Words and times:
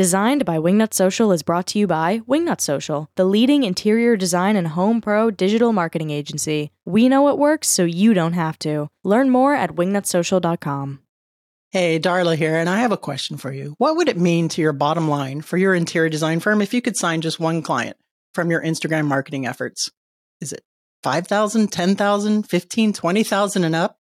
Designed 0.00 0.46
by 0.46 0.56
Wingnut 0.56 0.94
Social 0.94 1.30
is 1.30 1.42
brought 1.42 1.66
to 1.66 1.78
you 1.78 1.86
by 1.86 2.20
Wingnut 2.20 2.62
Social, 2.62 3.10
the 3.16 3.26
leading 3.26 3.64
interior 3.64 4.16
design 4.16 4.56
and 4.56 4.68
home 4.68 5.02
pro 5.02 5.30
digital 5.30 5.74
marketing 5.74 6.08
agency. 6.08 6.70
We 6.86 7.06
know 7.06 7.28
it 7.28 7.36
works 7.36 7.68
so 7.68 7.84
you 7.84 8.14
don't 8.14 8.32
have 8.32 8.58
to. 8.60 8.88
Learn 9.04 9.28
more 9.28 9.54
at 9.54 9.72
wingnutsocial.com. 9.72 11.00
Hey, 11.68 12.00
Darla 12.00 12.34
here, 12.34 12.56
and 12.56 12.70
I 12.70 12.78
have 12.78 12.92
a 12.92 12.96
question 12.96 13.36
for 13.36 13.52
you. 13.52 13.74
What 13.76 13.94
would 13.96 14.08
it 14.08 14.16
mean 14.16 14.48
to 14.48 14.62
your 14.62 14.72
bottom 14.72 15.06
line 15.06 15.42
for 15.42 15.58
your 15.58 15.74
interior 15.74 16.08
design 16.08 16.40
firm 16.40 16.62
if 16.62 16.72
you 16.72 16.80
could 16.80 16.96
sign 16.96 17.20
just 17.20 17.38
one 17.38 17.60
client 17.60 17.98
from 18.32 18.50
your 18.50 18.62
Instagram 18.62 19.04
marketing 19.04 19.46
efforts? 19.46 19.90
Is 20.40 20.54
it 20.54 20.62
5,000, 21.02 21.70
10,000, 21.70 22.44
15, 22.44 22.92
20,000 22.94 23.64
and 23.64 23.76
up? 23.76 23.99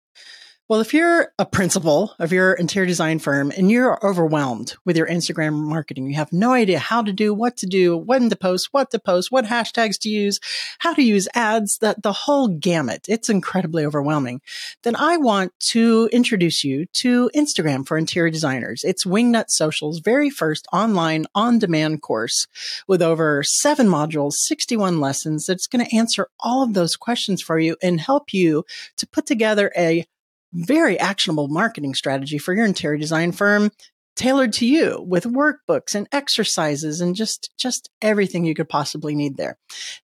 Well, 0.68 0.79
if 0.79 0.95
you're 0.95 1.32
a 1.38 1.45
principal 1.45 2.16
of 2.18 2.32
your 2.32 2.54
interior 2.54 2.88
design 2.88 3.20
firm 3.20 3.52
and 3.55 3.70
you're 3.70 4.04
overwhelmed 4.04 4.75
with 4.84 4.97
your 4.97 5.05
Instagram 5.05 5.54
marketing, 5.54 6.07
you 6.07 6.15
have 6.15 6.34
no 6.34 6.54
idea 6.54 6.79
how 6.79 7.04
to 7.04 7.14
do, 7.14 7.36
what 7.36 7.57
to 7.57 7.68
do, 7.68 7.96
when 7.96 8.32
to 8.32 8.36
post, 8.36 8.70
what 8.71 8.89
to 8.89 8.97
post, 8.97 9.32
what 9.32 9.46
hashtags 9.46 10.00
to 10.00 10.09
use, 10.09 10.39
how 10.79 10.96
to 10.96 11.04
use 11.04 11.28
ads, 11.36 11.78
that 11.82 12.01
the 12.01 12.11
whole 12.11 12.47
gamut. 12.47 13.06
It's 13.07 13.29
incredibly 13.29 13.86
overwhelming. 13.86 14.42
Then 14.82 14.96
I 14.96 15.18
want 15.18 15.51
to 15.68 16.09
introduce 16.11 16.64
you 16.64 16.87
to 16.93 17.29
Instagram 17.36 17.86
for 17.86 17.95
interior 17.95 18.32
designers. 18.32 18.84
It's 18.84 19.06
Wingnut 19.06 19.50
Social's 19.50 20.00
very 20.00 20.32
first 20.32 20.65
online 20.73 21.28
on 21.36 21.59
demand 21.59 22.01
course 22.01 22.47
with 22.87 23.04
over 23.04 23.43
seven 23.43 23.86
modules, 23.86 24.34
61 24.34 25.00
lessons 25.00 25.45
that's 25.45 25.68
going 25.68 25.86
to 25.86 25.95
answer 25.95 26.28
all 26.39 26.64
of 26.64 26.73
those 26.73 26.95
questions 26.95 27.39
for 27.39 27.59
you 27.59 27.78
and 27.84 28.01
help 28.01 28.34
you 28.34 28.65
to 28.97 29.06
put 29.06 29.28
together 29.28 29.71
a 29.78 30.07
very 30.55 30.97
actionable 31.00 31.47
marketing 31.50 31.93
strategy 31.93 32.38
for 32.38 32.53
your 32.53 32.66
interior 32.66 32.97
design 32.97 33.31
firm 33.31 33.72
tailored 34.16 34.53
to 34.53 34.66
you 34.66 35.03
with 35.05 35.25
workbooks 35.25 35.94
and 35.94 36.08
exercises 36.11 37.02
and 37.02 37.16
just 37.16 37.52
just 37.58 37.89
everything 38.02 38.45
you 38.45 38.55
could 38.55 38.69
possibly 38.69 39.16
need 39.16 39.38
there. 39.38 39.58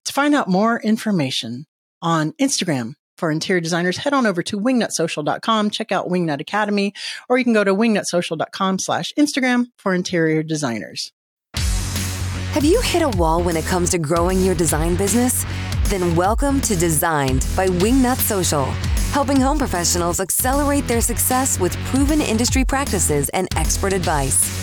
To 0.05 0.13
find 0.13 0.35
out 0.35 0.49
more 0.49 0.81
information 0.81 1.66
on 2.02 2.33
Instagram 2.33 2.93
for 3.17 3.31
interior 3.31 3.61
designers, 3.61 3.97
head 3.97 4.13
on 4.13 4.25
over 4.25 4.43
to 4.43 4.59
wingnutsocial.com, 4.59 5.69
check 5.69 5.91
out 5.91 6.09
Wingnut 6.09 6.41
Academy, 6.41 6.93
or 7.30 7.38
you 7.38 7.43
can 7.43 7.53
go 7.53 7.63
to 7.63 7.73
wingnutsocial.com 7.73 8.80
slash 8.80 9.13
Instagram 9.17 9.67
for 9.77 9.93
interior 9.93 10.43
designers. 10.43 11.11
Have 11.53 12.65
you 12.65 12.81
hit 12.81 13.02
a 13.02 13.09
wall 13.09 13.41
when 13.41 13.55
it 13.55 13.65
comes 13.65 13.91
to 13.91 13.97
growing 13.97 14.41
your 14.41 14.55
design 14.55 14.95
business? 14.95 15.45
Then 15.86 16.15
welcome 16.15 16.59
to 16.61 16.75
Designed 16.75 17.47
by 17.55 17.67
Wingnut 17.67 18.17
Social 18.17 18.73
helping 19.12 19.40
home 19.40 19.58
professionals 19.58 20.20
accelerate 20.20 20.88
their 20.88 21.02
success 21.02 21.59
with 21.59 21.76
proven 21.86 22.22
industry 22.22 22.64
practices 22.64 23.30
and 23.30 23.48
expert 23.58 23.94
advice. 23.94 24.62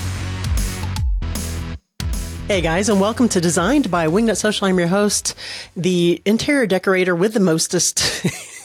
Hey 2.49 2.63
guys, 2.63 2.89
and 2.89 2.99
welcome 2.99 3.29
to 3.29 3.43
Designed 3.43 3.91
by 3.91 4.07
Wingnut 4.07 4.39
Social. 4.39 4.69
I'm 4.69 4.79
your 4.79 4.89
host, 4.89 5.35
the 5.77 6.23
interior 6.25 6.67
decorator 6.67 7.15
with 7.15 7.35
the 7.35 7.41
mostest. 7.41 8.01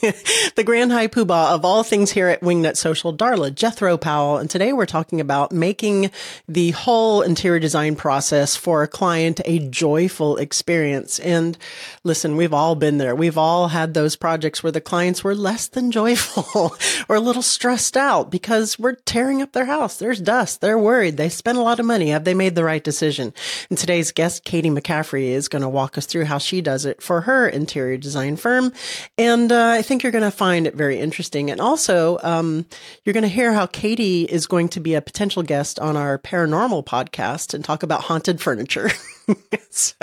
the 0.56 0.64
grand 0.66 0.92
high 0.92 1.08
poobah 1.08 1.54
of 1.54 1.64
all 1.64 1.82
things 1.82 2.12
here 2.12 2.28
at 2.28 2.42
Wingnut 2.42 2.76
Social, 2.76 3.16
Darla 3.16 3.56
Jethro 3.56 3.96
Powell. 3.96 4.38
And 4.38 4.50
today 4.50 4.74
we're 4.74 4.86
talking 4.86 5.22
about 5.22 5.54
making 5.54 6.12
the 6.46 6.72
whole 6.72 7.22
interior 7.22 7.60
design 7.60 7.96
process 7.96 8.58
for 8.58 8.84
a 8.84 8.88
client 8.88 9.40
a 9.46 9.60
joyful 9.60 10.36
experience. 10.36 11.20
And 11.20 11.58
listen, 12.04 12.36
we've 12.36 12.54
all 12.54 12.76
been 12.76 12.98
there. 12.98 13.16
We've 13.16 13.38
all 13.38 13.70
had 13.70 13.94
those 13.94 14.18
projects 14.18 14.62
where 14.62 14.74
the 14.74 14.82
clients 14.82 15.24
were 15.24 15.36
less 15.36 15.68
than 15.70 15.90
joyful 15.90 16.76
or 17.08 17.16
a 17.16 17.22
little 17.22 17.42
stressed 17.42 17.96
out 17.96 18.30
because 18.30 18.78
we're 18.78 18.96
tearing 18.96 19.42
up 19.42 19.54
their 19.54 19.66
house. 19.66 19.96
There's 19.96 20.20
dust. 20.20 20.60
They're 20.60 20.78
worried. 20.78 21.16
They 21.16 21.30
spent 21.30 21.58
a 21.58 21.62
lot 21.62 21.80
of 21.80 21.86
money. 21.86 22.10
Have 22.10 22.26
they 22.26 22.34
made 22.34 22.56
the 22.56 22.66
right 22.66 22.84
decision? 22.84 23.34
And 23.70 23.80
today's 23.80 24.12
guest, 24.12 24.44
Katie 24.44 24.70
McCaffrey, 24.70 25.28
is 25.28 25.48
going 25.48 25.62
to 25.62 25.70
walk 25.70 25.98
us 25.98 26.06
through 26.06 26.26
how 26.26 26.40
she 26.40 26.60
does 26.60 26.86
it 26.86 27.02
for 27.02 27.22
her 27.22 27.48
interior 27.48 27.96
design 27.96 28.36
firm. 28.36 28.74
And 29.18 29.50
uh, 29.50 29.70
I 29.70 29.82
think 29.82 29.93
think 29.94 30.02
you're 30.02 30.12
going 30.12 30.24
to 30.24 30.32
find 30.32 30.66
it 30.66 30.74
very 30.74 30.98
interesting. 30.98 31.52
And 31.52 31.62
also, 31.62 32.18
um, 32.24 32.66
you're 33.04 33.14
going 33.14 33.22
to 33.22 33.28
hear 33.28 33.54
how 33.54 33.68
Katie 33.68 34.24
is 34.24 34.48
going 34.48 34.70
to 34.70 34.80
be 34.80 34.96
a 34.96 35.04
potential 35.04 35.44
guest 35.44 35.80
on 35.80 35.96
our 35.96 36.18
paranormal 36.18 36.84
podcast 36.84 37.54
and 37.54 37.64
talk 37.64 37.84
about 37.84 38.02
haunted 38.02 38.42
furniture. 38.42 38.90
so, 39.70 39.94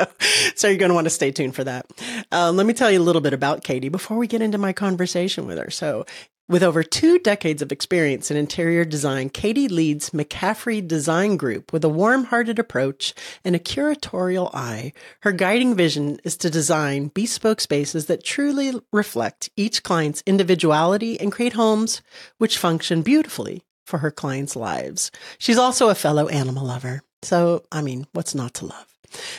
so 0.55 0.69
you're 0.69 0.79
going 0.79 0.91
to 0.91 0.95
want 0.95 1.07
to 1.07 1.11
stay 1.11 1.33
tuned 1.33 1.57
for 1.57 1.65
that. 1.65 1.87
Um, 2.31 2.57
let 2.57 2.67
me 2.67 2.73
tell 2.73 2.89
you 2.89 3.01
a 3.01 3.03
little 3.03 3.21
bit 3.21 3.33
about 3.33 3.65
Katie 3.65 3.89
before 3.89 4.17
we 4.17 4.29
get 4.29 4.43
into 4.43 4.59
my 4.59 4.73
conversation 4.73 5.45
with 5.49 5.59
her. 5.59 5.71
So 5.71 6.07
with 6.51 6.65
over 6.65 6.83
two 6.83 7.21
decades 7.21 7.63
of 7.63 7.71
experience 7.71 8.29
in 8.29 8.37
interior 8.37 8.85
design, 8.85 9.31
Katie 9.31 9.69
leads 9.69 10.11
McCaffrey 10.11 10.87
Design 10.87 11.37
Group 11.37 11.73
with 11.73 11.85
a 11.85 11.89
warm 11.89 12.25
hearted 12.25 12.59
approach 12.59 13.15
and 13.45 13.55
a 13.55 13.61
curatorial 13.61 14.53
eye. 14.53 14.93
Her 15.21 15.31
guiding 15.31 15.77
vision 15.77 16.19
is 16.25 16.37
to 16.39 16.51
design 16.51 17.13
bespoke 17.15 17.61
spaces 17.61 18.07
that 18.07 18.25
truly 18.25 18.73
reflect 18.93 19.49
each 19.57 19.85
client's 19.85 20.25
individuality 20.27 21.21
and 21.21 21.31
create 21.31 21.53
homes 21.53 22.03
which 22.39 22.59
function 22.59 23.03
beautifully 23.03 23.63
for 23.87 23.99
her 23.99 24.11
clients' 24.11 24.57
lives. 24.57 25.13
She's 25.39 25.59
also 25.59 25.89
a 25.89 25.95
fellow 25.95 26.27
animal 26.27 26.67
lover. 26.67 27.03
So, 27.23 27.63
I 27.71 27.81
mean, 27.81 28.09
what's 28.13 28.35
not 28.35 28.55
to 28.55 28.67
love? 28.67 28.87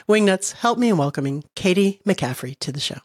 Wingnuts, 0.08 0.54
help 0.54 0.80
me 0.80 0.88
in 0.88 0.98
welcoming 0.98 1.44
Katie 1.58 2.00
McCaffrey 2.08 2.58
to 2.60 2.72
the 2.72 2.80
show. 2.80 3.00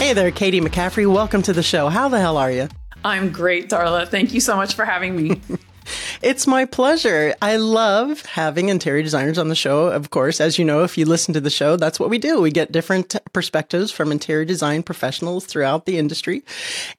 Hey 0.00 0.14
there, 0.14 0.30
Katie 0.30 0.62
McCaffrey. 0.62 1.06
Welcome 1.06 1.42
to 1.42 1.52
the 1.52 1.62
show. 1.62 1.90
How 1.90 2.08
the 2.08 2.18
hell 2.18 2.38
are 2.38 2.50
you? 2.50 2.68
I'm 3.04 3.30
great, 3.30 3.68
Darla. 3.68 4.08
Thank 4.08 4.32
you 4.32 4.40
so 4.40 4.56
much 4.56 4.72
for 4.72 4.86
having 4.86 5.14
me. 5.14 5.42
it's 6.22 6.46
my 6.46 6.64
pleasure. 6.64 7.34
I 7.42 7.56
love 7.56 8.24
having 8.24 8.70
interior 8.70 9.02
designers 9.02 9.36
on 9.36 9.48
the 9.48 9.54
show. 9.54 9.88
Of 9.88 10.08
course, 10.08 10.40
as 10.40 10.58
you 10.58 10.64
know, 10.64 10.84
if 10.84 10.96
you 10.96 11.04
listen 11.04 11.34
to 11.34 11.40
the 11.40 11.50
show, 11.50 11.76
that's 11.76 12.00
what 12.00 12.08
we 12.08 12.18
do. 12.18 12.40
We 12.40 12.50
get 12.50 12.72
different 12.72 13.14
perspectives 13.34 13.90
from 13.92 14.10
interior 14.10 14.46
design 14.46 14.82
professionals 14.82 15.44
throughout 15.44 15.84
the 15.84 15.98
industry. 15.98 16.44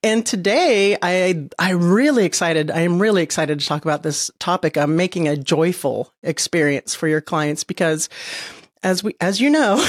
And 0.03 0.23
today 0.23 0.95
I, 1.01 1.49
I'm 1.57 1.91
really 1.91 2.25
excited. 2.25 2.69
I 2.69 2.81
am 2.81 3.01
really 3.01 3.23
excited 3.23 3.59
to 3.59 3.65
talk 3.65 3.83
about 3.83 4.03
this 4.03 4.29
topic. 4.37 4.77
I'm 4.77 4.95
making 4.95 5.27
a 5.27 5.35
joyful 5.35 6.13
experience 6.21 6.93
for 6.93 7.07
your 7.07 7.21
clients 7.21 7.63
because 7.63 8.09
as 8.83 9.03
we 9.03 9.15
as 9.21 9.39
you 9.39 9.49
know 9.49 9.85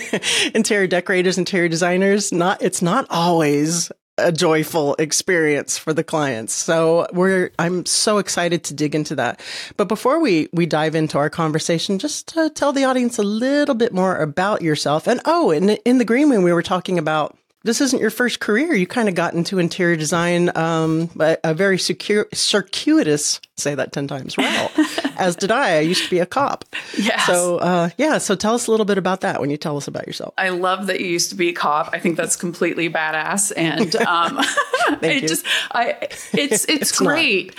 interior 0.54 0.86
decorators 0.86 1.38
interior 1.38 1.68
designers 1.68 2.32
not 2.32 2.60
it's 2.62 2.82
not 2.82 3.06
always 3.10 3.90
a 4.16 4.30
joyful 4.30 4.94
experience 4.98 5.76
for 5.76 5.92
the 5.92 6.04
clients. 6.04 6.54
So 6.54 7.06
we're 7.12 7.50
i'm 7.58 7.84
so 7.84 8.18
excited 8.18 8.64
to 8.64 8.74
dig 8.74 8.94
into 8.94 9.16
that. 9.16 9.40
But 9.76 9.88
before 9.88 10.20
we 10.20 10.48
we 10.52 10.66
dive 10.66 10.94
into 10.94 11.18
our 11.18 11.30
conversation 11.30 11.98
just 11.98 12.28
to 12.28 12.50
tell 12.50 12.72
the 12.72 12.84
audience 12.84 13.18
a 13.18 13.22
little 13.22 13.74
bit 13.74 13.92
more 13.92 14.16
about 14.16 14.62
yourself. 14.62 15.06
And 15.06 15.20
oh 15.24 15.50
in 15.50 15.70
in 15.70 15.98
the 15.98 16.04
green 16.04 16.30
room 16.30 16.44
we 16.44 16.52
were 16.52 16.62
talking 16.62 16.98
about 16.98 17.36
this 17.64 17.80
isn't 17.80 18.00
your 18.00 18.10
first 18.10 18.40
career. 18.40 18.74
You 18.74 18.86
kind 18.86 19.08
of 19.08 19.14
got 19.14 19.32
into 19.32 19.58
interior 19.58 19.96
design, 19.96 20.54
um, 20.54 21.10
a, 21.18 21.38
a, 21.42 21.54
very 21.54 21.78
secure, 21.78 22.26
circuitous, 22.34 23.40
say 23.56 23.74
that 23.74 23.92
10 23.92 24.06
times, 24.06 24.36
well, 24.36 24.70
as 25.16 25.36
did 25.36 25.50
I. 25.50 25.76
I 25.76 25.80
used 25.80 26.04
to 26.04 26.10
be 26.10 26.18
a 26.18 26.26
cop. 26.26 26.64
Yes. 26.98 27.26
So, 27.26 27.58
uh, 27.58 27.90
yeah. 27.98 28.18
So 28.18 28.34
tell 28.34 28.54
us 28.54 28.66
a 28.66 28.70
little 28.70 28.86
bit 28.86 28.98
about 28.98 29.22
that 29.22 29.40
when 29.40 29.50
you 29.50 29.56
tell 29.56 29.76
us 29.76 29.88
about 29.88 30.06
yourself. 30.06 30.34
I 30.38 30.50
love 30.50 30.86
that 30.88 31.00
you 31.00 31.06
used 31.06 31.30
to 31.30 31.36
be 31.36 31.48
a 31.48 31.52
cop. 31.52 31.90
I 31.92 31.98
think 31.98 32.16
that's 32.16 32.36
completely 32.36 32.90
badass. 32.90 33.52
And, 33.56 33.94
um, 33.96 34.38
it 35.02 35.22
you. 35.22 35.28
just, 35.28 35.46
I, 35.70 35.96
it's, 36.00 36.34
it's, 36.34 36.64
it's 36.66 36.92
great. 36.92 37.56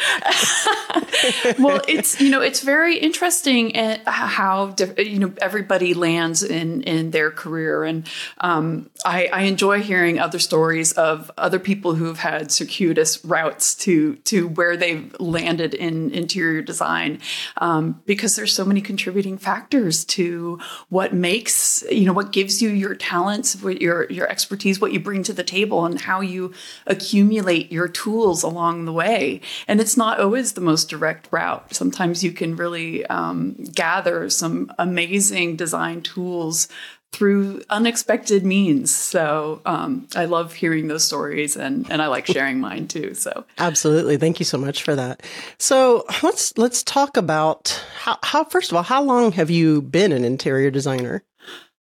well, 1.59 1.81
it's, 1.87 2.21
you 2.21 2.29
know, 2.29 2.41
it's 2.41 2.61
very 2.61 2.97
interesting 2.97 3.75
at 3.75 4.07
how, 4.07 4.75
you 4.97 5.19
know, 5.19 5.33
everybody 5.39 5.93
lands 5.93 6.43
in, 6.43 6.83
in 6.83 7.11
their 7.11 7.31
career. 7.31 7.83
And, 7.83 8.07
um, 8.39 8.89
I, 9.05 9.29
I 9.31 9.41
enjoy 9.43 9.81
hearing 9.81 10.05
hearing 10.05 10.19
other 10.19 10.39
stories 10.39 10.91
of 10.93 11.31
other 11.37 11.57
people 11.57 11.95
who've 11.95 12.19
had 12.19 12.51
circuitous 12.51 13.23
routes 13.25 13.75
to 13.75 14.15
to 14.17 14.47
where 14.49 14.75
they've 14.77 15.15
landed 15.19 15.73
in 15.73 15.84
interior 15.85 16.61
design, 16.61 17.19
um, 17.57 18.01
because 18.05 18.35
there's 18.35 18.53
so 18.53 18.65
many 18.65 18.81
contributing 18.81 19.37
factors 19.37 20.05
to 20.05 20.59
what 20.89 21.13
makes 21.13 21.83
you 21.91 22.05
know 22.05 22.13
what 22.13 22.31
gives 22.31 22.61
you 22.61 22.69
your 22.69 22.95
talents, 22.95 23.61
what 23.61 23.81
your 23.81 24.09
your 24.11 24.27
expertise, 24.29 24.79
what 24.79 24.91
you 24.91 24.99
bring 24.99 25.23
to 25.23 25.33
the 25.33 25.43
table, 25.43 25.85
and 25.85 26.01
how 26.01 26.21
you 26.21 26.53
accumulate 26.87 27.71
your 27.71 27.87
tools 27.87 28.43
along 28.43 28.85
the 28.85 28.93
way. 28.93 29.41
And 29.67 29.79
it's 29.79 29.97
not 29.97 30.19
always 30.19 30.53
the 30.53 30.61
most 30.61 30.89
direct 30.89 31.27
route. 31.31 31.73
Sometimes 31.73 32.23
you 32.23 32.31
can 32.31 32.55
really 32.55 33.05
um, 33.07 33.55
gather 33.73 34.29
some 34.29 34.71
amazing 34.77 35.55
design 35.55 36.01
tools 36.01 36.67
through 37.11 37.63
unexpected 37.69 38.45
means. 38.45 38.93
So 38.93 39.61
um, 39.65 40.07
I 40.15 40.25
love 40.25 40.53
hearing 40.53 40.87
those 40.89 41.05
stories 41.05 41.55
and, 41.55 41.89
and 41.89 42.01
I 42.01 42.07
like 42.07 42.25
sharing 42.25 42.59
mine 42.59 42.87
too. 42.87 43.13
So 43.13 43.45
absolutely. 43.57 44.17
Thank 44.17 44.39
you 44.39 44.45
so 44.45 44.57
much 44.57 44.83
for 44.83 44.95
that. 44.95 45.23
So 45.57 46.05
let's, 46.23 46.57
let's 46.57 46.83
talk 46.83 47.15
about 47.15 47.81
how, 47.99 48.17
how, 48.21 48.43
first 48.43 48.71
of 48.71 48.75
all, 48.77 48.83
how 48.83 49.01
long 49.01 49.31
have 49.31 49.49
you 49.49 49.81
been 49.81 50.11
an 50.11 50.25
interior 50.25 50.69
designer? 50.69 51.23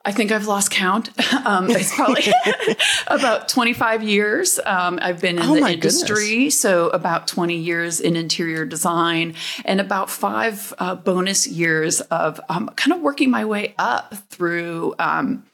I 0.06 0.12
think 0.12 0.30
I've 0.30 0.46
lost 0.46 0.70
count. 0.70 1.10
Um, 1.46 1.70
it's 1.70 1.94
probably 1.94 2.24
about 3.06 3.48
25 3.48 4.02
years. 4.02 4.58
Um, 4.64 4.98
I've 5.00 5.20
been 5.20 5.36
in 5.36 5.42
Oh 5.44 5.54
the 5.54 5.68
industry, 5.74 6.30
goodness. 6.30 6.58
so 6.58 6.88
about 6.88 7.28
20 7.28 7.56
years 7.56 8.00
in 8.00 8.16
interior 8.16 8.64
design, 8.64 9.34
and 9.64 9.80
about 9.80 10.10
five 10.10 10.74
uh, 10.78 10.96
bonus 10.96 11.46
years 11.46 12.00
of 12.00 12.40
um, 12.48 12.68
kind 12.74 12.92
of 12.96 13.00
working 13.00 13.30
my 13.30 13.44
way 13.44 13.74
up 13.78 14.14
through. 14.28 14.94
Um, 14.98 15.44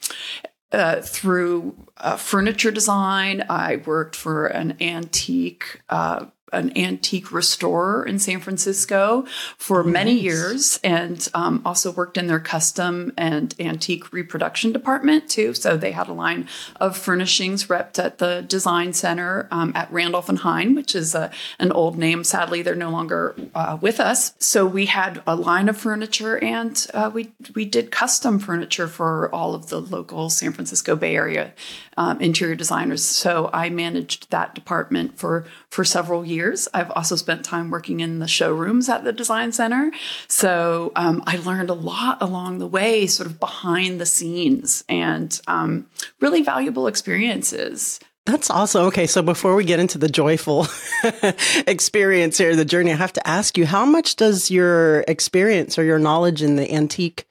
uh, 0.73 1.03
through 1.03 1.77
uh, 1.99 2.17
furniture 2.17 2.71
design, 2.71 3.45
I 3.51 3.83
worked 3.85 4.17
for 4.17 4.47
an 4.47 4.79
antique 4.81 5.83
uh, 5.91 6.27
an 6.53 6.77
antique 6.77 7.33
restorer 7.33 8.05
in 8.05 8.19
San 8.19 8.41
Francisco 8.41 9.25
for 9.57 9.83
many 9.83 10.13
years, 10.13 10.79
and 10.85 11.29
um, 11.35 11.63
also 11.65 11.91
worked 11.91 12.17
in 12.17 12.27
their 12.27 12.41
custom 12.41 13.13
and 13.17 13.55
antique 13.59 14.13
reproduction 14.13 14.73
department 14.73 15.29
too. 15.29 15.55
So 15.55 15.77
they 15.77 15.93
had 15.93 16.09
a 16.09 16.13
line 16.13 16.49
of 16.77 16.97
furnishings 16.97 17.67
repped 17.67 17.99
at 17.99 18.19
the 18.19 18.45
design 18.47 18.93
center 18.93 19.49
um, 19.51 19.73
at 19.75 19.93
Randolph 19.93 20.29
and 20.29 20.39
Hein, 20.39 20.75
which 20.75 20.95
is 20.95 21.15
a, 21.15 21.31
an 21.59 21.73
old 21.73 21.99
name. 21.99 22.25
Sadly, 22.25 22.63
they're 22.63 22.75
no 22.75 22.91
longer 22.91 23.35
uh, 23.55 23.79
with 23.81 24.01
us. 24.01 24.35
So 24.39 24.67
we 24.67 24.87
had 24.87 25.23
a 25.27 25.37
line 25.37 25.69
of 25.69 25.77
furniture, 25.77 26.39
and 26.39 26.87
uh, 26.95 27.11
we 27.13 27.33
we 27.55 27.65
did 27.65 27.91
custom 27.91 28.39
furniture 28.39 28.89
for 28.89 29.33
all 29.35 29.55
of 29.55 29.69
the 29.69 29.81
local 29.81 30.31
San 30.31 30.53
Francisco 30.53 30.97
Bay 30.97 31.17
Area 31.17 31.53
um, 31.97 32.21
interior 32.21 32.55
designers. 32.55 33.05
So 33.05 33.51
I 33.53 33.69
managed 33.71 34.31
that 34.31 34.55
department 34.55 35.19
for 35.19 35.45
for 35.69 35.85
several 35.85 36.25
years. 36.25 36.42
I've 36.75 36.91
also 36.91 37.17
spent 37.17 37.45
time 37.45 37.71
working 37.71 38.01
in 38.01 38.19
the 38.19 38.29
showrooms 38.29 38.89
at 38.89 39.05
the 39.05 39.13
design 39.13 39.53
center. 39.53 39.93
So 40.29 40.93
um, 40.97 41.23
I 41.27 41.37
learned 41.37 41.71
a 41.71 41.75
lot 41.75 42.21
along 42.21 42.59
the 42.59 42.67
way, 42.67 43.07
sort 43.07 43.27
of 43.29 43.39
behind 43.39 44.01
the 44.01 44.07
scenes, 44.07 44.85
and 44.89 45.41
um, 45.47 45.87
really 46.21 46.43
valuable 46.43 46.87
experiences. 46.87 48.01
That's 48.25 48.51
awesome. 48.51 48.87
Okay, 48.87 49.07
so 49.09 49.21
before 49.21 49.57
we 49.57 49.65
get 49.65 49.81
into 49.81 49.99
the 49.99 50.09
joyful 50.09 50.69
experience 51.67 52.39
here, 52.39 52.55
the 52.55 52.65
journey, 52.65 52.93
I 52.93 52.97
have 52.97 53.13
to 53.15 53.27
ask 53.27 53.59
you, 53.59 53.67
how 53.67 53.85
much 53.85 54.15
does 54.15 54.49
your 54.49 55.01
experience 55.09 55.77
or 55.77 55.83
your 55.83 55.99
knowledge 55.99 56.41
in 56.41 56.55
the 56.55 56.73
antique, 56.73 57.27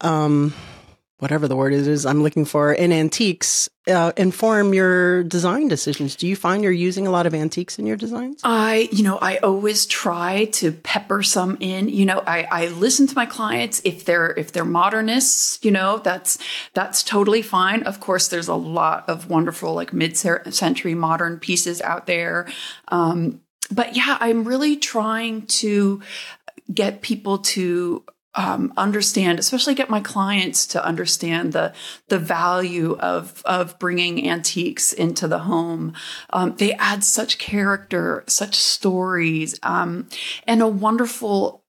um, 0.00 0.52
whatever 1.18 1.48
the 1.48 1.56
word 1.56 1.72
is, 1.72 1.86
is 1.86 2.04
I'm 2.04 2.22
looking 2.22 2.44
for 2.44 2.72
in 2.72 2.92
antiques, 2.92 3.70
uh, 3.86 4.12
inform 4.16 4.74
your 4.74 5.24
design 5.24 5.68
decisions? 5.68 6.14
Do 6.14 6.26
you 6.26 6.36
find 6.36 6.62
you're 6.62 6.72
using 6.72 7.06
a 7.06 7.10
lot 7.10 7.26
of 7.26 7.34
antiques 7.34 7.78
in 7.78 7.86
your 7.86 7.96
designs? 7.96 8.40
I, 8.44 8.88
you 8.92 9.02
know, 9.02 9.18
I 9.18 9.38
always 9.38 9.86
try 9.86 10.46
to 10.46 10.72
pepper 10.72 11.22
some 11.22 11.56
in. 11.60 11.88
You 11.88 12.04
know, 12.04 12.22
I, 12.26 12.46
I 12.50 12.66
listen 12.68 13.06
to 13.06 13.14
my 13.14 13.26
clients 13.26 13.80
if 13.84 14.04
they're 14.04 14.34
if 14.36 14.52
they're 14.52 14.64
modernists. 14.64 15.58
You 15.64 15.70
know, 15.70 15.98
that's 15.98 16.38
that's 16.74 17.02
totally 17.02 17.42
fine. 17.42 17.82
Of 17.84 18.00
course, 18.00 18.28
there's 18.28 18.48
a 18.48 18.54
lot 18.54 19.08
of 19.08 19.30
wonderful 19.30 19.74
like 19.74 19.92
mid-century 19.92 20.94
modern 20.94 21.38
pieces 21.38 21.80
out 21.80 22.06
there. 22.06 22.46
Um, 22.88 23.40
but 23.70 23.96
yeah, 23.96 24.18
I'm 24.20 24.44
really 24.44 24.76
trying 24.76 25.46
to 25.46 26.02
get 26.72 27.00
people 27.00 27.38
to 27.38 28.04
um, 28.36 28.72
understand, 28.76 29.38
especially 29.38 29.74
get 29.74 29.90
my 29.90 30.00
clients 30.00 30.66
to 30.68 30.84
understand 30.84 31.52
the 31.52 31.72
the 32.08 32.18
value 32.18 32.96
of 33.00 33.42
of 33.44 33.78
bringing 33.78 34.28
antiques 34.28 34.92
into 34.92 35.26
the 35.26 35.40
home. 35.40 35.94
Um, 36.30 36.54
they 36.56 36.74
add 36.74 37.02
such 37.02 37.38
character, 37.38 38.24
such 38.26 38.54
stories, 38.54 39.58
um, 39.62 40.08
and 40.46 40.62
a 40.62 40.68
wonderful 40.68 41.62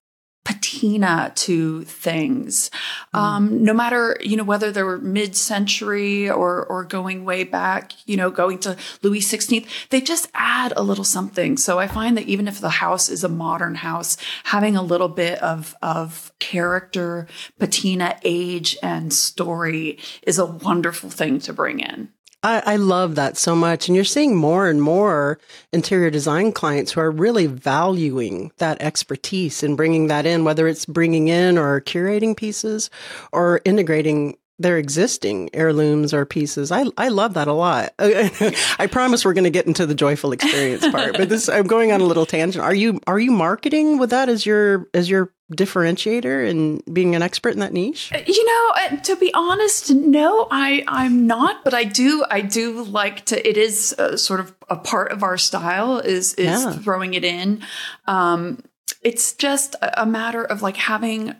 patina 0.47 1.33
to 1.35 1.83
things. 1.83 2.71
Um, 3.13 3.65
no 3.65 3.73
matter 3.73 4.17
you 4.21 4.37
know 4.37 4.45
whether 4.45 4.71
they 4.71 4.81
were 4.81 4.97
mid-century 4.97 6.29
or 6.29 6.65
or 6.65 6.85
going 6.85 7.25
way 7.25 7.43
back, 7.43 7.91
you 8.07 8.15
know, 8.15 8.31
going 8.31 8.59
to 8.59 8.77
Louis 9.01 9.19
XVI, 9.19 9.67
they 9.89 9.99
just 9.99 10.29
add 10.33 10.71
a 10.77 10.83
little 10.83 11.03
something. 11.03 11.57
So 11.57 11.79
I 11.79 11.87
find 11.87 12.15
that 12.15 12.27
even 12.27 12.47
if 12.47 12.61
the 12.61 12.69
house 12.69 13.09
is 13.09 13.25
a 13.25 13.29
modern 13.29 13.75
house, 13.75 14.15
having 14.45 14.77
a 14.77 14.81
little 14.81 15.09
bit 15.09 15.37
of 15.43 15.75
of 15.81 16.31
character, 16.39 17.27
patina, 17.59 18.17
age, 18.23 18.77
and 18.81 19.11
story 19.11 19.99
is 20.23 20.39
a 20.39 20.45
wonderful 20.45 21.09
thing 21.09 21.39
to 21.39 21.51
bring 21.51 21.81
in. 21.81 22.13
I, 22.47 22.63
I 22.65 22.75
love 22.77 23.15
that 23.15 23.35
so 23.35 23.55
much. 23.55 23.89
And 23.89 23.95
you're 23.95 24.05
seeing 24.05 24.33
more 24.33 24.69
and 24.69 24.81
more 24.81 25.37
interior 25.73 26.09
design 26.09 26.53
clients 26.53 26.93
who 26.93 27.01
are 27.01 27.11
really 27.11 27.45
valuing 27.45 28.53
that 28.57 28.81
expertise 28.81 29.63
and 29.63 29.75
bringing 29.75 30.07
that 30.07 30.25
in, 30.25 30.45
whether 30.45 30.65
it's 30.65 30.85
bringing 30.85 31.27
in 31.27 31.57
or 31.57 31.81
curating 31.81 32.37
pieces 32.37 32.89
or 33.33 33.59
integrating 33.65 34.37
their 34.59 34.77
existing 34.77 35.49
heirlooms 35.53 36.13
or 36.13 36.25
pieces. 36.25 36.71
I, 36.71 36.85
I 36.97 37.09
love 37.09 37.35
that 37.35 37.47
a 37.47 37.53
lot. 37.53 37.93
I 37.99 38.87
promise 38.91 39.23
we're 39.23 39.33
going 39.33 39.43
to 39.43 39.49
get 39.51 39.67
into 39.67 39.85
the 39.85 39.93
joyful 39.93 40.31
experience 40.31 40.87
part, 40.91 41.15
but 41.15 41.29
this, 41.29 41.47
I'm 41.47 41.67
going 41.67 41.91
on 41.91 42.01
a 42.01 42.05
little 42.05 42.25
tangent. 42.25 42.63
Are 42.63 42.73
you, 42.73 42.99
are 43.05 43.19
you 43.19 43.31
marketing 43.31 43.99
with 43.99 44.09
that 44.09 44.29
as 44.29 44.45
your, 44.45 44.87
as 44.95 45.09
your 45.09 45.31
differentiator 45.53 46.49
and 46.49 46.81
being 46.91 47.15
an 47.15 47.21
expert 47.21 47.53
in 47.53 47.59
that 47.59 47.71
niche? 47.73 48.11
You 48.25 48.45
know, 48.45 48.71
uh, 48.75 48.95
to 49.01 49.15
be 49.15 49.33
honest, 49.33 49.91
no, 49.91 50.47
I 50.51 50.83
I'm 50.87 51.27
not, 51.27 51.63
but 51.63 51.73
I 51.73 51.83
do 51.83 52.25
I 52.29 52.41
do 52.41 52.83
like 52.83 53.25
to. 53.27 53.47
It 53.47 53.57
is 53.57 53.95
uh, 53.97 54.17
sort 54.17 54.39
of 54.39 54.53
a 54.69 54.75
part 54.75 55.11
of 55.11 55.23
our 55.23 55.37
style 55.37 55.99
is 55.99 56.33
is 56.33 56.45
Yeah. 56.47 56.71
throwing 56.73 57.13
it 57.13 57.23
in. 57.23 57.61
Um, 58.07 58.61
it's 59.01 59.33
just 59.33 59.75
a 59.75 60.01
a 60.01 60.05
matter 60.05 60.43
of 60.43 60.61
like 60.61 60.77
having 60.77 61.35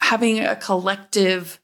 having 0.00 0.40
a 0.40 0.56
collective 0.56 1.59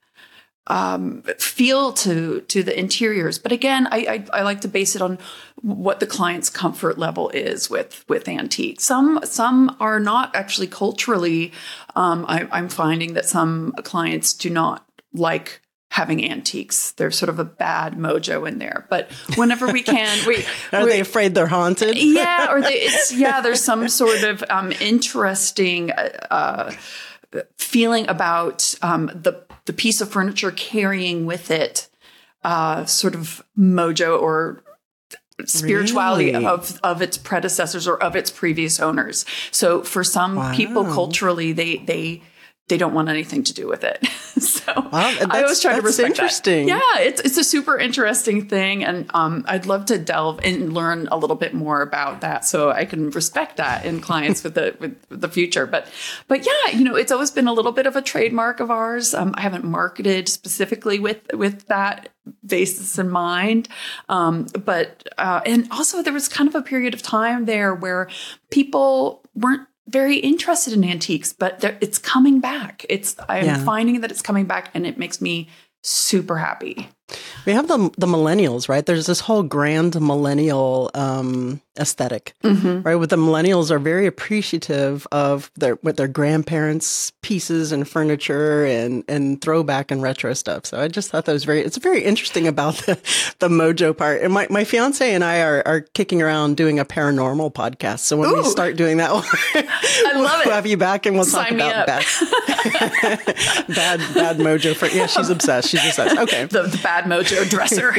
um, 0.68 1.22
feel 1.38 1.92
to 1.94 2.40
to 2.42 2.62
the 2.62 2.78
interiors. 2.78 3.38
But 3.38 3.52
again, 3.52 3.86
I, 3.90 4.24
I 4.32 4.40
I 4.40 4.42
like 4.42 4.60
to 4.62 4.68
base 4.68 4.96
it 4.96 5.02
on 5.02 5.18
what 5.62 6.00
the 6.00 6.06
client's 6.06 6.50
comfort 6.50 6.98
level 6.98 7.28
is 7.30 7.70
with 7.70 8.04
with 8.08 8.28
antiques. 8.28 8.84
Some 8.84 9.20
some 9.24 9.76
are 9.80 10.00
not 10.00 10.34
actually 10.34 10.66
culturally. 10.66 11.52
Um, 11.94 12.24
I, 12.28 12.46
I'm 12.50 12.68
finding 12.68 13.14
that 13.14 13.26
some 13.26 13.72
clients 13.84 14.32
do 14.34 14.50
not 14.50 14.86
like 15.14 15.60
having 15.92 16.30
antiques. 16.30 16.92
There's 16.92 17.16
sort 17.16 17.30
of 17.30 17.38
a 17.38 17.44
bad 17.44 17.94
mojo 17.94 18.46
in 18.46 18.58
there. 18.58 18.86
But 18.90 19.10
whenever 19.36 19.72
we 19.72 19.82
can, 19.82 20.18
we 20.26 20.44
Are 20.72 20.84
we- 20.84 20.90
they 20.90 21.00
afraid 21.00 21.34
they're 21.34 21.46
haunted? 21.46 21.96
yeah, 21.96 22.48
or 22.50 22.60
they, 22.60 22.74
it's 22.74 23.12
yeah. 23.14 23.40
There's 23.40 23.62
some 23.64 23.88
sort 23.88 24.22
of 24.24 24.44
um, 24.50 24.72
interesting 24.80 25.92
uh, 25.92 26.72
feeling 27.58 28.08
about 28.08 28.75
um, 28.82 29.06
the 29.06 29.44
the 29.67 29.73
piece 29.73 30.00
of 30.00 30.11
furniture 30.11 30.50
carrying 30.52 31.26
with 31.26 31.50
it 31.50 31.88
uh, 32.44 32.84
sort 32.84 33.14
of 33.14 33.43
mojo 33.58 34.20
or 34.20 34.62
spirituality 35.44 36.32
Really? 36.32 36.46
of 36.46 36.81
of 36.82 37.02
its 37.02 37.19
predecessors 37.19 37.87
or 37.87 38.02
of 38.02 38.17
its 38.17 38.31
previous 38.31 38.81
owners. 38.81 39.25
So 39.50 39.82
for 39.82 40.02
some 40.05 40.55
people 40.55 40.84
culturally, 40.84 41.52
they 41.52 41.76
they 41.78 42.23
they 42.68 42.76
don't 42.76 42.94
want 42.94 43.08
anything 43.08 43.44
to 43.44 43.54
do 43.54 43.68
with 43.68 43.84
it. 43.84 44.04
so 44.42 44.73
I 44.76 45.42
always 45.42 45.61
try 45.61 45.76
to 45.76 45.82
respect 45.82 46.11
interesting. 46.11 46.66
That. 46.66 46.82
Yeah, 46.96 47.02
it's 47.02 47.20
it's 47.20 47.38
a 47.38 47.44
super 47.44 47.78
interesting 47.78 48.49
thing, 48.49 48.85
and 48.85 49.08
um, 49.14 49.44
I'd 49.46 49.66
love 49.66 49.87
to 49.87 49.99
delve 49.99 50.40
and 50.42 50.75
learn 50.75 51.08
a 51.12 51.16
little 51.16 51.37
bit 51.37 51.54
more 51.54 51.80
about 51.80 52.23
that, 52.23 52.44
so 52.44 52.70
I 52.70 52.85
can 52.85 53.11
respect 53.11 53.58
that 53.58 53.85
in 53.85 54.00
clients 54.00 54.42
with 54.42 54.54
the 54.54 54.76
with 54.80 54.96
the 55.08 55.28
future. 55.28 55.66
But 55.66 55.87
but 56.26 56.44
yeah, 56.44 56.76
you 56.76 56.85
know, 56.85 56.96
it's 56.96 57.12
always 57.12 57.30
been 57.30 57.46
a 57.46 57.52
little 57.52 57.73
bit 57.73 57.87
of 57.87 57.94
a 57.94 58.02
trademark 58.02 58.58
of 58.58 58.70
ours. 58.70 59.14
Um, 59.14 59.35
I 59.37 59.42
haven't 59.42 59.64
marketed 59.64 60.28
specifically 60.28 60.99
with 60.99 61.20
with 61.35 61.66
that 61.68 62.08
basis 62.44 62.99
in 62.99 63.08
mind, 63.11 63.68
um, 64.08 64.46
but 64.64 65.06
uh, 65.18 65.40
and 65.46 65.68
also 65.70 66.02
there 66.02 66.12
was 66.12 66.28
kind 66.28 66.49
of 66.49 66.56
a 66.56 66.62
period 66.62 66.94
of 66.94 67.02
time 67.02 67.44
there 67.44 67.75
where 67.75 68.08
people 68.50 69.23
weren't 69.37 69.68
very 69.88 70.16
interested 70.16 70.73
in 70.73 70.85
antiques, 70.85 71.33
but 71.33 71.62
it's 71.81 71.99
coming 71.99 72.40
back. 72.40 72.85
It's 72.88 73.16
I'm 73.28 73.45
Yeah. 73.45 73.64
finding 73.64 74.00
that 74.00 74.11
it's 74.11 74.23
coming 74.23 74.45
back, 74.47 74.71
and 74.75 74.87
it 74.87 74.99
makes 74.99 75.21
me 75.21 75.49
super 75.83 76.37
happy. 76.38 76.88
We 77.47 77.52
have 77.52 77.69
the 77.69 77.90
the 77.97 78.07
millennials, 78.07 78.69
right? 78.69 78.85
There's 78.85 79.07
this 79.07 79.21
whole 79.21 79.43
grand 79.45 80.00
millennial 80.00 80.90
um, 80.95 81.61
aesthetic, 81.78 82.35
Mm-hmm. 82.42 82.83
right? 82.83 82.95
With 82.97 83.11
the 83.11 83.16
millennials 83.16 83.71
are 83.71 83.78
very 83.78 84.06
appreciative 84.06 85.06
of 85.12 85.50
their 85.56 85.78
with 85.83 85.97
their 85.97 86.09
grandparents' 86.09 87.12
pieces 87.23 87.73
and 87.73 87.88
furniture 87.88 88.64
and 88.64 89.04
and 89.09 89.40
throwback 89.40 89.90
and 89.90 90.02
retro 90.02 90.33
stuff. 90.35 90.66
So 90.66 90.80
I 90.80 90.88
just 90.88 91.11
thought 91.11 91.25
that 91.26 91.33
was 91.33 91.45
very 91.45 91.61
it's 91.61 91.76
very 91.78 92.02
interesting 92.02 92.47
about 92.47 92.75
the 92.87 92.95
the 93.40 93.49
mojo 93.49 93.97
part. 93.97 94.23
And 94.23 94.33
my 94.33 94.47
my 94.50 94.64
fiance 94.64 95.12
and 95.14 95.23
I 95.25 95.40
are 95.40 95.62
are 95.66 95.80
kicking 95.80 96.23
around 96.23 96.56
doing 96.56 96.78
a 96.78 96.85
paranormal 96.85 97.52
podcast. 97.52 98.00
So 98.00 98.16
when 98.16 98.33
we 98.35 98.42
start 98.45 98.76
doing 98.76 98.99
that, 98.99 99.11
I 99.11 100.12
love 100.14 100.42
we'll 100.45 100.52
it. 100.52 100.54
have 100.54 100.66
you 100.66 100.76
back 100.76 101.06
and 101.06 101.16
we'll 101.16 101.25
Sign 101.25 101.59
talk 101.59 101.75
about 101.75 101.87
bad 101.87 102.04
bad 103.68 104.00
bad 104.14 104.37
mojo 104.38 104.75
for 104.75 104.87
yeah. 104.87 105.06
She's 105.06 105.28
obsessed. 105.30 105.68
She's 105.68 105.85
obsessed. 105.85 106.16
Okay. 106.18 106.45
The, 106.47 106.62
the 106.62 106.78
bad 106.83 107.04
mojo 107.04 107.49
dresser. 107.49 107.92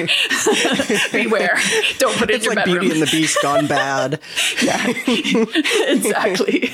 Beware! 1.12 1.57
Don't 2.00 2.15
put 2.17 2.29
it 2.29 2.36
It's 2.36 2.46
in 2.46 2.51
your 2.51 2.55
like 2.55 2.65
bedroom. 2.65 2.79
Beauty 2.81 3.00
and 3.00 3.07
the 3.07 3.12
Beast 3.12 3.38
gone 3.41 3.66
I'm 3.71 3.77
bad. 3.77 4.19
yeah, 4.63 4.86
exactly. 5.88 6.71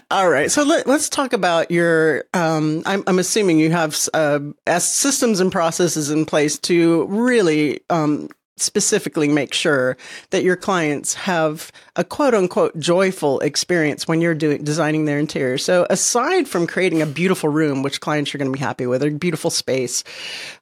All 0.10 0.28
right. 0.28 0.50
So 0.50 0.62
let, 0.62 0.86
us 0.86 1.08
talk 1.08 1.32
about 1.32 1.70
your, 1.70 2.24
um, 2.34 2.82
I'm, 2.86 3.02
I'm, 3.06 3.18
assuming 3.18 3.58
you 3.58 3.70
have 3.70 3.96
uh, 4.14 4.40
systems 4.78 5.40
and 5.40 5.50
processes 5.52 6.10
in 6.10 6.26
place 6.26 6.58
to 6.60 7.06
really 7.06 7.80
um, 7.90 8.28
specifically 8.56 9.28
make 9.28 9.52
sure 9.52 9.96
that 10.30 10.42
your 10.42 10.56
clients 10.56 11.14
have 11.14 11.70
a 11.96 12.04
quote 12.04 12.34
unquote 12.34 12.78
joyful 12.78 13.40
experience 13.40 14.08
when 14.08 14.20
you're 14.20 14.34
doing 14.34 14.64
designing 14.64 15.04
their 15.04 15.18
interior. 15.18 15.58
So 15.58 15.86
aside 15.90 16.48
from 16.48 16.66
creating 16.66 17.02
a 17.02 17.06
beautiful 17.06 17.50
room, 17.50 17.82
which 17.82 18.00
clients 18.00 18.34
are 18.34 18.38
going 18.38 18.50
to 18.50 18.56
be 18.56 18.64
happy 18.64 18.86
with, 18.86 19.02
a 19.02 19.10
beautiful 19.10 19.50
space, 19.50 20.04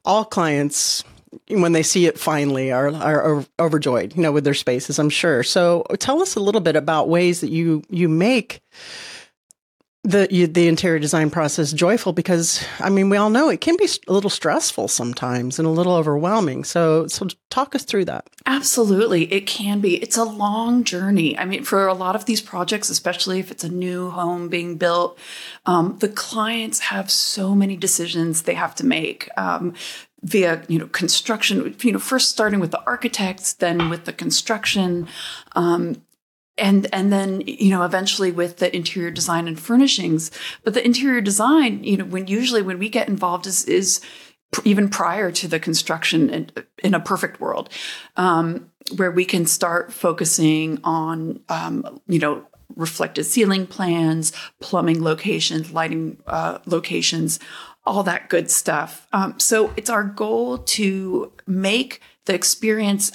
all 0.03 0.25
clients 0.25 1.03
when 1.49 1.73
they 1.73 1.83
see 1.83 2.05
it 2.05 2.19
finally 2.19 2.71
are, 2.71 2.93
are, 2.93 3.45
overjoyed, 3.59 4.15
you 4.15 4.21
know, 4.21 4.31
with 4.31 4.43
their 4.43 4.53
spaces, 4.53 4.99
I'm 4.99 5.09
sure. 5.09 5.43
So 5.43 5.85
tell 5.99 6.21
us 6.21 6.35
a 6.35 6.39
little 6.39 6.61
bit 6.61 6.75
about 6.75 7.09
ways 7.09 7.41
that 7.41 7.49
you, 7.49 7.83
you 7.89 8.07
make 8.09 8.61
the 10.05 10.27
you, 10.29 10.45
the 10.45 10.67
interior 10.67 10.99
design 10.99 11.31
process 11.31 11.73
joyful 11.73 12.13
because 12.13 12.63
I 12.79 12.89
mean 12.89 13.09
we 13.09 13.17
all 13.17 13.31
know 13.31 13.49
it 13.49 13.59
can 13.59 13.75
be 13.75 13.87
a 14.07 14.13
little 14.13 14.29
stressful 14.29 14.87
sometimes 14.87 15.57
and 15.57 15.67
a 15.67 15.71
little 15.71 15.93
overwhelming. 15.93 16.63
So 16.63 17.07
so 17.07 17.27
talk 17.49 17.73
us 17.73 17.83
through 17.83 18.05
that. 18.05 18.27
Absolutely, 18.45 19.23
it 19.33 19.47
can 19.47 19.81
be. 19.81 19.95
It's 19.95 20.17
a 20.17 20.23
long 20.23 20.83
journey. 20.83 21.37
I 21.37 21.45
mean, 21.45 21.63
for 21.63 21.87
a 21.87 21.93
lot 21.95 22.15
of 22.15 22.25
these 22.25 22.41
projects, 22.41 22.89
especially 22.89 23.39
if 23.39 23.49
it's 23.49 23.63
a 23.63 23.69
new 23.69 24.11
home 24.11 24.47
being 24.47 24.77
built, 24.77 25.17
um, 25.65 25.97
the 25.99 26.09
clients 26.09 26.79
have 26.79 27.09
so 27.09 27.55
many 27.55 27.75
decisions 27.75 28.43
they 28.43 28.53
have 28.53 28.75
to 28.75 28.85
make. 28.85 29.29
Um, 29.37 29.73
via 30.21 30.63
you 30.67 30.79
know 30.79 30.87
construction 30.87 31.75
you 31.81 31.91
know 31.91 31.99
first 31.99 32.29
starting 32.29 32.59
with 32.59 32.71
the 32.71 32.83
architects 32.85 33.53
then 33.53 33.89
with 33.89 34.05
the 34.05 34.13
construction 34.13 35.07
um, 35.55 36.01
and 36.57 36.87
and 36.93 37.11
then 37.11 37.41
you 37.45 37.69
know 37.69 37.83
eventually 37.83 38.31
with 38.31 38.57
the 38.57 38.75
interior 38.75 39.11
design 39.11 39.47
and 39.47 39.59
furnishings. 39.59 40.31
But 40.63 40.73
the 40.73 40.85
interior 40.85 41.21
design 41.21 41.83
you 41.83 41.97
know 41.97 42.05
when 42.05 42.27
usually 42.27 42.61
when 42.61 42.79
we 42.79 42.89
get 42.89 43.07
involved 43.07 43.47
is 43.47 43.65
is 43.65 44.01
even 44.63 44.89
prior 44.89 45.31
to 45.31 45.47
the 45.47 45.59
construction 45.59 46.29
in, 46.29 46.51
in 46.81 46.93
a 46.93 46.99
perfect 46.99 47.41
world 47.41 47.69
um, 48.15 48.71
where 48.95 49.11
we 49.11 49.25
can 49.25 49.45
start 49.45 49.91
focusing 49.91 50.79
on 50.83 51.41
um, 51.49 51.99
you 52.07 52.19
know 52.19 52.45
reflected 52.75 53.23
ceiling 53.23 53.67
plans 53.67 54.31
plumbing 54.61 55.03
locations 55.03 55.71
lighting 55.71 56.17
uh, 56.27 56.57
locations 56.65 57.39
all 57.85 58.03
that 58.03 58.29
good 58.29 58.49
stuff 58.49 59.07
um, 59.13 59.39
so 59.39 59.73
it's 59.77 59.89
our 59.89 60.03
goal 60.03 60.57
to 60.59 61.31
make 61.47 62.01
the 62.25 62.33
experience 62.33 63.11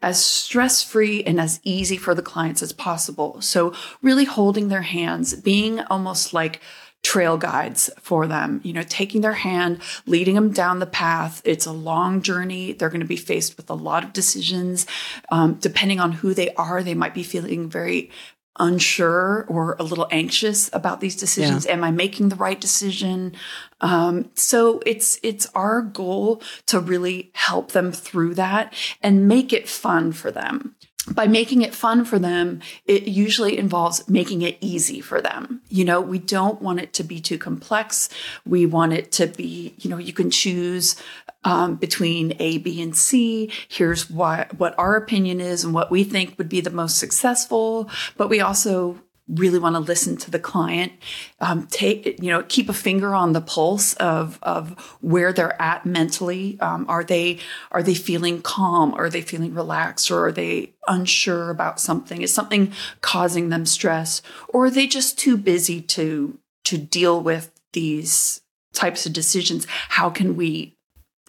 as 0.00 0.24
stress 0.24 0.82
free 0.82 1.22
and 1.24 1.40
as 1.40 1.60
easy 1.62 1.96
for 1.96 2.14
the 2.14 2.22
clients 2.22 2.62
as 2.62 2.72
possible. 2.72 3.40
So, 3.40 3.74
really 4.02 4.24
holding 4.24 4.68
their 4.68 4.82
hands, 4.82 5.34
being 5.34 5.80
almost 5.80 6.32
like 6.32 6.60
trail 7.02 7.36
guides 7.36 7.90
for 8.00 8.28
them, 8.28 8.60
you 8.62 8.72
know, 8.72 8.84
taking 8.88 9.22
their 9.22 9.32
hand, 9.32 9.80
leading 10.06 10.36
them 10.36 10.52
down 10.52 10.78
the 10.78 10.86
path. 10.86 11.42
It's 11.44 11.66
a 11.66 11.72
long 11.72 12.22
journey. 12.22 12.72
They're 12.72 12.90
going 12.90 13.00
to 13.00 13.06
be 13.06 13.16
faced 13.16 13.56
with 13.56 13.68
a 13.70 13.74
lot 13.74 14.04
of 14.04 14.12
decisions. 14.12 14.86
Um, 15.30 15.54
depending 15.54 15.98
on 15.98 16.12
who 16.12 16.32
they 16.32 16.54
are, 16.54 16.82
they 16.82 16.94
might 16.94 17.14
be 17.14 17.24
feeling 17.24 17.68
very 17.68 18.10
unsure 18.58 19.46
or 19.48 19.76
a 19.78 19.82
little 19.82 20.06
anxious 20.10 20.68
about 20.72 21.00
these 21.00 21.16
decisions. 21.16 21.64
Yeah. 21.64 21.72
am 21.72 21.84
i 21.84 21.90
making 21.90 22.28
the 22.28 22.36
right 22.36 22.60
decision? 22.60 23.34
Um, 23.80 24.30
so 24.34 24.80
it's 24.84 25.18
it's 25.22 25.46
our 25.54 25.82
goal 25.82 26.42
to 26.66 26.78
really 26.78 27.30
help 27.34 27.72
them 27.72 27.92
through 27.92 28.34
that 28.34 28.74
and 29.02 29.26
make 29.26 29.52
it 29.52 29.68
fun 29.68 30.12
for 30.12 30.30
them 30.30 30.76
by 31.10 31.26
making 31.26 31.62
it 31.62 31.74
fun 31.74 32.04
for 32.04 32.18
them, 32.18 32.60
it 32.86 33.04
usually 33.04 33.58
involves 33.58 34.08
making 34.08 34.42
it 34.42 34.56
easy 34.60 35.00
for 35.00 35.20
them. 35.20 35.60
You 35.68 35.84
know, 35.84 36.00
we 36.00 36.18
don't 36.18 36.62
want 36.62 36.80
it 36.80 36.92
to 36.94 37.04
be 37.04 37.20
too 37.20 37.38
complex. 37.38 38.08
We 38.46 38.66
want 38.66 38.92
it 38.92 39.10
to 39.12 39.26
be, 39.26 39.74
you 39.78 39.90
know, 39.90 39.98
you 39.98 40.12
can 40.12 40.30
choose 40.30 40.96
um, 41.44 41.74
between 41.74 42.34
A, 42.38 42.58
B, 42.58 42.80
and 42.80 42.96
C. 42.96 43.50
Here's 43.68 44.08
what 44.08 44.58
what 44.58 44.78
our 44.78 44.96
opinion 44.96 45.40
is 45.40 45.64
and 45.64 45.74
what 45.74 45.90
we 45.90 46.04
think 46.04 46.38
would 46.38 46.48
be 46.48 46.60
the 46.60 46.70
most 46.70 46.98
successful. 46.98 47.90
But 48.16 48.28
we 48.28 48.40
also 48.40 49.00
really 49.28 49.58
want 49.58 49.76
to 49.76 49.80
listen 49.80 50.16
to 50.16 50.30
the 50.30 50.38
client 50.38 50.92
um, 51.40 51.66
take 51.68 52.20
you 52.20 52.30
know 52.30 52.42
keep 52.42 52.68
a 52.68 52.72
finger 52.72 53.14
on 53.14 53.32
the 53.32 53.40
pulse 53.40 53.94
of 53.94 54.38
of 54.42 54.78
where 55.00 55.32
they're 55.32 55.60
at 55.60 55.86
mentally. 55.86 56.58
Um, 56.60 56.86
are 56.88 57.04
they 57.04 57.38
are 57.70 57.82
they 57.82 57.94
feeling 57.94 58.42
calm? 58.42 58.94
Are 58.94 59.08
they 59.08 59.22
feeling 59.22 59.54
relaxed? 59.54 60.10
Or 60.10 60.26
are 60.26 60.32
they 60.32 60.72
unsure 60.88 61.50
about 61.50 61.80
something? 61.80 62.22
Is 62.22 62.34
something 62.34 62.72
causing 63.00 63.48
them 63.48 63.64
stress? 63.66 64.22
Or 64.48 64.66
are 64.66 64.70
they 64.70 64.86
just 64.86 65.18
too 65.18 65.36
busy 65.36 65.80
to 65.82 66.38
to 66.64 66.78
deal 66.78 67.20
with 67.20 67.50
these 67.72 68.40
types 68.72 69.06
of 69.06 69.12
decisions? 69.12 69.66
How 69.68 70.10
can 70.10 70.36
we 70.36 70.76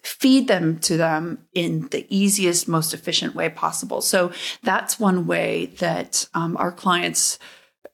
feed 0.02 0.48
them 0.48 0.78
to 0.78 0.98
them 0.98 1.46
in 1.54 1.88
the 1.88 2.06
easiest 2.14 2.68
most 2.68 2.92
efficient 2.92 3.34
way 3.34 3.48
possible? 3.48 4.02
So 4.02 4.32
that's 4.62 5.00
one 5.00 5.26
way 5.26 5.66
that 5.78 6.28
um, 6.34 6.56
our 6.58 6.72
clients 6.72 7.38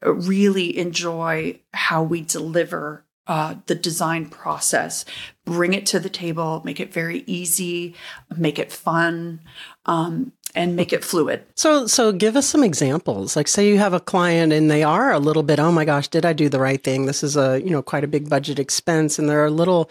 really 0.02 0.78
enjoy 0.78 1.60
how 1.72 2.02
we 2.02 2.22
deliver 2.22 3.04
uh, 3.26 3.54
the 3.66 3.74
design 3.74 4.26
process, 4.26 5.04
bring 5.50 5.74
it 5.74 5.86
to 5.86 5.98
the 5.98 6.08
table, 6.08 6.62
make 6.64 6.78
it 6.78 6.92
very 6.92 7.24
easy, 7.26 7.96
make 8.36 8.58
it 8.58 8.72
fun. 8.72 9.40
Um, 9.86 10.32
and 10.54 10.74
make 10.74 10.92
it 10.92 11.04
fluid. 11.04 11.44
So, 11.54 11.86
so 11.86 12.12
give 12.12 12.36
us 12.36 12.46
some 12.46 12.64
examples. 12.64 13.36
Like, 13.36 13.46
say 13.46 13.68
you 13.68 13.78
have 13.78 13.92
a 13.92 14.00
client 14.00 14.52
and 14.52 14.68
they 14.68 14.82
are 14.82 15.12
a 15.12 15.20
little 15.20 15.44
bit, 15.44 15.60
oh 15.60 15.70
my 15.70 15.84
gosh, 15.84 16.08
did 16.08 16.26
I 16.26 16.32
do 16.32 16.48
the 16.48 16.58
right 16.58 16.82
thing? 16.82 17.06
This 17.06 17.22
is 17.22 17.36
a 17.36 17.60
you 17.62 17.70
know 17.70 17.82
quite 17.82 18.04
a 18.04 18.08
big 18.08 18.28
budget 18.28 18.58
expense, 18.58 19.16
and 19.16 19.28
they're 19.28 19.46
a 19.46 19.50
little, 19.50 19.88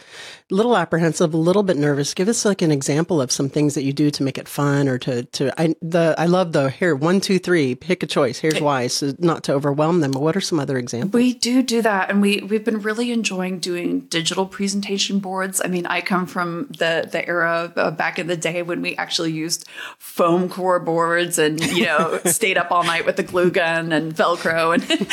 little 0.50 0.76
apprehensive, 0.76 1.34
a 1.34 1.38
little 1.38 1.64
bit 1.64 1.78
nervous. 1.78 2.14
Give 2.14 2.28
us 2.28 2.44
like 2.44 2.62
an 2.62 2.72
example 2.72 3.22
of 3.22 3.32
some 3.32 3.50
things 3.50 3.74
that 3.76 3.84
you 3.84 3.94
do 3.94 4.12
to 4.12 4.22
make 4.22 4.38
it 4.38 4.50
fun, 4.50 4.90
or 4.90 4.98
to 5.00 5.24
to 5.24 5.62
I 5.62 5.76
the 5.82 6.14
I 6.18 6.26
love 6.26 6.52
the 6.52 6.70
here 6.70 6.94
one 6.94 7.22
two 7.22 7.40
three 7.40 7.76
pick 7.76 8.04
a 8.04 8.08
choice. 8.08 8.40
Here's 8.40 8.60
why, 8.60 8.88
so 8.88 9.14
not 9.18 9.46
to 9.46 9.54
overwhelm 9.54 10.02
them. 10.02 10.12
But 10.12 10.22
what 10.22 10.36
are 10.36 10.42
some 10.42 10.60
other 10.60 10.78
examples? 10.78 11.14
We 11.14 11.34
do 11.34 11.64
do 11.64 11.82
that, 11.84 12.10
and 12.10 12.22
we 12.22 12.42
we've 12.42 12.66
been 12.66 12.82
really 12.82 13.12
enjoying 13.12 13.60
doing 13.60 14.02
digital 14.02 14.46
presentation 14.46 15.20
boards. 15.20 15.49
I 15.64 15.68
mean, 15.68 15.86
I 15.86 16.02
come 16.02 16.26
from 16.26 16.68
the 16.78 17.08
the 17.12 17.28
era 17.28 17.72
uh, 17.76 17.92
back 17.92 18.20
in 18.20 18.28
the 18.28 18.38
day 18.38 18.62
when 18.62 18.82
we 18.82 18.96
actually 18.96 19.32
used 19.32 19.68
foam 19.98 20.50
core 20.50 20.80
boards 20.80 21.38
and 21.40 21.60
you 21.72 21.86
know 21.86 22.20
stayed 22.26 22.58
up 22.58 22.72
all 22.72 22.84
night 22.84 23.06
with 23.06 23.16
the 23.16 23.24
glue 23.24 23.52
gun 23.52 23.92
and 23.92 24.14
velcro 24.14 24.74
and 24.74 25.10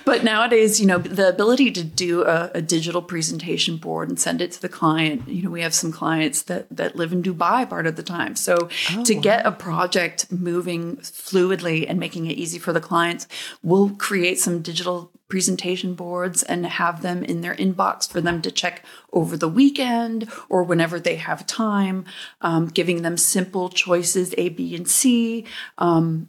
but 0.04 0.24
nowadays 0.24 0.80
you 0.80 0.86
know 0.86 0.98
the 0.98 1.28
ability 1.28 1.70
to 1.70 1.84
do 1.84 2.24
a, 2.24 2.50
a, 2.54 2.62
digital 2.62 3.02
presentation 3.02 3.76
board 3.76 4.08
and 4.08 4.20
send 4.20 4.40
it 4.40 4.52
to 4.52 4.60
the 4.60 4.68
client 4.68 5.26
you 5.28 5.42
know 5.42 5.50
we 5.50 5.62
have 5.62 5.74
some 5.74 5.92
clients 5.92 6.42
that 6.42 6.66
that 6.70 6.96
live 6.96 7.12
in 7.12 7.22
dubai 7.22 7.68
part 7.68 7.86
of 7.86 7.96
the 7.96 8.02
time. 8.02 8.36
So 8.36 8.68
oh, 8.92 9.04
to 9.04 9.14
get 9.14 9.46
a 9.46 9.52
project 9.52 10.30
moving 10.30 10.96
fluidly 10.98 11.86
and 11.88 11.98
making 11.98 12.26
it 12.26 12.36
easy 12.38 12.58
for 12.58 12.72
the 12.72 12.80
clients 12.80 13.26
we'll 13.62 13.90
create 13.90 14.38
some 14.38 14.62
digital 14.62 15.10
presentation 15.28 15.94
boards 15.94 16.42
and 16.42 16.64
have 16.66 17.02
them 17.02 17.22
in 17.22 17.42
their 17.42 17.54
inbox 17.54 18.10
for 18.10 18.20
them 18.20 18.40
to 18.42 18.50
check 18.50 18.82
over 19.12 19.36
the 19.36 19.48
weekend 19.48 20.30
or 20.48 20.62
whenever 20.62 21.00
they 21.00 21.16
have 21.16 21.46
time, 21.46 22.04
um, 22.40 22.66
giving 22.66 23.02
them 23.02 23.16
simple 23.16 23.68
choices 23.68 24.34
A, 24.38 24.48
B, 24.50 24.74
and 24.74 24.88
C. 24.88 25.44
Um, 25.78 26.28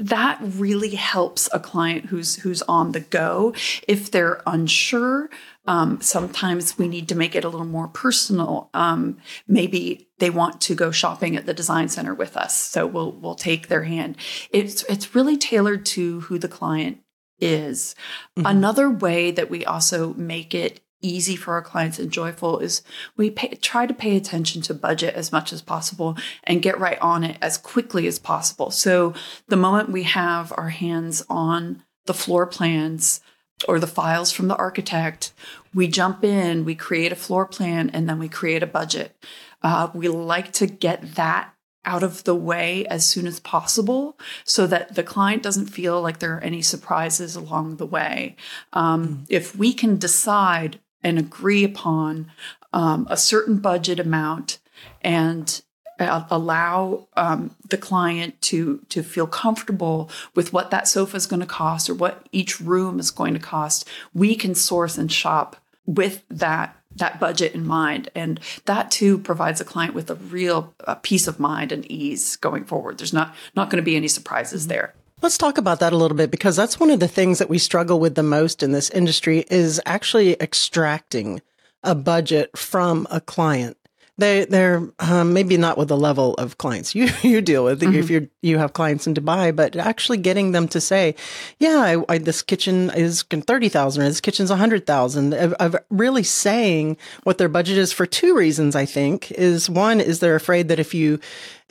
that 0.00 0.38
really 0.42 0.94
helps 0.94 1.48
a 1.52 1.60
client 1.60 2.06
who's 2.06 2.36
who's 2.36 2.62
on 2.62 2.92
the 2.92 3.00
go. 3.00 3.54
If 3.86 4.10
they're 4.10 4.40
unsure, 4.46 5.28
um, 5.66 6.00
sometimes 6.00 6.78
we 6.78 6.88
need 6.88 7.08
to 7.10 7.14
make 7.14 7.36
it 7.36 7.44
a 7.44 7.48
little 7.48 7.66
more 7.66 7.88
personal. 7.88 8.70
Um, 8.72 9.18
maybe 9.46 10.08
they 10.18 10.30
want 10.30 10.62
to 10.62 10.74
go 10.74 10.90
shopping 10.90 11.36
at 11.36 11.44
the 11.44 11.52
design 11.52 11.90
center 11.90 12.14
with 12.14 12.36
us, 12.36 12.56
so 12.58 12.86
we'll 12.86 13.12
we'll 13.12 13.34
take 13.34 13.68
their 13.68 13.84
hand. 13.84 14.16
It's 14.50 14.84
it's 14.84 15.14
really 15.14 15.36
tailored 15.36 15.84
to 15.86 16.20
who 16.20 16.38
the 16.38 16.48
client 16.48 17.00
is. 17.38 17.94
Mm-hmm. 18.38 18.46
Another 18.46 18.88
way 18.88 19.30
that 19.30 19.50
we 19.50 19.66
also 19.66 20.14
make 20.14 20.54
it 20.54 20.80
easy 21.02 21.36
for 21.36 21.54
our 21.54 21.62
clients 21.62 21.98
and 21.98 22.10
joyful 22.10 22.58
is 22.58 22.82
we 23.16 23.30
pay, 23.30 23.48
try 23.56 23.86
to 23.86 23.94
pay 23.94 24.16
attention 24.16 24.62
to 24.62 24.74
budget 24.74 25.14
as 25.14 25.32
much 25.32 25.52
as 25.52 25.62
possible 25.62 26.16
and 26.44 26.62
get 26.62 26.78
right 26.78 26.98
on 27.00 27.24
it 27.24 27.36
as 27.40 27.58
quickly 27.58 28.06
as 28.06 28.18
possible. 28.18 28.70
So 28.70 29.14
the 29.48 29.56
moment 29.56 29.90
we 29.90 30.04
have 30.04 30.52
our 30.56 30.70
hands 30.70 31.24
on 31.28 31.82
the 32.06 32.14
floor 32.14 32.46
plans 32.46 33.20
or 33.68 33.78
the 33.78 33.86
files 33.86 34.32
from 34.32 34.48
the 34.48 34.56
architect, 34.56 35.32
we 35.74 35.86
jump 35.86 36.24
in, 36.24 36.64
we 36.64 36.74
create 36.74 37.12
a 37.12 37.16
floor 37.16 37.46
plan, 37.46 37.90
and 37.90 38.08
then 38.08 38.18
we 38.18 38.28
create 38.28 38.62
a 38.62 38.66
budget. 38.66 39.16
Uh, 39.62 39.88
we 39.94 40.08
like 40.08 40.52
to 40.52 40.66
get 40.66 41.14
that 41.16 41.54
out 41.84 42.02
of 42.02 42.24
the 42.24 42.34
way 42.34 42.86
as 42.86 43.06
soon 43.06 43.26
as 43.26 43.40
possible 43.40 44.18
so 44.44 44.66
that 44.66 44.94
the 44.94 45.02
client 45.02 45.42
doesn't 45.42 45.66
feel 45.66 46.00
like 46.00 46.18
there 46.18 46.34
are 46.36 46.44
any 46.44 46.60
surprises 46.60 47.36
along 47.36 47.76
the 47.76 47.86
way. 47.86 48.36
Um, 48.72 49.08
mm. 49.08 49.26
If 49.28 49.56
we 49.56 49.72
can 49.72 49.96
decide 49.96 50.78
and 51.02 51.18
agree 51.18 51.64
upon 51.64 52.30
um, 52.72 53.06
a 53.10 53.16
certain 53.16 53.58
budget 53.58 53.98
amount 53.98 54.58
and 55.02 55.62
allow 56.00 57.06
um, 57.16 57.54
the 57.68 57.76
client 57.76 58.40
to 58.40 58.78
to 58.88 59.02
feel 59.02 59.26
comfortable 59.26 60.10
with 60.34 60.52
what 60.52 60.70
that 60.70 60.88
sofa 60.88 61.16
is 61.16 61.26
going 61.26 61.40
to 61.40 61.46
cost 61.46 61.90
or 61.90 61.94
what 61.94 62.26
each 62.32 62.60
room 62.60 62.98
is 62.98 63.10
going 63.10 63.34
to 63.34 63.40
cost. 63.40 63.86
We 64.14 64.34
can 64.34 64.54
source 64.54 64.96
and 64.96 65.12
shop 65.12 65.56
with 65.86 66.22
that 66.30 66.76
that 66.96 67.20
budget 67.20 67.54
in 67.54 67.66
mind. 67.66 68.08
And 68.14 68.40
that 68.64 68.90
too 68.90 69.18
provides 69.18 69.60
a 69.60 69.64
client 69.64 69.94
with 69.94 70.10
a 70.10 70.16
real 70.16 70.74
uh, 70.86 70.96
peace 70.96 71.28
of 71.28 71.38
mind 71.38 71.70
and 71.70 71.90
ease 71.90 72.36
going 72.36 72.64
forward. 72.64 72.98
There's 72.98 73.12
not 73.12 73.34
not 73.54 73.70
going 73.70 73.82
to 73.82 73.84
be 73.84 73.96
any 73.96 74.08
surprises 74.08 74.62
mm-hmm. 74.62 74.70
there 74.70 74.94
Let's 75.22 75.36
talk 75.36 75.58
about 75.58 75.80
that 75.80 75.92
a 75.92 75.96
little 75.96 76.16
bit 76.16 76.30
because 76.30 76.56
that's 76.56 76.80
one 76.80 76.90
of 76.90 76.98
the 76.98 77.08
things 77.08 77.38
that 77.38 77.50
we 77.50 77.58
struggle 77.58 78.00
with 78.00 78.14
the 78.14 78.22
most 78.22 78.62
in 78.62 78.72
this 78.72 78.88
industry 78.90 79.44
is 79.50 79.80
actually 79.84 80.32
extracting 80.40 81.42
a 81.82 81.94
budget 81.94 82.56
from 82.56 83.06
a 83.10 83.20
client. 83.20 83.76
They 84.16 84.44
they're 84.44 84.86
um, 84.98 85.32
maybe 85.32 85.56
not 85.56 85.78
with 85.78 85.88
the 85.88 85.96
level 85.96 86.34
of 86.34 86.58
clients 86.58 86.94
you 86.94 87.08
you 87.22 87.40
deal 87.40 87.64
with 87.64 87.80
mm-hmm. 87.80 87.94
if 87.94 88.10
you 88.10 88.28
you 88.42 88.58
have 88.58 88.74
clients 88.74 89.06
in 89.06 89.14
Dubai, 89.14 89.54
but 89.54 89.76
actually 89.76 90.18
getting 90.18 90.52
them 90.52 90.68
to 90.68 90.80
say, 90.80 91.14
yeah, 91.58 91.78
I, 91.78 92.14
I, 92.14 92.18
this 92.18 92.42
kitchen 92.42 92.90
is 92.90 93.22
thirty 93.22 93.70
thousand, 93.70 94.02
or 94.02 94.08
this 94.08 94.20
kitchen's 94.20 94.50
a 94.50 94.56
hundred 94.56 94.86
thousand. 94.86 95.32
Of, 95.32 95.54
of 95.54 95.76
really 95.88 96.22
saying 96.22 96.98
what 97.22 97.38
their 97.38 97.48
budget 97.48 97.78
is 97.78 97.92
for 97.92 98.04
two 98.04 98.36
reasons. 98.36 98.76
I 98.76 98.84
think 98.84 99.30
is 99.32 99.70
one 99.70 100.00
is 100.00 100.20
they're 100.20 100.36
afraid 100.36 100.68
that 100.68 100.78
if 100.78 100.92
you 100.92 101.18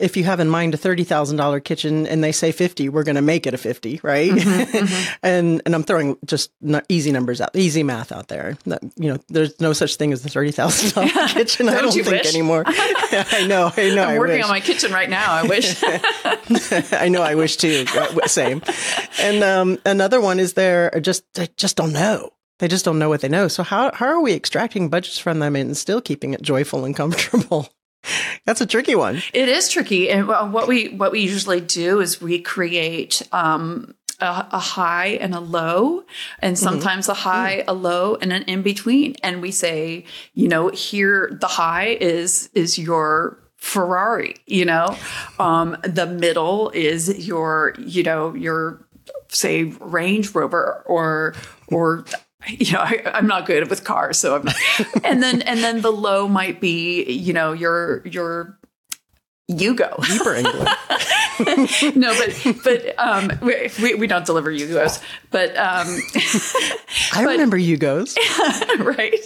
if 0.00 0.16
you 0.16 0.24
have 0.24 0.40
in 0.40 0.48
mind 0.48 0.74
a 0.74 0.78
$30,000 0.78 1.64
kitchen 1.64 2.06
and 2.06 2.24
they 2.24 2.32
say 2.32 2.52
50, 2.52 2.88
we're 2.88 3.04
going 3.04 3.16
to 3.16 3.22
make 3.22 3.46
it 3.46 3.54
a 3.54 3.58
50, 3.58 4.00
right? 4.02 4.30
Mm-hmm, 4.30 4.48
mm-hmm. 4.76 5.14
and, 5.22 5.62
and 5.66 5.74
I'm 5.74 5.82
throwing 5.82 6.16
just 6.24 6.50
easy 6.88 7.12
numbers 7.12 7.40
out, 7.40 7.54
easy 7.54 7.82
math 7.82 8.10
out 8.10 8.28
there. 8.28 8.56
That, 8.64 8.82
You 8.96 9.12
know, 9.12 9.18
there's 9.28 9.60
no 9.60 9.72
such 9.72 9.96
thing 9.96 10.12
as 10.12 10.22
the 10.22 10.30
$30,000 10.30 11.28
kitchen. 11.34 11.68
I 11.68 11.80
don't 11.80 11.92
think 11.92 12.06
wish? 12.06 12.34
anymore. 12.34 12.64
I 12.66 13.46
know. 13.46 13.70
I 13.76 13.94
know. 13.94 14.02
I'm 14.02 14.08
I 14.10 14.18
working 14.18 14.36
wish. 14.36 14.44
on 14.44 14.50
my 14.50 14.60
kitchen 14.60 14.92
right 14.92 15.10
now. 15.10 15.32
I 15.32 15.42
wish. 15.44 15.82
I 16.92 17.08
know. 17.08 17.22
I 17.22 17.34
wish 17.34 17.56
too. 17.56 17.84
Same. 18.26 18.62
And 19.20 19.44
um, 19.44 19.78
another 19.84 20.20
one 20.20 20.40
is 20.40 20.54
there 20.54 20.90
just, 21.00 21.24
they 21.34 21.48
just 21.56 21.76
don't 21.76 21.92
know. 21.92 22.30
They 22.58 22.68
just 22.68 22.84
don't 22.84 22.98
know 22.98 23.08
what 23.08 23.22
they 23.22 23.28
know. 23.28 23.48
So 23.48 23.62
how, 23.62 23.90
how 23.94 24.06
are 24.06 24.20
we 24.20 24.34
extracting 24.34 24.90
budgets 24.90 25.18
from 25.18 25.38
them 25.38 25.56
and 25.56 25.76
still 25.76 26.00
keeping 26.00 26.34
it 26.34 26.42
joyful 26.42 26.84
and 26.84 26.94
comfortable? 26.94 27.68
That's 28.46 28.60
a 28.60 28.66
tricky 28.66 28.94
one. 28.94 29.22
It 29.32 29.48
is 29.48 29.68
tricky, 29.68 30.10
and 30.10 30.28
what 30.28 30.68
we 30.68 30.88
what 30.88 31.12
we 31.12 31.20
usually 31.20 31.60
do 31.60 32.00
is 32.00 32.20
we 32.20 32.40
create 32.40 33.22
um, 33.32 33.94
a, 34.20 34.46
a, 34.52 34.58
high 34.58 35.18
and 35.20 35.34
a 35.34 35.40
low, 35.40 36.04
and 36.40 36.56
mm-hmm. 36.56 36.64
sometimes 36.64 37.06
mm-hmm. 37.06 37.12
a 37.12 37.14
high, 37.14 37.64
a 37.66 37.74
low, 37.74 38.16
and 38.16 38.32
an 38.32 38.42
in 38.44 38.62
between. 38.62 39.16
And 39.22 39.42
we 39.42 39.50
say, 39.50 40.04
you 40.34 40.48
know, 40.48 40.68
here 40.68 41.36
the 41.40 41.46
high 41.46 41.98
is 42.00 42.50
is 42.54 42.78
your 42.78 43.38
Ferrari. 43.56 44.36
You 44.46 44.64
know, 44.64 44.96
um, 45.38 45.76
the 45.82 46.06
middle 46.06 46.70
is 46.70 47.26
your 47.26 47.74
you 47.78 48.02
know 48.02 48.34
your 48.34 48.86
say 49.28 49.64
Range 49.64 50.34
Rover 50.34 50.82
or 50.86 51.34
or 51.68 52.04
you 52.48 52.72
know, 52.72 52.80
I, 52.80 53.02
am 53.18 53.26
not 53.26 53.46
good 53.46 53.68
with 53.68 53.84
cars, 53.84 54.18
so 54.18 54.36
I'm 54.36 54.44
not. 54.44 54.56
and 55.04 55.22
then 55.22 55.42
and 55.42 55.60
then 55.60 55.82
the 55.82 55.92
low 55.92 56.28
might 56.28 56.60
be, 56.60 57.04
you 57.04 57.32
know, 57.32 57.52
your 57.52 58.06
your 58.06 58.58
Yugo. 59.50 60.00
Deeper 60.06 60.34
England. 60.34 60.68
no, 61.96 62.14
but 62.16 62.56
but 62.64 62.98
um, 62.98 63.32
we, 63.42 63.94
we 63.94 64.06
don't 64.06 64.24
deliver 64.24 64.50
Yugos, 64.50 65.02
but 65.30 65.50
um, 65.56 65.88
I 67.12 67.24
but, 67.24 67.30
remember 67.32 67.58
Yugos. 67.58 68.16
right. 68.78 69.18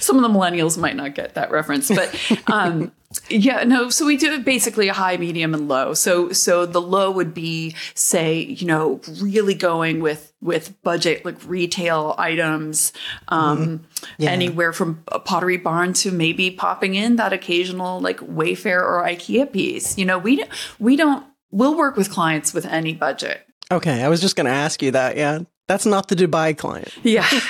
Some 0.00 0.16
of 0.16 0.22
the 0.22 0.28
millennials 0.28 0.78
might 0.78 0.94
not 0.94 1.14
get 1.14 1.34
that 1.34 1.50
reference, 1.50 1.88
but 1.88 2.14
um, 2.46 2.92
yeah, 3.28 3.64
no. 3.64 3.90
So 3.90 4.06
we 4.06 4.16
do 4.16 4.40
basically 4.40 4.88
a 4.88 4.92
high, 4.92 5.16
medium, 5.16 5.54
and 5.54 5.68
low. 5.68 5.94
So 5.94 6.32
so 6.32 6.66
the 6.66 6.80
low 6.80 7.10
would 7.10 7.34
be, 7.34 7.74
say, 7.94 8.40
you 8.40 8.66
know, 8.66 9.00
really 9.20 9.54
going 9.54 10.00
with 10.00 10.32
with 10.40 10.80
budget 10.82 11.24
like 11.24 11.36
retail 11.46 12.14
items, 12.18 12.92
um, 13.28 13.58
mm-hmm. 13.58 14.04
yeah. 14.18 14.30
anywhere 14.30 14.72
from 14.72 15.02
Pottery 15.24 15.56
Barn 15.56 15.92
to 15.94 16.10
maybe 16.10 16.50
popping 16.50 16.94
in 16.94 17.16
that 17.16 17.32
occasional 17.32 18.00
like 18.00 18.18
Wayfair 18.18 18.80
or 18.80 19.02
IKEA 19.04 19.52
piece. 19.52 19.98
You 19.98 20.04
know, 20.04 20.18
we 20.18 20.44
we 20.78 20.96
don't. 20.96 21.24
We'll 21.50 21.76
work 21.76 21.96
with 21.96 22.10
clients 22.10 22.52
with 22.52 22.66
any 22.66 22.92
budget. 22.92 23.46
Okay, 23.70 24.02
I 24.02 24.08
was 24.08 24.20
just 24.20 24.36
going 24.36 24.46
to 24.46 24.52
ask 24.52 24.82
you 24.82 24.92
that. 24.92 25.16
Yeah, 25.16 25.40
that's 25.68 25.84
not 25.84 26.06
the 26.08 26.14
Dubai 26.14 26.56
client. 26.56 26.92
Yeah. 27.02 27.28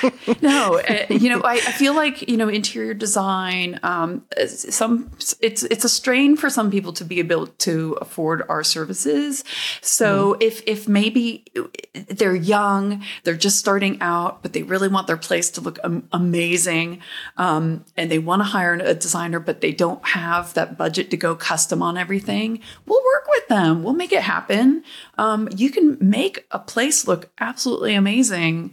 No, 0.41 0.79
uh, 0.79 1.05
you 1.09 1.29
know, 1.29 1.41
I, 1.41 1.53
I, 1.53 1.59
feel 1.59 1.95
like, 1.95 2.27
you 2.29 2.37
know, 2.37 2.47
interior 2.47 2.93
design, 2.93 3.79
um, 3.81 4.23
some, 4.45 5.09
it's, 5.39 5.63
it's 5.63 5.83
a 5.83 5.89
strain 5.89 6.35
for 6.35 6.49
some 6.49 6.69
people 6.69 6.93
to 6.93 7.05
be 7.05 7.19
able 7.19 7.47
to 7.47 7.97
afford 8.01 8.43
our 8.49 8.63
services. 8.63 9.43
So 9.81 10.33
mm. 10.33 10.43
if, 10.43 10.61
if 10.67 10.87
maybe 10.87 11.45
they're 11.93 12.35
young, 12.35 13.03
they're 13.23 13.35
just 13.35 13.57
starting 13.57 14.01
out, 14.01 14.43
but 14.43 14.53
they 14.53 14.63
really 14.63 14.89
want 14.89 15.07
their 15.07 15.17
place 15.17 15.49
to 15.51 15.61
look 15.61 15.79
am- 15.83 16.07
amazing, 16.11 17.01
um, 17.37 17.85
and 17.95 18.11
they 18.11 18.19
want 18.19 18.41
to 18.41 18.45
hire 18.45 18.73
a 18.73 18.93
designer, 18.93 19.39
but 19.39 19.61
they 19.61 19.71
don't 19.71 20.05
have 20.05 20.53
that 20.53 20.77
budget 20.77 21.09
to 21.11 21.17
go 21.17 21.35
custom 21.35 21.81
on 21.81 21.97
everything, 21.97 22.59
we'll 22.85 23.03
work 23.03 23.27
with 23.29 23.47
them. 23.47 23.81
We'll 23.81 23.93
make 23.93 24.11
it 24.11 24.23
happen. 24.23 24.83
Um, 25.17 25.47
you 25.55 25.69
can 25.71 25.97
make 25.99 26.45
a 26.51 26.59
place 26.59 27.07
look 27.07 27.29
absolutely 27.39 27.95
amazing 27.95 28.06
amazing 28.07 28.71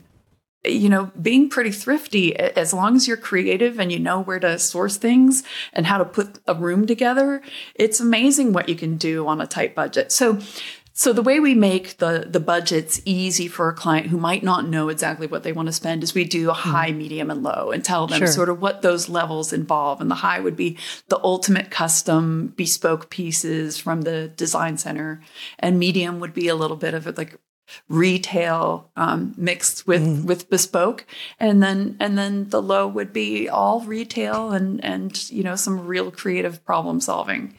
you 0.67 0.89
know, 0.89 1.11
being 1.21 1.51
pretty 1.51 1.71
thrifty, 1.71 2.35
as 2.37 2.73
long 2.73 2.97
as 2.97 3.07
you're 3.07 3.19
creative 3.19 3.79
and 3.79 3.93
you 3.93 3.99
know 3.99 4.23
where 4.23 4.41
to 4.41 4.59
source 4.59 4.97
things 4.97 5.43
and 5.75 5.85
how 5.85 5.99
to 5.99 6.07
put 6.07 6.39
a 6.47 6.55
room 6.55 6.87
together, 6.87 7.43
it's 7.75 8.01
amazing 8.01 8.55
what 8.55 8.67
you 8.69 8.75
can 8.75 8.97
do 8.97 9.27
on 9.27 9.43
a 9.43 9.47
tight 9.47 9.75
budget. 9.75 10.11
So, 10.11 10.39
so 10.97 11.13
the 11.13 11.23
way 11.23 11.41
we 11.41 11.55
make 11.55 11.99
the 11.99 12.25
the 12.27 12.39
budgets 12.39 13.03
easy 13.05 13.49
for 13.49 13.69
a 13.69 13.75
client 13.75 14.07
who 14.07 14.17
might 14.17 14.45
not 14.45 14.69
know 14.69 14.89
exactly 14.89 15.27
what 15.27 15.43
they 15.43 15.53
want 15.53 15.67
to 15.67 15.73
spend 15.73 16.05
is 16.05 16.15
we 16.15 16.25
do 16.25 16.51
a 16.51 16.55
high, 16.55 16.93
mm. 16.93 16.97
medium, 16.99 17.31
and 17.33 17.43
low, 17.43 17.73
and 17.73 17.85
tell 17.85 18.07
them 18.07 18.21
sure. 18.21 18.29
sort 18.29 18.49
of 18.49 18.63
what 18.63 18.81
those 18.81 19.09
levels 19.09 19.53
involve. 19.53 20.01
And 20.01 20.09
the 20.09 20.15
high 20.15 20.39
would 20.39 20.57
be 20.57 20.79
the 21.09 21.19
ultimate 21.25 21.69
custom 21.69 22.55
bespoke 22.57 23.11
pieces 23.11 23.77
from 23.77 24.03
the 24.03 24.29
design 24.29 24.79
center, 24.79 25.21
and 25.59 25.81
medium 25.81 26.21
would 26.21 26.33
be 26.33 26.47
a 26.47 26.55
little 26.55 26.77
bit 26.77 26.95
of 26.95 27.07
like 27.19 27.41
retail 27.89 28.91
um, 28.97 29.35
mixed 29.37 29.87
with 29.87 30.03
mm. 30.03 30.25
with 30.25 30.51
bespoke 30.51 31.07
and 31.39 31.63
then 31.63 31.97
and 32.01 32.19
then 32.19 32.49
the 32.51 32.63
low 32.63 32.87
would 32.87 33.13
be 33.13 33.49
all 33.49 33.81
retail 33.83 34.53
and 34.53 34.85
and 34.85 35.31
you 35.31 35.43
know 35.43 35.57
some 35.57 35.87
real 35.87 36.11
creative 36.11 36.65
problem 36.65 37.01
solving 37.01 37.55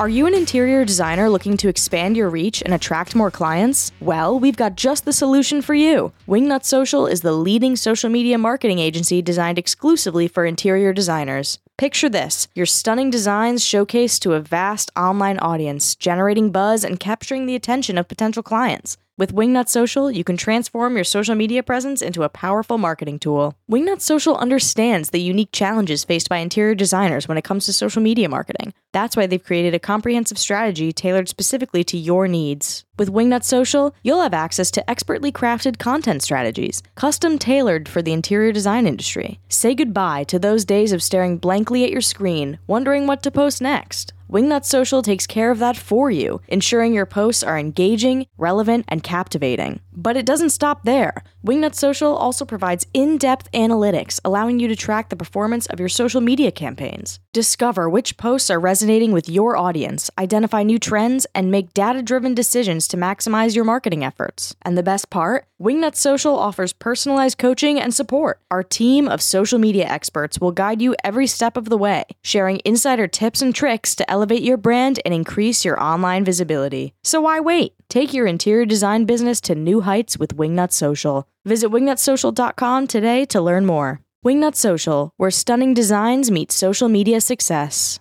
Are 0.00 0.08
you 0.08 0.26
an 0.26 0.34
interior 0.34 0.84
designer 0.84 1.28
looking 1.28 1.56
to 1.56 1.68
expand 1.68 2.16
your 2.16 2.30
reach 2.30 2.62
and 2.62 2.72
attract 2.72 3.16
more 3.16 3.32
clients? 3.32 3.90
Well, 4.00 4.38
we've 4.38 4.56
got 4.56 4.76
just 4.76 5.04
the 5.04 5.12
solution 5.12 5.60
for 5.60 5.74
you. 5.74 6.12
Wingnut 6.28 6.64
Social 6.64 7.08
is 7.08 7.22
the 7.22 7.32
leading 7.32 7.74
social 7.74 8.08
media 8.08 8.38
marketing 8.38 8.78
agency 8.78 9.22
designed 9.22 9.58
exclusively 9.58 10.28
for 10.28 10.46
interior 10.46 10.92
designers. 10.92 11.58
Picture 11.78 12.08
this 12.08 12.48
your 12.56 12.66
stunning 12.66 13.08
designs 13.08 13.64
showcased 13.64 14.18
to 14.20 14.32
a 14.32 14.40
vast 14.40 14.90
online 14.96 15.38
audience, 15.38 15.94
generating 15.94 16.50
buzz 16.50 16.82
and 16.82 16.98
capturing 16.98 17.46
the 17.46 17.54
attention 17.54 17.96
of 17.96 18.08
potential 18.08 18.42
clients. 18.42 18.96
With 19.18 19.34
Wingnut 19.34 19.68
Social, 19.68 20.12
you 20.12 20.22
can 20.22 20.36
transform 20.36 20.94
your 20.94 21.02
social 21.02 21.34
media 21.34 21.64
presence 21.64 22.02
into 22.02 22.22
a 22.22 22.28
powerful 22.28 22.78
marketing 22.78 23.18
tool. 23.18 23.56
Wingnut 23.68 24.00
Social 24.00 24.36
understands 24.36 25.10
the 25.10 25.20
unique 25.20 25.50
challenges 25.50 26.04
faced 26.04 26.28
by 26.28 26.36
interior 26.36 26.76
designers 26.76 27.26
when 27.26 27.36
it 27.36 27.42
comes 27.42 27.66
to 27.66 27.72
social 27.72 28.00
media 28.00 28.28
marketing. 28.28 28.72
That's 28.92 29.16
why 29.16 29.26
they've 29.26 29.42
created 29.42 29.74
a 29.74 29.80
comprehensive 29.80 30.38
strategy 30.38 30.92
tailored 30.92 31.28
specifically 31.28 31.82
to 31.82 31.98
your 31.98 32.28
needs. 32.28 32.84
With 32.96 33.12
Wingnut 33.12 33.42
Social, 33.42 33.92
you'll 34.04 34.22
have 34.22 34.34
access 34.34 34.70
to 34.70 34.88
expertly 34.88 35.32
crafted 35.32 35.80
content 35.80 36.22
strategies, 36.22 36.80
custom 36.94 37.40
tailored 37.40 37.88
for 37.88 38.02
the 38.02 38.12
interior 38.12 38.52
design 38.52 38.86
industry. 38.86 39.40
Say 39.48 39.74
goodbye 39.74 40.22
to 40.28 40.38
those 40.38 40.64
days 40.64 40.92
of 40.92 41.02
staring 41.02 41.38
blankly 41.38 41.82
at 41.82 41.90
your 41.90 42.02
screen, 42.02 42.60
wondering 42.68 43.08
what 43.08 43.24
to 43.24 43.32
post 43.32 43.60
next. 43.60 44.12
Wingnut 44.30 44.66
Social 44.66 45.00
takes 45.00 45.26
care 45.26 45.50
of 45.50 45.58
that 45.60 45.74
for 45.74 46.10
you, 46.10 46.42
ensuring 46.48 46.92
your 46.92 47.06
posts 47.06 47.42
are 47.42 47.58
engaging, 47.58 48.26
relevant, 48.36 48.84
and 48.88 49.02
captivating. 49.02 49.80
But 49.90 50.18
it 50.18 50.26
doesn't 50.26 50.50
stop 50.50 50.84
there. 50.84 51.24
Wingnut 51.46 51.76
Social 51.76 52.16
also 52.16 52.44
provides 52.44 52.84
in 52.92 53.16
depth 53.16 53.48
analytics, 53.52 54.18
allowing 54.24 54.58
you 54.58 54.66
to 54.66 54.74
track 54.74 55.08
the 55.08 55.14
performance 55.14 55.66
of 55.66 55.78
your 55.78 55.88
social 55.88 56.20
media 56.20 56.50
campaigns. 56.50 57.20
Discover 57.32 57.88
which 57.88 58.16
posts 58.16 58.50
are 58.50 58.58
resonating 58.58 59.12
with 59.12 59.28
your 59.28 59.56
audience, 59.56 60.10
identify 60.18 60.64
new 60.64 60.80
trends, 60.80 61.28
and 61.36 61.48
make 61.48 61.72
data 61.74 62.02
driven 62.02 62.34
decisions 62.34 62.88
to 62.88 62.96
maximize 62.96 63.54
your 63.54 63.64
marketing 63.64 64.04
efforts. 64.04 64.56
And 64.62 64.76
the 64.76 64.82
best 64.82 65.10
part? 65.10 65.46
Wingnut 65.62 65.94
Social 65.94 66.36
offers 66.36 66.72
personalized 66.72 67.38
coaching 67.38 67.80
and 67.80 67.94
support. 67.94 68.40
Our 68.50 68.64
team 68.64 69.06
of 69.06 69.22
social 69.22 69.60
media 69.60 69.86
experts 69.86 70.40
will 70.40 70.52
guide 70.52 70.82
you 70.82 70.96
every 71.04 71.28
step 71.28 71.56
of 71.56 71.68
the 71.68 71.78
way, 71.78 72.02
sharing 72.20 72.60
insider 72.64 73.06
tips 73.06 73.42
and 73.42 73.54
tricks 73.54 73.94
to 73.94 74.10
elevate 74.10 74.42
your 74.42 74.56
brand 74.56 74.98
and 75.04 75.14
increase 75.14 75.64
your 75.64 75.80
online 75.80 76.24
visibility. 76.24 76.94
So 77.04 77.20
why 77.20 77.38
wait? 77.38 77.74
Take 77.88 78.12
your 78.12 78.26
interior 78.26 78.66
design 78.66 79.06
business 79.06 79.40
to 79.42 79.54
new 79.54 79.80
heights 79.80 80.18
with 80.18 80.36
Wingnut 80.36 80.72
Social. 80.72 81.26
Visit 81.44 81.70
wingnutsocial.com 81.70 82.86
today 82.86 83.24
to 83.26 83.40
learn 83.40 83.64
more. 83.64 84.00
Wingnut 84.24 84.56
Social, 84.56 85.10
where 85.16 85.30
stunning 85.30 85.72
designs 85.74 86.30
meet 86.30 86.52
social 86.52 86.88
media 86.88 87.20
success. 87.20 88.00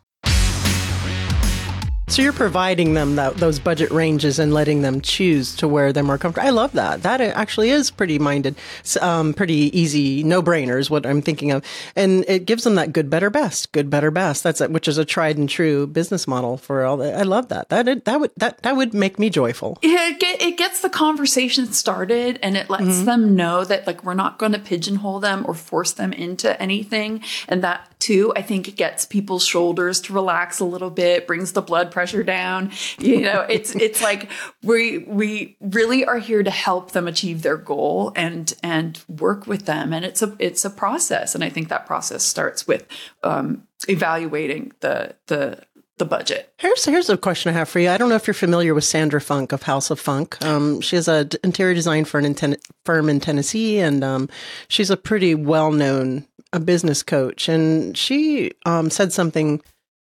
So 2.09 2.21
you're 2.21 2.31
providing 2.31 2.93
them 2.93 3.17
that, 3.17 3.35
those 3.35 3.59
budget 3.59 3.91
ranges 3.91 4.39
and 4.39 4.53
letting 4.53 4.81
them 4.81 5.01
choose 5.01 5.53
to 5.57 5.67
where 5.67 5.91
they're 5.91 6.03
more 6.03 6.17
comfortable. 6.17 6.47
I 6.47 6.51
love 6.51 6.71
that. 6.71 7.03
That 7.03 7.19
actually 7.19 7.69
is 7.69 7.91
pretty 7.91 8.17
minded, 8.17 8.55
um, 9.01 9.33
pretty 9.33 9.77
easy, 9.77 10.23
no 10.23 10.41
brainers. 10.41 10.89
What 10.89 11.05
I'm 11.05 11.21
thinking 11.21 11.51
of, 11.51 11.65
and 11.97 12.23
it 12.29 12.45
gives 12.45 12.63
them 12.63 12.75
that 12.75 12.93
good, 12.93 13.09
better, 13.09 13.29
best, 13.29 13.73
good, 13.73 13.89
better, 13.89 14.09
best. 14.09 14.41
That's 14.41 14.61
a, 14.61 14.69
which 14.69 14.87
is 14.87 14.97
a 14.97 15.03
tried 15.03 15.37
and 15.37 15.49
true 15.49 15.85
business 15.85 16.29
model 16.29 16.55
for 16.55 16.85
all 16.85 16.95
that. 16.97 17.13
I 17.13 17.23
love 17.23 17.49
that. 17.49 17.67
That 17.69 18.05
that 18.05 18.19
would 18.21 18.31
that 18.37 18.63
that 18.63 18.77
would 18.77 18.93
make 18.93 19.19
me 19.19 19.29
joyful. 19.29 19.77
Yeah, 19.81 20.07
it, 20.07 20.19
get, 20.19 20.41
it 20.41 20.57
gets 20.57 20.79
the 20.79 20.89
conversation 20.89 21.73
started, 21.73 22.39
and 22.41 22.55
it 22.55 22.69
lets 22.69 22.83
mm-hmm. 22.83 23.05
them 23.05 23.35
know 23.35 23.65
that 23.65 23.85
like 23.85 24.05
we're 24.05 24.13
not 24.13 24.39
going 24.39 24.53
to 24.53 24.59
pigeonhole 24.59 25.19
them 25.19 25.45
or 25.45 25.53
force 25.53 25.91
them 25.91 26.13
into 26.13 26.59
anything, 26.61 27.21
and 27.49 27.61
that 27.65 27.96
too 27.99 28.33
I 28.35 28.41
think 28.41 28.67
it 28.67 28.75
gets 28.75 29.05
people's 29.05 29.45
shoulders 29.45 30.01
to 30.01 30.13
relax 30.13 30.59
a 30.59 30.65
little 30.65 30.89
bit, 30.89 31.27
brings 31.27 31.53
the 31.53 31.61
blood 31.61 31.91
pressure 31.91 32.23
down. 32.23 32.71
You 32.99 33.21
know, 33.21 33.41
it's 33.49 33.75
it's 33.75 34.01
like 34.01 34.29
we 34.63 34.99
we 34.99 35.57
really 35.59 36.05
are 36.05 36.19
here 36.19 36.43
to 36.43 36.51
help 36.51 36.91
them 36.91 37.07
achieve 37.07 37.41
their 37.41 37.57
goal 37.57 38.11
and 38.15 38.53
and 38.61 38.99
work 39.07 39.47
with 39.47 39.65
them. 39.65 39.93
And 39.93 40.05
it's 40.05 40.21
a 40.21 40.35
it's 40.39 40.65
a 40.65 40.69
process. 40.69 41.35
And 41.35 41.43
I 41.43 41.49
think 41.49 41.69
that 41.69 41.85
process 41.85 42.23
starts 42.23 42.67
with 42.67 42.85
um, 43.23 43.63
evaluating 43.87 44.73
the 44.81 45.15
the 45.27 45.63
the 45.97 46.05
budget. 46.05 46.53
Here's 46.57 46.85
here's 46.85 47.09
a 47.09 47.17
question 47.17 47.49
I 47.49 47.57
have 47.57 47.69
for 47.69 47.79
you. 47.79 47.89
I 47.89 47.97
don't 47.97 48.09
know 48.09 48.15
if 48.15 48.27
you're 48.27 48.33
familiar 48.33 48.73
with 48.73 48.83
Sandra 48.83 49.19
Funk 49.19 49.51
of 49.51 49.63
House 49.63 49.89
of 49.89 49.99
Funk. 49.99 50.43
Um, 50.43 50.81
she 50.81 50.95
has 50.95 51.07
an 51.07 51.29
interior 51.43 51.73
design 51.73 52.05
for 52.05 52.19
an 52.19 52.33
inten- 52.33 52.61
firm 52.85 53.09
in 53.09 53.19
Tennessee, 53.19 53.79
and 53.79 54.03
um, 54.03 54.29
she's 54.67 54.89
a 54.89 54.97
pretty 54.97 55.33
well 55.33 55.71
known 55.71 56.27
a 56.57 56.59
business 56.59 57.03
coach. 57.03 57.47
And 57.47 57.97
she 57.97 58.51
um, 58.65 58.89
said 58.89 59.13
something 59.13 59.61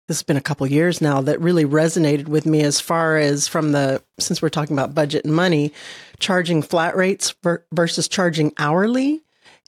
this 0.10 0.18
has 0.18 0.24
been 0.24 0.38
a 0.38 0.42
couple 0.42 0.66
years 0.66 1.02
now 1.02 1.22
that 1.22 1.40
really 1.40 1.66
resonated 1.66 2.28
with 2.28 2.48
me 2.48 2.62
as 2.62 2.82
far 2.82 3.18
as 3.18 3.48
from 3.48 3.74
the 3.74 4.02
since 4.20 4.42
we're 4.42 4.50
talking 4.50 4.76
about 4.76 4.96
budget 4.96 5.24
and 5.24 5.36
money 5.36 5.72
charging 6.18 6.64
flat 6.64 6.96
rates 6.96 7.36
versus 7.72 8.08
charging 8.08 8.52
hourly 8.58 9.22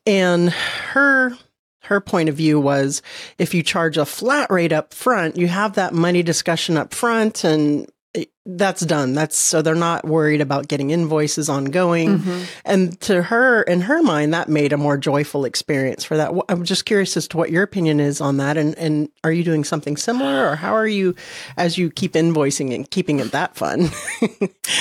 and 0.07 0.49
her 0.49 1.37
her 1.83 2.01
point 2.01 2.27
of 2.27 2.33
view 2.33 2.59
was 2.59 3.03
if 3.37 3.53
you 3.53 3.61
charge 3.61 3.99
a 3.99 4.05
flat 4.05 4.49
rate 4.49 4.73
up 4.73 4.95
front 4.95 5.37
you 5.37 5.47
have 5.47 5.73
that 5.73 5.93
money 5.93 6.23
discussion 6.23 6.75
up 6.75 6.91
front 6.91 7.43
and 7.43 7.87
that's 8.57 8.85
done. 8.85 9.13
That's 9.13 9.37
so 9.37 9.61
they're 9.61 9.75
not 9.75 10.05
worried 10.05 10.41
about 10.41 10.67
getting 10.67 10.89
invoices 10.89 11.49
ongoing. 11.49 12.19
Mm-hmm. 12.19 12.43
And 12.65 12.99
to 13.01 13.23
her, 13.23 13.61
in 13.63 13.81
her 13.81 14.01
mind, 14.01 14.33
that 14.33 14.49
made 14.49 14.73
a 14.73 14.77
more 14.77 14.97
joyful 14.97 15.45
experience 15.45 16.03
for 16.03 16.17
that. 16.17 16.31
I'm 16.49 16.63
just 16.63 16.85
curious 16.85 17.15
as 17.17 17.27
to 17.29 17.37
what 17.37 17.51
your 17.51 17.63
opinion 17.63 17.99
is 17.99 18.21
on 18.21 18.37
that. 18.37 18.57
And, 18.57 18.77
and 18.77 19.09
are 19.23 19.31
you 19.31 19.43
doing 19.43 19.63
something 19.63 19.97
similar 19.97 20.49
or 20.49 20.55
how 20.55 20.73
are 20.73 20.87
you 20.87 21.15
as 21.57 21.77
you 21.77 21.89
keep 21.89 22.13
invoicing 22.13 22.73
and 22.73 22.89
keeping 22.89 23.19
it 23.19 23.31
that 23.31 23.55
fun? 23.55 23.89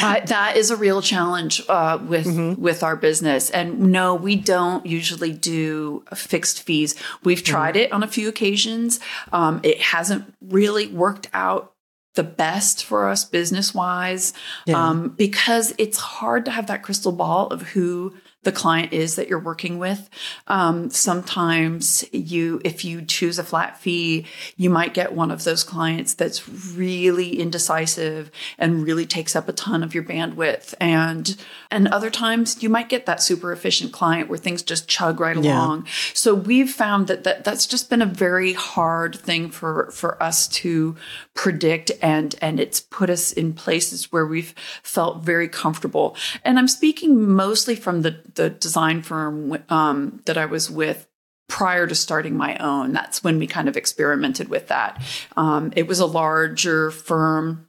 uh, 0.03 0.21
that 0.27 0.55
is 0.57 0.71
a 0.71 0.77
real 0.77 1.03
challenge 1.03 1.63
uh, 1.69 1.99
with, 2.03 2.27
mm-hmm. 2.27 2.61
with 2.61 2.83
our 2.83 2.97
business. 2.97 3.51
And 3.51 3.93
no, 3.93 4.15
we 4.15 4.37
don't 4.37 4.85
usually 4.87 5.33
do 5.33 6.05
fixed 6.15 6.63
fees. 6.63 6.95
We've 7.25 7.43
tried 7.43 7.75
mm-hmm. 7.75 7.85
it 7.85 7.93
on 7.93 8.03
a 8.03 8.09
few 8.09 8.29
occasions. 8.29 9.01
Um, 9.33 9.61
it 9.63 9.81
hasn't 9.81 10.33
really 10.41 10.87
worked 10.87 11.29
out 11.33 11.70
the 12.15 12.23
best 12.25 12.85
for 12.85 13.09
us 13.09 13.25
business 13.25 13.75
wise 13.75 14.33
yeah. 14.67 14.89
um, 14.89 15.11
because 15.11 15.73
it's 15.79 15.99
hard 15.99 16.45
to 16.45 16.51
have 16.51 16.67
that 16.67 16.83
crystal 16.83 17.13
ball 17.13 17.47
of 17.49 17.63
who 17.63 18.15
the 18.43 18.53
client 18.53 18.93
is 18.93 19.17
that 19.17 19.29
you're 19.29 19.39
working 19.39 19.79
with. 19.79 20.09
Um, 20.47 20.89
sometimes 20.89 22.05
you, 22.13 22.61
if 22.65 22.85
you 22.85 23.03
choose 23.03 23.39
a 23.39 23.45
flat 23.45 23.79
fee, 23.79 24.27
you 24.57 24.71
might 24.71 24.95
get 24.95 25.13
one 25.13 25.31
of 25.31 25.45
those 25.45 25.63
clients 25.63 26.15
that's 26.15 26.49
really 26.49 27.39
indecisive 27.39 28.31
and 28.59 28.83
really 28.83 29.05
takes 29.05 29.37
up 29.37 29.49
a 29.49 29.53
ton 29.53 29.83
of 29.83 29.95
your 29.95 30.05
bandwidth. 30.05 30.73
And, 30.81 31.37
and 31.71 31.89
other 31.89 32.09
times 32.09 32.63
you 32.63 32.71
might 32.71 32.89
get 32.89 33.05
that 33.05 33.23
super 33.23 33.53
efficient 33.53 33.93
client 33.93 34.31
where 34.31 34.39
things 34.39 34.63
just 34.63 34.89
chug 34.89 35.21
right 35.21 35.37
yeah. 35.37 35.59
along. 35.59 35.87
So 36.15 36.35
we've 36.35 36.71
found 36.71 37.09
that, 37.09 37.25
that 37.25 37.45
that's 37.45 37.67
just 37.67 37.91
been 37.91 38.03
a 38.03 38.07
very 38.07 38.55
hard 38.55 39.17
thing 39.17 39.51
for, 39.51 39.91
for 39.91 40.21
us 40.23 40.49
to 40.49 40.97
predict 41.35 41.93
and, 42.01 42.35
and 42.41 42.59
it's 42.59 42.81
put 42.81 43.11
us 43.11 43.33
in 43.33 43.53
places 43.53 44.11
where 44.11 44.27
we've 44.27 44.55
felt 44.83 45.23
very 45.23 45.49
comfortable. 45.49 46.17
And 46.43 46.59
I'm 46.59 46.69
speaking 46.69 47.29
mostly 47.29 47.77
from 47.77 48.01
the 48.01 48.30
the 48.35 48.51
design 48.51 49.03
firm 49.03 49.59
um, 49.69 50.23
that 50.27 50.39
I 50.39 50.47
was 50.47 50.71
with 50.71 51.07
prior 51.49 51.87
to 51.87 51.95
starting 51.95 52.37
my 52.37 52.57
own. 52.59 52.93
That's 52.93 53.23
when 53.23 53.39
we 53.39 53.47
kind 53.47 53.69
of 53.69 53.77
experimented 53.77 54.49
with 54.49 54.69
that. 54.69 55.03
Um, 55.37 55.73
it 55.77 55.87
was 55.87 56.01
a 56.01 56.07
larger 56.07 56.91
firm. 56.91 57.67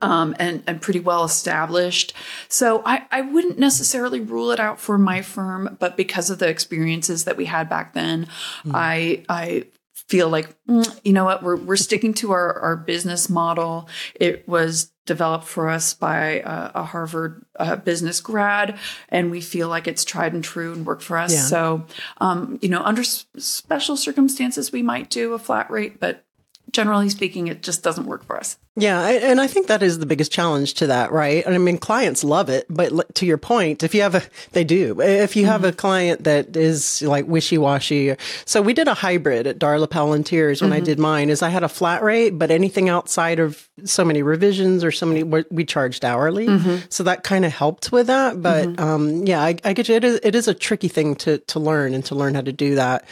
Um, 0.00 0.34
and, 0.38 0.62
and 0.66 0.80
pretty 0.80 1.00
well 1.00 1.22
established. 1.22 2.14
So 2.48 2.82
I, 2.86 3.02
I 3.10 3.20
wouldn't 3.20 3.58
necessarily 3.58 4.20
rule 4.20 4.50
it 4.50 4.58
out 4.58 4.80
for 4.80 4.96
my 4.96 5.20
firm, 5.20 5.76
but 5.78 5.98
because 5.98 6.30
of 6.30 6.38
the 6.38 6.48
experiences 6.48 7.24
that 7.24 7.36
we 7.36 7.44
had 7.44 7.68
back 7.68 7.92
then, 7.92 8.26
mm. 8.64 8.72
I 8.72 9.24
I 9.28 9.64
feel 10.08 10.30
like 10.30 10.48
mm, 10.66 11.00
you 11.04 11.12
know 11.12 11.26
what 11.26 11.42
we're 11.42 11.56
we're 11.56 11.76
sticking 11.76 12.14
to 12.14 12.32
our 12.32 12.58
our 12.60 12.76
business 12.76 13.28
model. 13.28 13.86
It 14.14 14.48
was 14.48 14.92
developed 15.06 15.46
for 15.46 15.68
us 15.68 15.94
by 15.94 16.40
a, 16.44 16.70
a 16.74 16.84
Harvard 16.84 17.44
uh, 17.58 17.76
business 17.76 18.20
grad, 18.20 18.78
and 19.08 19.30
we 19.30 19.40
feel 19.40 19.68
like 19.68 19.88
it's 19.88 20.04
tried 20.04 20.34
and 20.34 20.44
true 20.44 20.72
and 20.72 20.84
worked 20.84 21.02
for 21.02 21.16
us. 21.16 21.32
Yeah. 21.32 21.40
So, 21.42 21.86
um, 22.18 22.58
you 22.60 22.68
know, 22.68 22.82
under 22.82 23.00
s- 23.00 23.26
special 23.38 23.96
circumstances, 23.96 24.72
we 24.72 24.82
might 24.82 25.08
do 25.08 25.32
a 25.32 25.38
flat 25.38 25.70
rate, 25.70 25.98
but 26.00 26.24
generally 26.72 27.08
speaking, 27.08 27.46
it 27.46 27.62
just 27.62 27.82
doesn't 27.82 28.06
work 28.06 28.24
for 28.24 28.36
us. 28.36 28.58
Yeah, 28.78 29.08
and 29.08 29.40
I 29.40 29.46
think 29.46 29.68
that 29.68 29.82
is 29.82 29.98
the 29.98 30.06
biggest 30.06 30.30
challenge 30.30 30.74
to 30.74 30.88
that, 30.88 31.10
right? 31.10 31.44
And 31.46 31.54
I 31.54 31.58
mean, 31.58 31.78
clients 31.78 32.22
love 32.22 32.50
it, 32.50 32.66
but 32.68 33.14
to 33.14 33.24
your 33.24 33.38
point, 33.38 33.82
if 33.82 33.94
you 33.94 34.02
have 34.02 34.14
a, 34.14 34.22
they 34.52 34.64
do. 34.64 35.00
If 35.00 35.34
you 35.34 35.46
have 35.46 35.62
mm-hmm. 35.62 35.70
a 35.70 35.72
client 35.72 36.24
that 36.24 36.54
is 36.56 37.00
like 37.00 37.26
wishy 37.26 37.56
washy, 37.56 38.16
so 38.44 38.60
we 38.60 38.74
did 38.74 38.86
a 38.86 38.92
hybrid 38.92 39.46
at 39.46 39.58
Darla 39.58 39.88
Powell 39.88 40.12
Interiors 40.12 40.60
when 40.60 40.72
mm-hmm. 40.72 40.82
I 40.82 40.84
did 40.84 40.98
mine. 40.98 41.30
Is 41.30 41.40
I 41.40 41.48
had 41.48 41.62
a 41.62 41.70
flat 41.70 42.02
rate, 42.02 42.38
but 42.38 42.50
anything 42.50 42.90
outside 42.90 43.38
of 43.38 43.66
so 43.84 44.04
many 44.04 44.22
revisions 44.22 44.84
or 44.84 44.92
so 44.92 45.06
many, 45.06 45.22
we 45.22 45.64
charged 45.64 46.04
hourly. 46.04 46.46
Mm-hmm. 46.46 46.84
So 46.90 47.02
that 47.04 47.24
kind 47.24 47.46
of 47.46 47.52
helped 47.52 47.92
with 47.92 48.08
that. 48.08 48.42
But 48.42 48.68
mm-hmm. 48.68 48.82
um, 48.82 49.26
yeah, 49.26 49.40
I, 49.40 49.56
I, 49.64 49.72
get 49.72 49.88
you. 49.88 49.94
It 49.94 50.04
is, 50.04 50.20
it 50.22 50.34
is 50.34 50.48
a 50.48 50.54
tricky 50.54 50.88
thing 50.88 51.14
to 51.16 51.38
to 51.38 51.58
learn 51.58 51.94
and 51.94 52.04
to 52.06 52.14
learn 52.14 52.34
how 52.34 52.42
to 52.42 52.52
do 52.52 52.74
that 52.74 53.06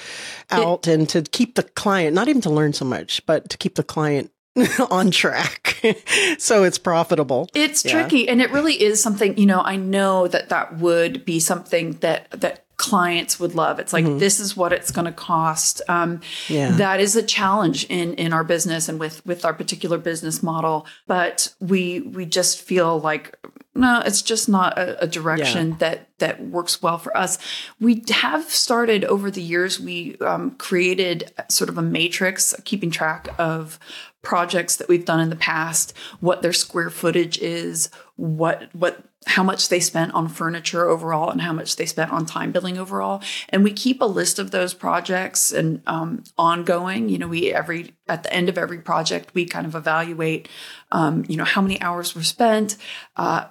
out 0.50 0.87
it, 0.87 0.92
and 0.92 1.09
to 1.09 1.22
keep 1.22 1.55
the 1.55 1.62
client, 1.62 2.14
not 2.14 2.29
even 2.29 2.42
to 2.42 2.50
learn 2.50 2.74
so 2.74 2.85
much, 2.85 3.24
but 3.24 3.48
to 3.48 3.57
keep 3.57 3.77
the 3.77 3.83
client 3.83 4.31
on 4.90 5.11
track 5.11 5.81
so 6.38 6.62
it's 6.62 6.79
profitable 6.79 7.49
it's 7.55 7.85
yeah. 7.85 7.90
tricky 7.90 8.29
and 8.29 8.40
it 8.40 8.51
really 8.53 8.81
is 8.81 9.03
something 9.03 9.37
you 9.37 9.47
know 9.47 9.61
i 9.62 9.75
know 9.75 10.29
that 10.29 10.49
that 10.49 10.79
would 10.79 11.25
be 11.25 11.40
something 11.40 11.93
that 11.95 12.31
that 12.31 12.64
clients 12.77 13.38
would 13.38 13.55
love 13.55 13.79
it's 13.79 13.93
like 13.93 14.05
mm-hmm. 14.05 14.19
this 14.19 14.40
is 14.40 14.57
what 14.57 14.73
it's 14.73 14.90
going 14.90 15.05
to 15.05 15.12
cost 15.12 15.81
um, 15.88 16.21
yeah. 16.49 16.71
that 16.73 17.01
is 17.01 17.14
a 17.14 17.23
challenge 17.23 17.85
in 17.85 18.14
in 18.14 18.33
our 18.33 18.45
business 18.45 18.88
and 18.88 18.99
with 18.99 19.25
with 19.25 19.45
our 19.45 19.55
particular 19.55 19.97
business 19.97 20.43
model 20.43 20.87
but 21.07 21.55
we 21.61 22.01
we 22.01 22.27
just 22.27 22.61
feel 22.61 23.01
like 23.01 23.38
no 23.77 24.03
it's 24.05 24.23
just 24.23 24.49
not 24.49 24.77
a, 24.77 25.03
a 25.03 25.07
direction 25.07 25.71
yeah. 25.71 25.77
that 25.79 26.09
that 26.19 26.45
works 26.47 26.83
well 26.83 26.99
for 26.99 27.17
us 27.17 27.38
we 27.81 28.03
have 28.11 28.45
started 28.45 29.05
over 29.05 29.31
the 29.31 29.43
years 29.43 29.79
we 29.79 30.17
um, 30.19 30.51
created 30.53 31.33
sort 31.49 31.71
of 31.71 31.79
a 31.79 31.83
matrix 31.83 32.55
keeping 32.64 32.90
track 32.90 33.29
of 33.38 33.79
projects 34.25 34.77
that 34.77 34.89
we've 34.89 35.05
done 35.05 35.21
in 35.21 35.31
the 35.31 35.37
past, 35.37 35.97
what 36.21 36.43
their 36.43 36.53
square 36.53 36.91
footage 36.91 37.39
is, 37.39 37.91
what 38.17 38.69
what 38.75 39.05
how 39.27 39.43
much 39.43 39.69
they 39.69 39.81
spent 39.81 40.13
on 40.13 40.29
furniture 40.29 40.87
overall 40.89 41.31
and 41.31 41.41
how 41.41 41.53
much 41.53 41.77
they 41.77 41.87
spent 41.87 42.13
on 42.13 42.27
time 42.27 42.53
billing 42.53 42.79
overall. 42.79 43.23
And 43.49 43.65
we 43.65 43.73
keep 43.73 44.01
a 44.01 44.07
list 44.07 44.39
of 44.39 44.51
those 44.51 44.75
projects 44.75 45.51
and 45.51 45.83
um, 45.87 46.25
ongoing. 46.37 47.09
You 47.09 47.19
know 47.19 47.29
we 47.29 47.53
every 47.53 47.95
at 48.09 48.23
the 48.23 48.33
end 48.33 48.49
of 48.49 48.59
every 48.59 48.79
project 48.79 49.35
we 49.35 49.47
kind 49.47 49.67
of 49.67 49.75
evaluate 49.75 50.49
um, 50.93 51.25
you 51.29 51.37
know 51.37 51.45
how 51.45 51.63
many 51.63 51.81
hours 51.81 52.15
were 52.15 52.23
spent 52.23 52.77
uh, 53.17 53.47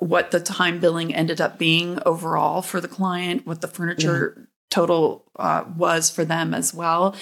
what 0.00 0.30
the 0.30 0.40
time 0.40 0.78
billing 0.78 1.14
ended 1.14 1.40
up 1.40 1.58
being 1.58 1.98
overall 2.06 2.62
for 2.62 2.80
the 2.80 2.88
client 2.88 3.46
what 3.46 3.60
the 3.60 3.68
furniture 3.68 4.30
mm-hmm. 4.30 4.44
total 4.70 5.24
uh, 5.36 5.64
was 5.76 6.10
for 6.10 6.24
them 6.24 6.54
as 6.54 6.72
well. 6.72 7.14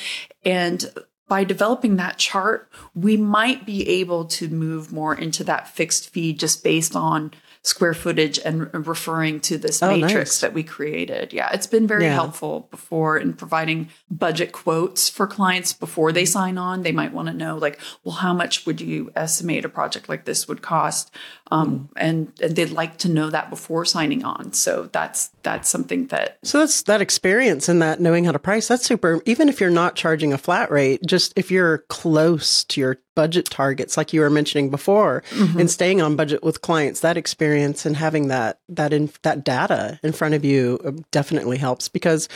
And 0.45 0.91
by 1.29 1.45
developing 1.45 1.97
that 1.97 2.19
chart, 2.19 2.71
we 2.95 3.17
might 3.17 3.67
be 3.67 3.89
able 3.89 4.25
to 4.27 4.49
move 4.49 4.93
more 4.93 5.15
into 5.15 5.43
that 5.45 5.69
fixed 5.69 6.11
fee 6.11 6.33
just 6.33 6.63
based 6.63 6.95
on 6.95 7.33
square 7.67 7.95
footage 7.95 8.39
and 8.39 8.73
referring 8.87 9.41
to 9.41 9.59
this 9.59 9.83
oh, 9.83 9.91
matrix 9.91 10.15
nice. 10.15 10.41
that 10.41 10.53
we 10.53 10.63
created. 10.63 11.33
Yeah, 11.33 11.51
it's 11.53 11.67
been 11.67 11.87
very 11.87 12.05
yeah. 12.05 12.15
helpful 12.15 12.69
before 12.71 13.19
in 13.19 13.33
providing 13.33 13.89
budget 14.09 14.53
quotes 14.53 15.09
for 15.09 15.27
clients 15.27 15.73
before 15.73 16.13
they 16.13 16.25
sign 16.25 16.59
on. 16.59 16.83
They 16.83 16.93
might 16.93 17.13
want 17.13 17.27
to 17.27 17.35
know, 17.35 17.59
like, 17.59 17.81
well, 18.05 18.15
how 18.15 18.33
much 18.33 18.67
would 18.67 18.81
you 18.81 19.11
estimate 19.17 19.65
a 19.65 19.69
project 19.69 20.09
like 20.09 20.27
this 20.27 20.47
would 20.47 20.63
cost? 20.63 21.11
Um, 21.51 21.67
mm. 21.67 21.89
and, 21.97 22.33
and 22.41 22.55
they'd 22.55 22.71
like 22.71 22.99
to 22.99 23.09
know 23.09 23.31
that 23.31 23.51
before 23.51 23.85
signing 23.85 24.25
on. 24.25 24.53
So 24.53 24.89
that's 24.93 25.31
that's 25.43 25.69
something 25.69 26.07
that. 26.07 26.39
So 26.45 26.61
that's 26.61 26.83
that 26.83 27.01
experience 27.01 27.69
and 27.69 27.83
that 27.83 28.01
knowing 28.01 28.25
how 28.25 28.33
to 28.33 28.39
price. 28.39 28.69
That's 28.69 28.85
super. 28.85 29.21
Even 29.27 29.49
if 29.49 29.61
you're 29.61 29.71
not 29.71 29.97
charging 29.97 30.33
a 30.33 30.39
flat 30.39 30.71
rate, 30.71 31.01
just 31.05 31.33
if 31.35 31.51
you're 31.51 31.79
close 31.89 32.63
to 32.65 32.81
your 32.81 32.99
budget 33.17 33.47
targets, 33.47 33.97
like 33.97 34.13
you 34.13 34.21
were 34.21 34.31
mentioning 34.31 34.71
before, 34.71 35.25
mm-hmm. 35.31 35.59
and 35.59 35.69
staying 35.69 36.01
on 36.01 36.15
budget 36.15 36.45
with 36.45 36.61
clients, 36.61 37.01
that 37.01 37.17
experience 37.17 37.85
and 37.85 37.97
having 37.97 38.29
that 38.29 38.61
that 38.69 38.93
in 38.93 39.11
that 39.23 39.43
data 39.43 39.99
in 40.05 40.13
front 40.13 40.35
of 40.35 40.45
you 40.45 40.79
uh, 40.85 40.93
definitely 41.11 41.59
helps 41.59 41.89
because 41.89 42.29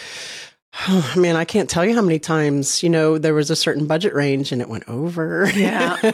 Oh, 0.88 1.14
man, 1.16 1.36
I 1.36 1.44
can't 1.44 1.68
tell 1.68 1.84
you 1.84 1.94
how 1.94 2.02
many 2.02 2.18
times, 2.18 2.82
you 2.82 2.88
know, 2.88 3.18
there 3.18 3.34
was 3.34 3.50
a 3.50 3.56
certain 3.56 3.86
budget 3.86 4.14
range 4.14 4.52
and 4.52 4.62
it 4.62 4.68
went 4.68 4.88
over. 4.88 5.50
Yeah. 5.54 5.98
you 6.02 6.12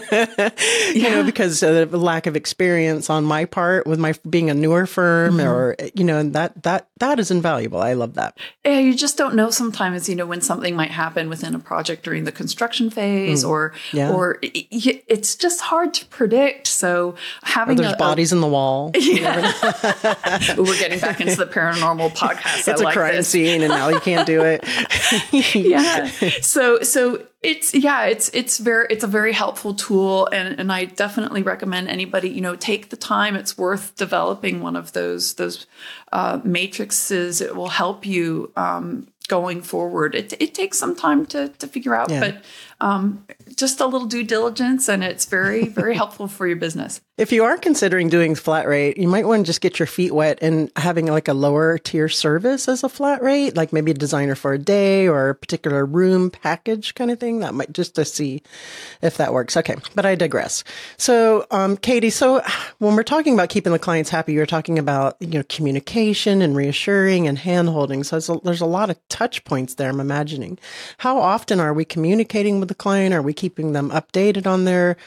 yeah. 0.94 1.14
know, 1.14 1.24
because 1.24 1.62
of 1.62 1.90
the 1.90 1.98
lack 1.98 2.26
of 2.26 2.36
experience 2.36 3.10
on 3.10 3.24
my 3.24 3.44
part 3.44 3.86
with 3.86 3.98
my 3.98 4.14
being 4.28 4.50
a 4.50 4.54
newer 4.54 4.86
firm 4.86 5.36
mm-hmm. 5.36 5.48
or, 5.48 5.76
you 5.94 6.04
know, 6.04 6.22
that, 6.22 6.62
that, 6.62 6.88
that 6.98 7.18
is 7.18 7.30
invaluable. 7.30 7.80
I 7.80 7.92
love 7.92 8.14
that. 8.14 8.38
Yeah. 8.64 8.78
You 8.78 8.94
just 8.94 9.16
don't 9.16 9.34
know 9.34 9.50
sometimes, 9.50 10.08
you 10.08 10.16
know, 10.16 10.26
when 10.26 10.40
something 10.40 10.74
might 10.74 10.90
happen 10.90 11.28
within 11.28 11.54
a 11.54 11.58
project 11.58 12.02
during 12.02 12.24
the 12.24 12.32
construction 12.32 12.90
phase 12.90 13.44
mm. 13.44 13.48
or, 13.48 13.72
yeah. 13.92 14.12
or 14.12 14.38
it's 14.42 15.34
just 15.34 15.60
hard 15.60 15.92
to 15.94 16.06
predict. 16.06 16.66
So 16.66 17.14
having 17.42 17.78
or 17.78 17.82
there's 17.82 17.94
a, 17.94 17.98
bodies 17.98 18.32
a, 18.32 18.36
in 18.36 18.40
the 18.40 18.48
wall. 18.48 18.92
Yeah. 19.06 19.52
We're 20.58 20.78
getting 20.78 20.98
back 20.98 21.20
into 21.20 21.36
the 21.36 21.46
paranormal 21.46 22.10
podcast. 22.16 22.58
It's 22.58 22.68
I 22.68 22.72
a 22.72 22.78
like 22.78 22.94
crime 22.94 23.14
this. 23.14 23.28
scene 23.28 23.62
and 23.62 23.70
now 23.70 23.88
you 23.88 24.00
can't 24.00 24.26
do 24.26 24.42
it 24.42 24.45
it. 24.46 24.64
yeah. 25.54 26.10
So 26.42 26.80
so 26.80 27.26
it's 27.42 27.74
yeah, 27.74 28.06
it's 28.06 28.28
it's 28.30 28.58
very 28.58 28.86
it's 28.90 29.04
a 29.04 29.08
very 29.08 29.32
helpful 29.32 29.74
tool 29.74 30.28
and 30.32 30.58
and 30.58 30.72
I 30.72 30.84
definitely 30.84 31.42
recommend 31.42 31.88
anybody, 31.88 32.28
you 32.28 32.40
know, 32.40 32.56
take 32.56 32.90
the 32.90 32.96
time. 32.96 33.36
It's 33.36 33.58
worth 33.58 33.94
developing 33.96 34.60
one 34.60 34.76
of 34.76 34.92
those 34.92 35.34
those 35.34 35.66
uh, 36.12 36.40
matrices. 36.44 37.40
It 37.40 37.56
will 37.56 37.68
help 37.68 38.06
you 38.06 38.52
um, 38.56 39.08
going 39.28 39.62
forward. 39.62 40.14
It, 40.14 40.32
it 40.40 40.54
takes 40.54 40.78
some 40.78 40.94
time 40.94 41.26
to, 41.26 41.48
to 41.48 41.66
figure 41.66 41.94
out, 41.94 42.10
yeah. 42.10 42.20
but 42.20 42.44
um, 42.80 43.26
just 43.54 43.80
a 43.80 43.86
little 43.86 44.06
due 44.06 44.24
diligence 44.24 44.88
and 44.88 45.02
it's 45.02 45.24
very, 45.24 45.66
very 45.66 45.94
helpful 45.94 46.28
for 46.28 46.46
your 46.46 46.56
business. 46.56 47.00
If 47.18 47.32
you 47.32 47.44
are 47.44 47.56
considering 47.56 48.10
doing 48.10 48.34
flat 48.34 48.68
rate, 48.68 48.98
you 48.98 49.08
might 49.08 49.26
want 49.26 49.40
to 49.40 49.46
just 49.46 49.62
get 49.62 49.78
your 49.78 49.86
feet 49.86 50.12
wet 50.12 50.38
and 50.42 50.70
having 50.76 51.06
like 51.06 51.28
a 51.28 51.32
lower 51.32 51.78
tier 51.78 52.10
service 52.10 52.68
as 52.68 52.84
a 52.84 52.90
flat 52.90 53.22
rate, 53.22 53.56
like 53.56 53.72
maybe 53.72 53.90
a 53.90 53.94
designer 53.94 54.34
for 54.34 54.52
a 54.52 54.58
day 54.58 55.08
or 55.08 55.30
a 55.30 55.34
particular 55.34 55.86
room 55.86 56.30
package 56.30 56.94
kind 56.94 57.10
of 57.10 57.18
thing. 57.18 57.38
That 57.38 57.54
might 57.54 57.72
just 57.72 57.94
to 57.94 58.04
see 58.04 58.42
if 59.00 59.16
that 59.16 59.32
works. 59.32 59.56
Okay. 59.56 59.76
But 59.94 60.04
I 60.04 60.14
digress. 60.14 60.62
So, 60.98 61.46
um, 61.50 61.78
Katie, 61.78 62.10
so 62.10 62.42
when 62.80 62.94
we're 62.94 63.02
talking 63.02 63.32
about 63.32 63.48
keeping 63.48 63.72
the 63.72 63.78
clients 63.78 64.10
happy, 64.10 64.34
you're 64.34 64.44
talking 64.44 64.78
about, 64.78 65.16
you 65.18 65.38
know, 65.38 65.44
communication 65.48 66.42
and 66.42 66.54
reassuring 66.54 67.26
and 67.26 67.38
hand 67.38 67.70
holding. 67.70 68.04
So 68.04 68.16
there's 68.16 68.28
a, 68.28 68.40
there's 68.44 68.60
a 68.60 68.66
lot 68.66 68.90
of 68.90 69.08
touch 69.08 69.42
points 69.44 69.76
there, 69.76 69.88
I'm 69.88 70.00
imagining. 70.00 70.58
How 70.98 71.18
often 71.18 71.60
are 71.60 71.72
we 71.72 71.86
communicating 71.86 72.60
with 72.60 72.68
the 72.68 72.74
client? 72.74 73.14
Are 73.14 73.22
we 73.22 73.32
keeping 73.32 73.72
them 73.72 73.88
updated 73.88 74.46
on 74.46 74.66
their 74.66 74.98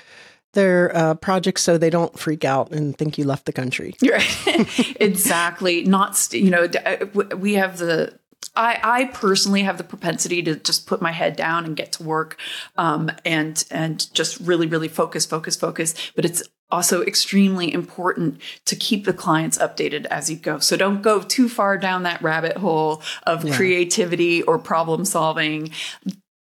their 0.54 0.96
uh, 0.96 1.14
projects 1.16 1.62
so 1.62 1.78
they 1.78 1.90
don't 1.90 2.18
freak 2.18 2.44
out 2.44 2.72
and 2.72 2.98
think 2.98 3.18
you 3.18 3.26
left 3.26 3.46
the 3.46 3.54
country? 3.54 3.96
Right. 4.04 4.96
exactly. 5.00 5.84
Not 5.84 6.34
you 6.34 6.50
know 6.50 6.68
uh, 6.86 7.06
we 7.38 7.54
have 7.56 7.78
the 7.78 8.18
I, 8.56 8.80
I 8.84 9.06
personally 9.06 9.62
have 9.64 9.78
the 9.78 9.84
propensity 9.84 10.42
to 10.44 10.56
just 10.56 10.88
put 10.88 11.02
my 11.02 11.12
head 11.12 11.36
down 11.36 11.66
and 11.66 11.76
get 11.76 11.94
to 11.94 12.04
work 12.04 12.40
um, 12.78 13.12
and 13.24 13.64
and 13.70 14.12
just 14.14 14.40
really 14.40 14.68
really 14.68 14.88
focus 14.88 15.26
focus 15.26 15.56
focus 15.56 15.94
but 16.16 16.26
it's 16.26 16.44
also 16.72 17.02
extremely 17.02 17.74
important 17.74 18.40
to 18.66 18.76
keep 18.76 19.06
the 19.06 19.14
clients 19.14 19.58
updated 19.58 20.06
as 20.06 20.30
you 20.30 20.36
go. 20.38 20.60
So 20.60 20.78
don't 20.78 21.02
go 21.02 21.22
too 21.22 21.50
far 21.50 21.78
down 21.78 22.04
that 22.04 22.22
rabbit 22.22 22.58
hole 22.58 23.02
of 23.24 23.44
yeah. 23.44 23.56
creativity 23.56 24.44
or 24.44 24.60
problem 24.60 25.06
solving. 25.06 25.72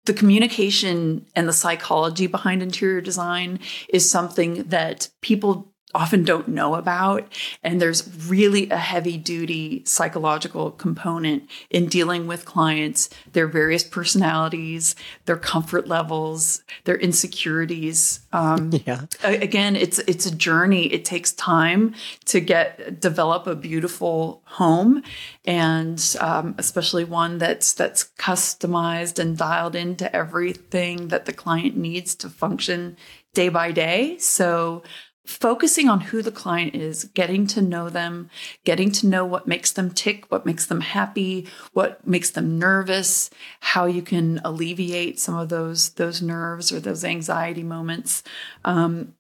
The 0.05 0.13
communication 0.13 1.27
and 1.37 1.49
the 1.49 1.53
psychology 1.53 2.27
behind 2.27 2.63
interior 2.63 3.01
design 3.01 3.61
is 3.89 4.11
something 4.11 4.65
that 4.65 5.09
people 5.21 5.72
often 5.95 6.25
don't 6.25 6.49
know 6.49 6.75
about. 6.75 7.31
And 7.63 7.81
there's 7.81 8.09
really 8.29 8.71
a 8.71 8.77
heavy 8.77 9.17
duty 9.17 9.83
psychological 9.85 10.71
component 10.71 11.49
in 11.71 11.87
dealing 11.87 12.27
with 12.27 12.45
clients, 12.45 13.11
their 13.33 13.47
various 13.47 13.85
personalities, 13.85 14.95
their 15.27 15.37
comfort 15.37 15.89
levels, 15.89 16.63
their 16.85 16.97
insecurities. 16.97 18.21
Um, 18.33 18.71
yeah. 18.87 19.07
Again, 19.23 19.77
it's 19.77 19.99
it's 20.01 20.27
a 20.27 20.35
journey. 20.35 20.93
It 20.93 21.05
takes 21.05 21.33
time 21.33 21.95
to 22.27 22.41
get 22.41 23.01
develop 23.01 23.47
a 23.47 23.55
beautiful 23.55 24.43
home, 24.45 25.03
and 25.45 26.17
um, 26.21 26.55
especially 26.59 27.05
one 27.05 27.39
that's 27.39 27.73
that's 27.73 28.05
customized 28.19 29.19
and 29.19 29.37
dialed 29.37 29.77
into 29.77 30.15
everything 30.15 31.09
that 31.09 31.27
the 31.27 31.33
client 31.33 31.77
needs 31.77 32.15
to 32.17 32.29
function 32.29 32.97
day 33.35 33.49
by 33.49 33.73
day. 33.73 34.19
So 34.19 34.83
focusing 35.25 35.89
on 35.89 36.01
who 36.01 36.23
the 36.23 36.33
client 36.33 36.75
is, 36.75 37.05
getting 37.05 37.47
to 37.47 37.63
know 37.63 37.89
them, 37.89 38.29
getting 38.65 38.91
to 38.91 39.07
know 39.07 39.25
what 39.25 39.47
makes 39.47 39.73
them 39.73 39.91
tick, 39.91 40.31
what 40.31 40.45
makes 40.45 40.67
them 40.67 40.81
happy, 40.81 41.47
what 41.73 42.05
makes 42.07 42.31
them 42.31 42.59
nervous, 42.59 43.31
how 43.61 43.87
you 43.87 44.03
can 44.03 44.41
alleviate 44.45 45.21
some 45.21 45.37
of 45.37 45.49
those 45.49 45.91
those 45.91 46.21
nerves 46.21 46.73
or 46.73 46.81
those 46.81 47.05
anxiety 47.05 47.63
moments. 47.63 48.23
Um, 48.65 49.15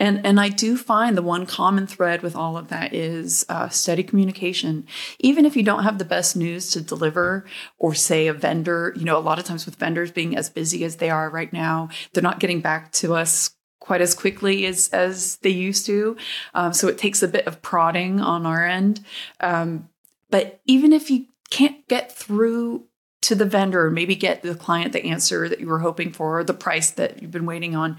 and 0.00 0.26
and 0.26 0.40
I 0.40 0.48
do 0.48 0.76
find 0.76 1.16
the 1.16 1.22
one 1.22 1.46
common 1.46 1.86
thread 1.86 2.22
with 2.22 2.34
all 2.34 2.56
of 2.56 2.68
that 2.68 2.92
is 2.92 3.46
uh, 3.48 3.68
steady 3.68 4.02
communication. 4.02 4.86
Even 5.20 5.44
if 5.44 5.56
you 5.56 5.62
don't 5.62 5.84
have 5.84 5.98
the 5.98 6.04
best 6.04 6.36
news 6.36 6.72
to 6.72 6.80
deliver, 6.80 7.44
or 7.78 7.94
say 7.94 8.26
a 8.26 8.32
vendor, 8.32 8.92
you 8.96 9.04
know, 9.04 9.16
a 9.16 9.20
lot 9.20 9.38
of 9.38 9.44
times 9.44 9.66
with 9.66 9.76
vendors 9.76 10.10
being 10.10 10.36
as 10.36 10.50
busy 10.50 10.84
as 10.84 10.96
they 10.96 11.10
are 11.10 11.30
right 11.30 11.52
now, 11.52 11.90
they're 12.12 12.24
not 12.24 12.40
getting 12.40 12.60
back 12.60 12.90
to 12.92 13.14
us 13.14 13.53
quite 13.84 14.00
as 14.00 14.14
quickly 14.14 14.64
as 14.64 14.88
as 14.88 15.36
they 15.36 15.50
used 15.50 15.84
to. 15.84 16.16
Um, 16.54 16.72
so 16.72 16.88
it 16.88 16.96
takes 16.96 17.22
a 17.22 17.28
bit 17.28 17.46
of 17.46 17.60
prodding 17.60 18.18
on 18.18 18.46
our 18.46 18.64
end. 18.66 19.04
Um, 19.40 19.90
but 20.30 20.60
even 20.64 20.94
if 20.94 21.10
you 21.10 21.26
can't 21.50 21.86
get 21.86 22.10
through 22.10 22.84
to 23.20 23.34
the 23.34 23.44
vendor, 23.44 23.90
maybe 23.90 24.14
get 24.14 24.42
the 24.42 24.54
client 24.54 24.92
the 24.92 25.04
answer 25.04 25.50
that 25.50 25.60
you 25.60 25.66
were 25.66 25.80
hoping 25.80 26.12
for, 26.12 26.38
or 26.38 26.44
the 26.44 26.54
price 26.54 26.90
that 26.92 27.20
you've 27.20 27.30
been 27.30 27.46
waiting 27.46 27.76
on, 27.76 27.98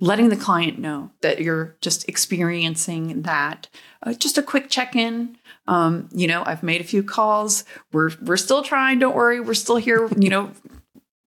letting 0.00 0.30
the 0.30 0.36
client 0.36 0.78
know 0.78 1.10
that 1.20 1.40
you're 1.40 1.76
just 1.82 2.08
experiencing 2.08 3.22
that. 3.22 3.68
Uh, 4.02 4.14
just 4.14 4.38
a 4.38 4.42
quick 4.42 4.70
check 4.70 4.96
in. 4.96 5.36
Um, 5.68 6.08
you 6.12 6.26
know, 6.26 6.42
I've 6.46 6.62
made 6.62 6.80
a 6.80 6.84
few 6.84 7.02
calls. 7.02 7.64
We're 7.92 8.10
we're 8.22 8.38
still 8.38 8.62
trying. 8.62 8.98
Don't 8.98 9.16
worry, 9.16 9.38
we're 9.38 9.54
still 9.54 9.76
here. 9.76 10.08
You 10.18 10.30
know, 10.30 10.50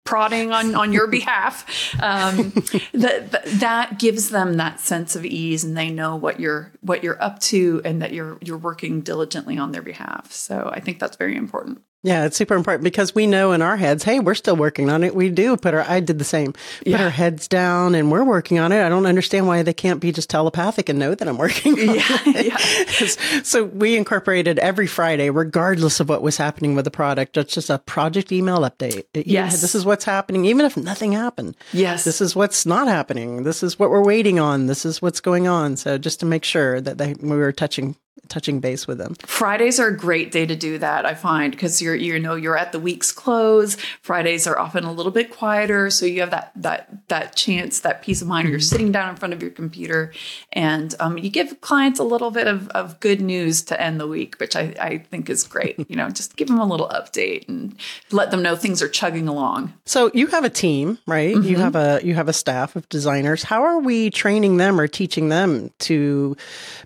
prodding 0.08 0.52
on 0.52 0.74
on 0.74 0.94
your 0.94 1.08
behalf. 1.08 1.94
Um, 2.02 2.52
that 2.94 3.44
that 3.60 4.00
gives 4.00 4.30
them 4.30 4.54
that 4.58 4.80
sense 4.80 5.16
of 5.16 5.26
ease 5.26 5.64
and 5.64 5.78
they 5.78 5.90
know 5.90 6.16
what 6.16 6.40
you're 6.40 6.72
what 6.82 7.04
you're 7.04 7.22
up 7.22 7.40
to 7.40 7.82
and 7.86 8.02
that 8.02 8.14
you're 8.14 8.38
you're 8.42 8.58
working 8.58 9.02
diligently 9.02 9.58
on 9.58 9.72
their 9.72 9.82
behalf. 9.82 10.32
So 10.32 10.70
i 10.74 10.80
think 10.80 11.00
that's 11.00 11.18
very 11.18 11.36
important 11.36 11.82
yeah, 12.08 12.24
it's 12.24 12.38
super 12.38 12.56
important 12.56 12.86
because 12.86 13.14
we 13.14 13.28
know 13.28 13.52
in 13.52 13.62
our 13.62 13.76
heads, 13.76 14.02
hey, 14.06 14.22
we're 14.22 14.34
still 14.34 14.56
working 14.56 14.90
on 14.90 15.04
it. 15.04 15.14
We 15.14 15.30
do 15.30 15.58
put 15.58 15.74
our, 15.74 15.82
I 15.82 16.00
did 16.00 16.20
the 16.20 16.24
same, 16.24 16.54
put 16.54 16.88
yeah. 16.88 17.04
our 17.04 17.10
heads 17.10 17.50
down 17.50 17.96
and 17.96 18.10
we're 18.10 18.24
working 18.24 18.60
on 18.60 18.72
it. 18.72 18.82
I 18.82 18.88
don't 18.88 19.06
understand 19.06 19.46
why 19.46 19.62
they 19.62 19.74
can't 19.74 20.00
be 20.00 20.14
just 20.14 20.30
telepathic 20.30 20.88
and 20.88 21.00
know 21.00 21.16
that 21.16 21.28
I'm 21.28 21.38
working 21.38 21.78
yeah. 21.78 22.18
Yeah. 22.26 22.58
so 23.44 23.66
we 23.66 23.98
incorporated 23.98 24.58
every 24.60 24.88
Friday, 24.88 25.30
regardless 25.30 26.00
of 26.00 26.08
what 26.08 26.22
was 26.22 26.38
happening 26.38 26.76
with 26.76 26.86
the 26.86 26.92
product. 26.92 27.36
It's 27.36 27.54
just 27.54 27.70
a 27.70 27.80
project 27.80 28.32
email 28.32 28.60
update. 28.60 29.04
It, 29.14 29.28
yes. 29.28 29.60
this 29.60 29.76
is 29.76 29.84
what's 29.84 30.06
happening, 30.06 30.46
even 30.46 30.66
if 30.66 30.78
nothing 30.78 31.12
happened. 31.12 31.58
Yes. 31.74 32.06
This 32.06 32.22
is 32.22 32.38
what's 32.38 32.66
not 32.66 32.88
happening. 32.88 33.44
This 33.44 33.64
is 33.64 33.78
what 33.78 33.90
we're 33.90 34.06
waiting 34.06 34.40
on. 34.40 34.68
This 34.68 34.86
is 34.86 35.02
what's 35.02 35.20
going 35.20 35.50
on. 35.50 35.76
So 35.76 35.98
just 35.98 36.22
to 36.22 36.26
make 36.26 36.46
sure 36.46 36.80
that 36.80 36.98
they, 36.98 37.16
we 37.16 37.36
were 37.36 37.52
touching 37.52 37.98
touching 38.28 38.60
base 38.60 38.88
with 38.88 38.98
them. 38.98 39.16
Fridays 39.26 39.80
are 39.80 39.88
a 39.88 39.98
great 39.98 40.32
day 40.32 40.46
to 40.46 40.56
do 40.56 40.78
that. 40.78 41.06
I 41.06 41.14
find 41.14 41.52
because 41.52 41.82
you're 41.82 41.96
you 41.96 42.20
know 42.20 42.36
you're 42.36 42.58
at 42.58 42.72
the 42.72 42.80
week's 42.80 43.12
close. 43.12 43.76
Fridays 44.02 44.48
are 44.48 44.58
often 44.58 44.84
a 44.84 44.92
little 44.92 45.12
bit 45.12 45.32
quieter, 45.32 45.90
so 45.90 46.06
you 46.06 46.22
have 46.22 46.32
that 46.32 46.52
that 46.56 47.08
that 47.08 47.36
chance, 47.36 47.82
that 47.82 48.02
peace 48.02 48.22
of 48.22 48.28
mind. 48.28 48.48
You're 48.48 48.60
mm-hmm. 48.60 48.64
sitting 48.64 48.92
down 48.92 49.10
in 49.10 49.16
front 49.16 49.34
of 49.34 49.42
your 49.42 49.52
computer, 49.52 50.14
and 50.52 50.94
um, 51.00 51.18
you 51.18 51.30
give 51.30 51.62
clients 51.62 52.00
a 52.00 52.04
little 52.04 52.32
bit 52.32 52.48
of, 52.48 52.70
of 52.70 53.00
good 53.00 53.22
news 53.22 53.62
to 53.64 53.82
end 53.82 54.00
the 54.00 54.08
week, 54.08 54.36
which 54.40 54.56
I, 54.56 54.74
I 54.80 54.98
think 55.00 55.30
is 55.30 55.44
great. 55.44 55.78
you 55.90 55.96
know, 55.96 56.10
just 56.10 56.36
give 56.36 56.48
them 56.48 56.60
a 56.60 56.66
little 56.66 56.90
update 56.90 57.48
and 57.48 57.76
let 58.12 58.32
them 58.32 58.42
know 58.42 58.56
things 58.56 58.82
are 58.82 58.90
chugging 58.90 59.28
along. 59.28 59.74
So 59.86 60.12
you 60.14 60.28
have 60.28 60.44
a 60.44 60.50
team, 60.50 60.98
right? 61.06 61.36
Mm-hmm. 61.36 61.48
You 61.48 61.58
have 61.58 61.76
a 61.76 62.00
you 62.04 62.14
have 62.16 62.28
a 62.28 62.34
staff 62.34 62.76
of 62.76 62.88
designers. 62.90 63.44
How 63.44 63.64
are 63.64 63.80
we 63.80 64.10
training 64.10 64.58
them 64.58 64.80
or 64.80 64.88
teaching 64.88 65.30
them 65.30 65.72
to 65.80 66.36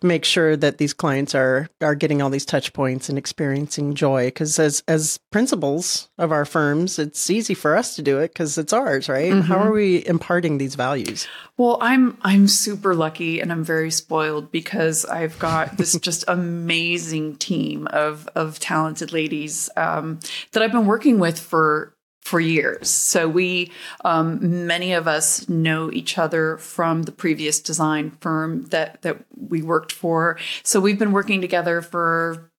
make 0.01 0.25
sure 0.25 0.55
that 0.55 0.77
these 0.77 0.93
clients 0.93 1.20
are 1.36 1.69
are 1.81 1.95
getting 1.95 2.21
all 2.21 2.29
these 2.29 2.45
touch 2.45 2.73
points 2.73 3.10
and 3.10 3.17
experiencing 3.17 3.93
joy? 3.93 4.27
Because 4.27 4.57
as 4.60 4.84
as 4.88 5.19
principals 5.31 6.10
of 6.17 6.31
our 6.31 6.45
firms, 6.45 6.97
it's 6.99 7.29
easy 7.29 7.53
for 7.53 7.75
us 7.75 7.95
to 7.95 8.01
do 8.01 8.19
it 8.19 8.29
because 8.29 8.57
it's 8.57 8.73
ours, 8.73 9.07
right? 9.07 9.31
Mm-hmm. 9.31 9.41
How 9.41 9.60
are 9.60 9.71
we 9.71 10.05
imparting 10.05 10.57
these 10.57 10.75
values? 10.75 11.27
Well, 11.57 11.77
I'm 11.81 12.17
I'm 12.21 12.47
super 12.47 12.95
lucky 12.95 13.39
and 13.39 13.51
I'm 13.51 13.63
very 13.63 13.91
spoiled 13.91 14.51
because 14.51 15.05
I've 15.05 15.38
got 15.39 15.77
this 15.77 15.97
just 15.99 16.23
amazing 16.27 17.38
team 17.38 17.88
of 17.91 18.27
of 18.36 18.60
talented 18.60 19.13
ladies 19.13 19.69
um, 19.77 20.19
that 20.51 20.63
I've 20.63 20.71
been 20.71 20.86
working 20.86 21.19
with 21.19 21.39
for 21.39 21.93
for 22.21 22.39
years. 22.39 22.89
So 22.89 23.27
we, 23.27 23.71
um, 24.05 24.65
many 24.67 24.93
of 24.93 25.07
us 25.07 25.49
know 25.49 25.91
each 25.91 26.17
other 26.17 26.57
from 26.57 27.03
the 27.03 27.12
previous 27.12 27.60
design 27.60 28.12
firm 28.21 28.65
that 28.67 29.01
that 29.01 29.17
we 29.36 29.62
worked 29.62 29.91
for. 29.91 30.38
So 30.63 30.79
we've 30.79 30.99
been 30.99 31.12
working 31.12 31.41
together 31.41 31.81
for 31.81 32.51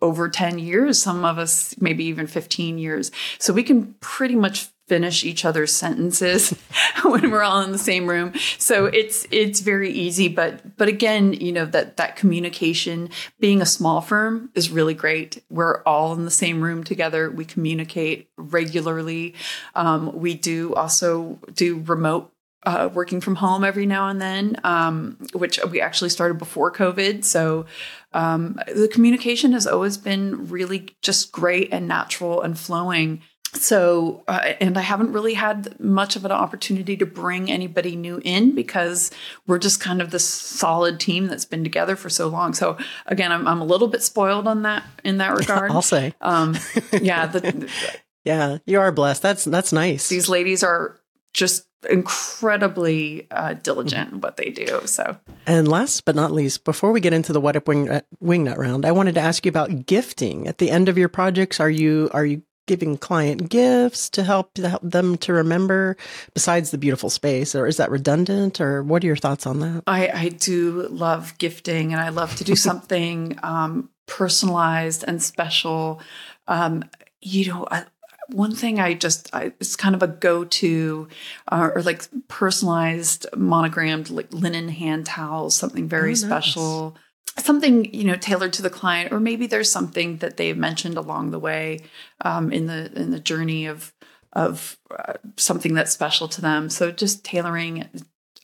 over 0.00 0.28
10 0.28 0.58
years, 0.58 1.02
some 1.02 1.24
of 1.24 1.38
us 1.38 1.74
maybe 1.80 2.04
even 2.04 2.26
15 2.26 2.78
years. 2.78 3.10
So 3.38 3.52
we 3.52 3.62
can 3.62 3.94
pretty 4.00 4.34
much 4.34 4.68
finish 4.86 5.24
each 5.24 5.44
other's 5.44 5.72
sentences 5.72 6.50
when 7.04 7.30
we're 7.30 7.42
all 7.42 7.62
in 7.62 7.72
the 7.72 7.78
same 7.78 8.06
room. 8.06 8.32
So 8.58 8.86
it's 8.86 9.26
it's 9.30 9.60
very 9.60 9.90
easy, 9.90 10.28
but 10.28 10.76
but 10.76 10.88
again, 10.88 11.32
you 11.32 11.52
know 11.52 11.64
that 11.66 11.96
that 11.96 12.16
communication 12.16 13.10
being 13.40 13.62
a 13.62 13.66
small 13.66 14.00
firm 14.00 14.50
is 14.54 14.70
really 14.70 14.94
great. 14.94 15.42
We're 15.48 15.82
all 15.82 16.12
in 16.14 16.24
the 16.24 16.30
same 16.30 16.62
room 16.62 16.84
together. 16.84 17.30
We 17.30 17.44
communicate 17.44 18.28
regularly. 18.36 19.34
Um, 19.74 20.18
we 20.18 20.34
do 20.34 20.74
also 20.74 21.38
do 21.54 21.82
remote 21.86 22.30
uh, 22.66 22.88
working 22.92 23.20
from 23.20 23.36
home 23.36 23.62
every 23.62 23.86
now 23.86 24.08
and 24.08 24.20
then, 24.20 24.56
um, 24.64 25.18
which 25.34 25.62
we 25.70 25.80
actually 25.80 26.08
started 26.10 26.38
before 26.38 26.72
COVID. 26.72 27.24
So 27.24 27.66
um, 28.12 28.58
the 28.74 28.88
communication 28.88 29.52
has 29.52 29.66
always 29.66 29.98
been 29.98 30.48
really 30.48 30.96
just 31.02 31.30
great 31.30 31.68
and 31.72 31.86
natural 31.86 32.40
and 32.42 32.58
flowing 32.58 33.20
so 33.54 34.22
uh, 34.28 34.52
and 34.60 34.76
i 34.76 34.80
haven't 34.80 35.12
really 35.12 35.34
had 35.34 35.78
much 35.80 36.16
of 36.16 36.24
an 36.24 36.32
opportunity 36.32 36.96
to 36.96 37.06
bring 37.06 37.50
anybody 37.50 37.96
new 37.96 38.20
in 38.24 38.54
because 38.54 39.10
we're 39.46 39.58
just 39.58 39.80
kind 39.80 40.02
of 40.02 40.10
this 40.10 40.26
solid 40.26 41.00
team 41.00 41.26
that's 41.26 41.44
been 41.44 41.62
together 41.64 41.96
for 41.96 42.08
so 42.08 42.28
long. 42.28 42.54
So 42.54 42.76
again 43.06 43.32
i'm, 43.32 43.46
I'm 43.46 43.60
a 43.60 43.64
little 43.64 43.88
bit 43.88 44.02
spoiled 44.02 44.46
on 44.46 44.62
that 44.62 44.84
in 45.04 45.18
that 45.18 45.36
regard. 45.36 45.70
I'll 45.70 45.82
say. 45.82 46.14
Um, 46.20 46.56
yeah 47.00 47.26
the, 47.26 47.70
yeah 48.24 48.58
you 48.66 48.80
are 48.80 48.92
blessed. 48.92 49.22
That's 49.22 49.44
that's 49.44 49.72
nice. 49.72 50.08
These 50.08 50.28
ladies 50.28 50.62
are 50.62 50.98
just 51.32 51.66
incredibly 51.90 53.26
uh, 53.30 53.54
diligent 53.54 54.12
in 54.12 54.20
what 54.20 54.36
they 54.36 54.50
do. 54.50 54.80
So, 54.86 55.18
and 55.46 55.68
last 55.68 56.04
but 56.04 56.14
not 56.14 56.32
least, 56.32 56.64
before 56.64 56.92
we 56.92 57.00
get 57.00 57.12
into 57.12 57.32
the 57.32 57.40
what 57.40 57.56
up 57.56 57.68
wing 57.68 57.90
uh, 57.90 58.00
wingnut 58.22 58.56
round, 58.56 58.84
I 58.84 58.92
wanted 58.92 59.14
to 59.16 59.20
ask 59.20 59.44
you 59.44 59.50
about 59.50 59.86
gifting. 59.86 60.46
At 60.48 60.58
the 60.58 60.70
end 60.70 60.88
of 60.88 60.98
your 60.98 61.08
projects. 61.08 61.60
Are 61.60 61.70
you 61.70 62.10
are 62.12 62.24
you 62.24 62.42
giving 62.66 62.96
client 62.96 63.48
gifts 63.48 64.08
to 64.10 64.22
help, 64.22 64.54
to 64.54 64.68
help 64.68 64.82
them 64.82 65.16
to 65.18 65.32
remember 65.32 65.96
besides 66.32 66.70
the 66.70 66.78
beautiful 66.78 67.10
space 67.10 67.54
or 67.54 67.66
is 67.66 67.76
that 67.76 67.90
redundant 67.90 68.60
or 68.60 68.82
what 68.82 69.02
are 69.02 69.06
your 69.06 69.16
thoughts 69.16 69.46
on 69.46 69.60
that? 69.60 69.82
I, 69.86 70.08
I 70.08 70.28
do 70.28 70.88
love 70.88 71.36
gifting 71.38 71.92
and 71.92 72.00
i 72.00 72.08
love 72.08 72.36
to 72.36 72.44
do 72.44 72.56
something 72.68 73.38
um, 73.42 73.90
personalized 74.06 75.04
and 75.06 75.22
special. 75.22 76.00
Um, 76.48 76.84
you 77.20 77.48
know 77.48 77.66
I, 77.70 77.84
one 78.28 78.54
thing 78.54 78.80
I 78.80 78.94
just 78.94 79.34
I, 79.34 79.52
it's 79.60 79.76
kind 79.76 79.94
of 79.94 80.02
a 80.02 80.06
go-to 80.06 81.08
uh, 81.48 81.70
or 81.74 81.82
like 81.82 82.02
personalized 82.28 83.26
monogrammed 83.36 84.10
like 84.10 84.32
linen 84.32 84.68
hand 84.68 85.06
towels, 85.06 85.54
something 85.54 85.88
very 85.88 86.12
oh, 86.12 86.14
special 86.14 86.96
something 87.38 87.92
you 87.92 88.04
know 88.04 88.16
tailored 88.16 88.52
to 88.54 88.62
the 88.62 88.70
client 88.70 89.12
or 89.12 89.20
maybe 89.20 89.46
there's 89.46 89.70
something 89.70 90.18
that 90.18 90.36
they've 90.36 90.56
mentioned 90.56 90.96
along 90.96 91.30
the 91.30 91.38
way 91.38 91.80
um, 92.20 92.52
in 92.52 92.66
the 92.66 92.92
in 92.94 93.10
the 93.10 93.20
journey 93.20 93.66
of 93.66 93.92
of 94.34 94.78
uh, 94.90 95.14
something 95.36 95.74
that's 95.74 95.92
special 95.92 96.28
to 96.28 96.40
them. 96.40 96.68
So 96.68 96.90
just 96.90 97.24
tailoring 97.24 97.88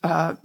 uh, 0.03 0.35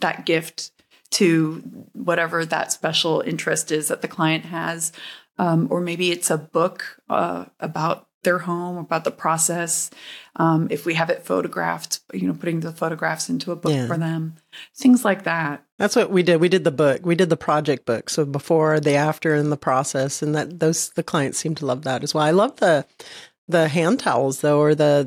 that 0.00 0.24
gift 0.26 0.72
to 1.10 1.62
whatever 1.92 2.44
that 2.44 2.72
special 2.72 3.20
interest 3.20 3.70
is 3.72 3.88
that 3.88 4.02
the 4.02 4.08
client 4.08 4.46
has. 4.46 4.92
Um, 5.38 5.68
or 5.70 5.80
maybe 5.80 6.10
it's 6.10 6.30
a 6.30 6.38
book 6.38 7.00
uh, 7.08 7.44
about 7.60 8.07
their 8.22 8.38
home, 8.38 8.78
about 8.78 9.04
the 9.04 9.10
process. 9.10 9.90
Um, 10.36 10.68
if 10.70 10.86
we 10.86 10.94
have 10.94 11.10
it 11.10 11.24
photographed, 11.24 12.00
you 12.12 12.26
know, 12.26 12.34
putting 12.34 12.60
the 12.60 12.72
photographs 12.72 13.28
into 13.28 13.52
a 13.52 13.56
book 13.56 13.72
yeah. 13.72 13.86
for 13.86 13.96
them, 13.96 14.36
things 14.76 15.04
like 15.04 15.24
that. 15.24 15.64
That's 15.78 15.96
what 15.96 16.10
we 16.10 16.22
did. 16.22 16.40
We 16.40 16.48
did 16.48 16.64
the 16.64 16.70
book. 16.70 17.04
We 17.04 17.14
did 17.14 17.30
the 17.30 17.36
project 17.36 17.86
book. 17.86 18.10
So 18.10 18.24
before, 18.24 18.80
the 18.80 18.94
after, 18.94 19.34
and 19.34 19.52
the 19.52 19.56
process, 19.56 20.22
and 20.22 20.34
that 20.34 20.60
those 20.60 20.90
the 20.90 21.02
clients 21.02 21.38
seem 21.38 21.54
to 21.56 21.66
love 21.66 21.82
that 21.82 22.02
as 22.02 22.14
well. 22.14 22.24
I 22.24 22.30
love 22.30 22.56
the 22.56 22.86
the 23.48 23.68
hand 23.68 24.00
towels 24.00 24.40
though, 24.40 24.60
or 24.60 24.74
the 24.74 25.04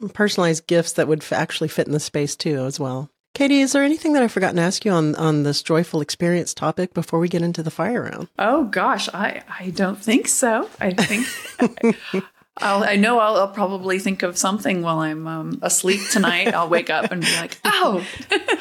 the 0.00 0.08
personalized 0.10 0.66
gifts 0.66 0.92
that 0.92 1.08
would 1.08 1.22
f- 1.22 1.32
actually 1.32 1.68
fit 1.68 1.86
in 1.86 1.92
the 1.92 2.00
space 2.00 2.36
too 2.36 2.64
as 2.64 2.78
well. 2.78 3.10
Katie, 3.34 3.60
is 3.60 3.72
there 3.72 3.84
anything 3.84 4.12
that 4.12 4.22
I've 4.22 4.32
forgotten 4.32 4.56
to 4.56 4.62
ask 4.62 4.84
you 4.84 4.92
on 4.92 5.14
on 5.16 5.42
this 5.42 5.62
joyful 5.62 6.00
experience 6.00 6.52
topic 6.54 6.94
before 6.94 7.18
we 7.18 7.28
get 7.28 7.42
into 7.42 7.62
the 7.62 7.70
fire 7.70 8.02
round? 8.02 8.28
Oh 8.38 8.64
gosh, 8.64 9.08
I 9.12 9.42
I 9.58 9.70
don't 9.70 9.98
think 9.98 10.28
so. 10.28 10.68
I 10.80 10.92
think 10.92 12.24
I'll, 12.58 12.84
i 12.84 12.96
know 12.96 13.18
I'll, 13.18 13.36
I'll, 13.36 13.48
probably 13.48 13.98
think 13.98 14.22
of 14.22 14.36
something 14.36 14.82
while 14.82 14.98
I'm 14.98 15.26
um, 15.26 15.58
asleep 15.62 16.00
tonight. 16.10 16.52
I'll 16.52 16.68
wake 16.68 16.90
up 16.90 17.10
and 17.10 17.22
be 17.22 17.36
like, 17.36 17.58
"Oh, 17.64 18.06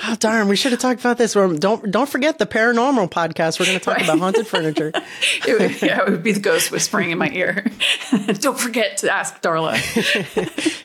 oh 0.08 0.16
darn! 0.20 0.48
We 0.48 0.56
should 0.56 0.72
have 0.72 0.80
talked 0.80 1.00
about 1.00 1.18
this." 1.18 1.34
Don't 1.34 1.92
don't 1.92 2.10
forget 2.10 2.38
the 2.38 2.46
paranormal 2.46 3.10
podcast. 3.10 3.60
We're 3.60 3.66
going 3.66 3.80
to 3.80 3.84
talk 3.84 3.98
right. 3.98 4.06
about 4.06 4.20
haunted 4.20 4.48
furniture. 4.48 4.92
it 5.48 5.60
would, 5.60 5.82
yeah, 5.82 6.04
it 6.04 6.10
would 6.10 6.24
be 6.24 6.32
the 6.32 6.40
ghost 6.40 6.72
whispering 6.72 7.12
in 7.12 7.18
my 7.18 7.30
ear. 7.32 7.66
don't 8.40 8.60
forget 8.60 8.98
to 8.98 9.12
ask 9.12 9.42
Darla. 9.42 9.76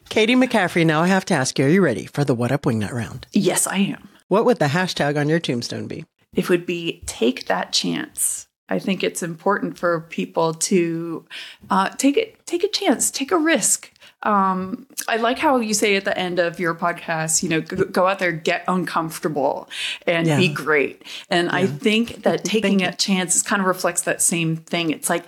Katie 0.09 0.35
McCaffrey. 0.35 0.85
Now 0.85 1.03
I 1.03 1.07
have 1.07 1.27
to 1.27 1.35
ask 1.35 1.59
you: 1.59 1.67
Are 1.67 1.69
you 1.69 1.83
ready 1.83 2.07
for 2.07 2.25
the 2.25 2.35
What 2.35 2.53
Up 2.53 2.63
Wingnut 2.63 2.93
round? 2.93 3.27
Yes, 3.33 3.67
I 3.67 3.77
am. 3.77 4.09
What 4.29 4.45
would 4.47 4.59
the 4.59 4.67
hashtag 4.67 5.19
on 5.19 5.29
your 5.29 5.41
tombstone 5.41 5.87
be? 5.87 6.05
It 6.35 6.49
would 6.49 6.67
be 6.67 7.03
"Take 7.07 7.47
that 7.47 7.73
chance." 7.73 8.49
I 8.75 8.81
think 8.81 9.05
it's 9.05 9.23
important 9.23 9.79
for 9.79 10.01
people 10.01 10.53
to 10.55 11.25
uh, 11.71 11.91
take 11.91 12.17
it, 12.17 12.45
take 12.45 12.65
a 12.65 12.69
chance, 12.69 13.09
take 13.09 13.31
a 13.31 13.39
risk. 13.39 13.93
Um, 14.25 14.89
I 15.07 15.17
like 15.17 15.39
how 15.39 15.59
you 15.59 15.75
say 15.75 15.95
at 15.95 16.05
the 16.05 16.19
end 16.19 16.41
of 16.41 16.59
your 16.59 16.75
podcast, 16.75 17.45
you 17.45 17.49
know, 17.49 17.61
go, 17.61 17.85
go 17.85 18.09
out 18.09 18.19
there, 18.19 18.33
get 18.33 18.65
uncomfortable, 18.67 19.69
and 20.09 20.27
yeah. 20.27 20.39
be 20.39 20.49
great. 20.49 21.05
And 21.31 21.47
yeah. 21.47 21.57
I 21.57 21.67
think 21.67 22.25
that 22.25 22.43
taking 22.43 22.83
a 22.83 22.93
chance 22.93 23.41
kind 23.43 23.63
of 23.63 23.69
reflects 23.69 24.03
that 24.03 24.21
same 24.21 24.57
thing. 24.57 24.91
It's 24.91 25.09
like 25.09 25.27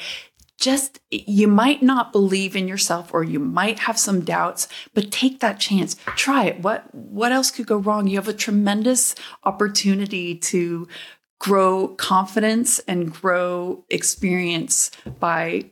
just 0.58 0.98
you 1.10 1.46
might 1.46 1.84
not 1.84 2.10
believe 2.10 2.56
in 2.56 2.66
yourself 2.66 3.14
or 3.14 3.22
you 3.22 3.38
might 3.38 3.80
have 3.80 3.98
some 3.98 4.22
doubts 4.22 4.66
but 4.94 5.12
take 5.12 5.40
that 5.40 5.60
chance 5.60 5.96
try 6.16 6.46
it 6.46 6.62
what 6.62 6.82
what 6.94 7.30
else 7.30 7.50
could 7.50 7.66
go 7.66 7.76
wrong 7.76 8.06
you 8.06 8.16
have 8.16 8.26
a 8.26 8.32
tremendous 8.32 9.14
opportunity 9.44 10.34
to 10.34 10.88
grow 11.38 11.88
confidence 11.88 12.78
and 12.80 13.12
grow 13.12 13.84
experience 13.90 14.90
by 15.18 15.70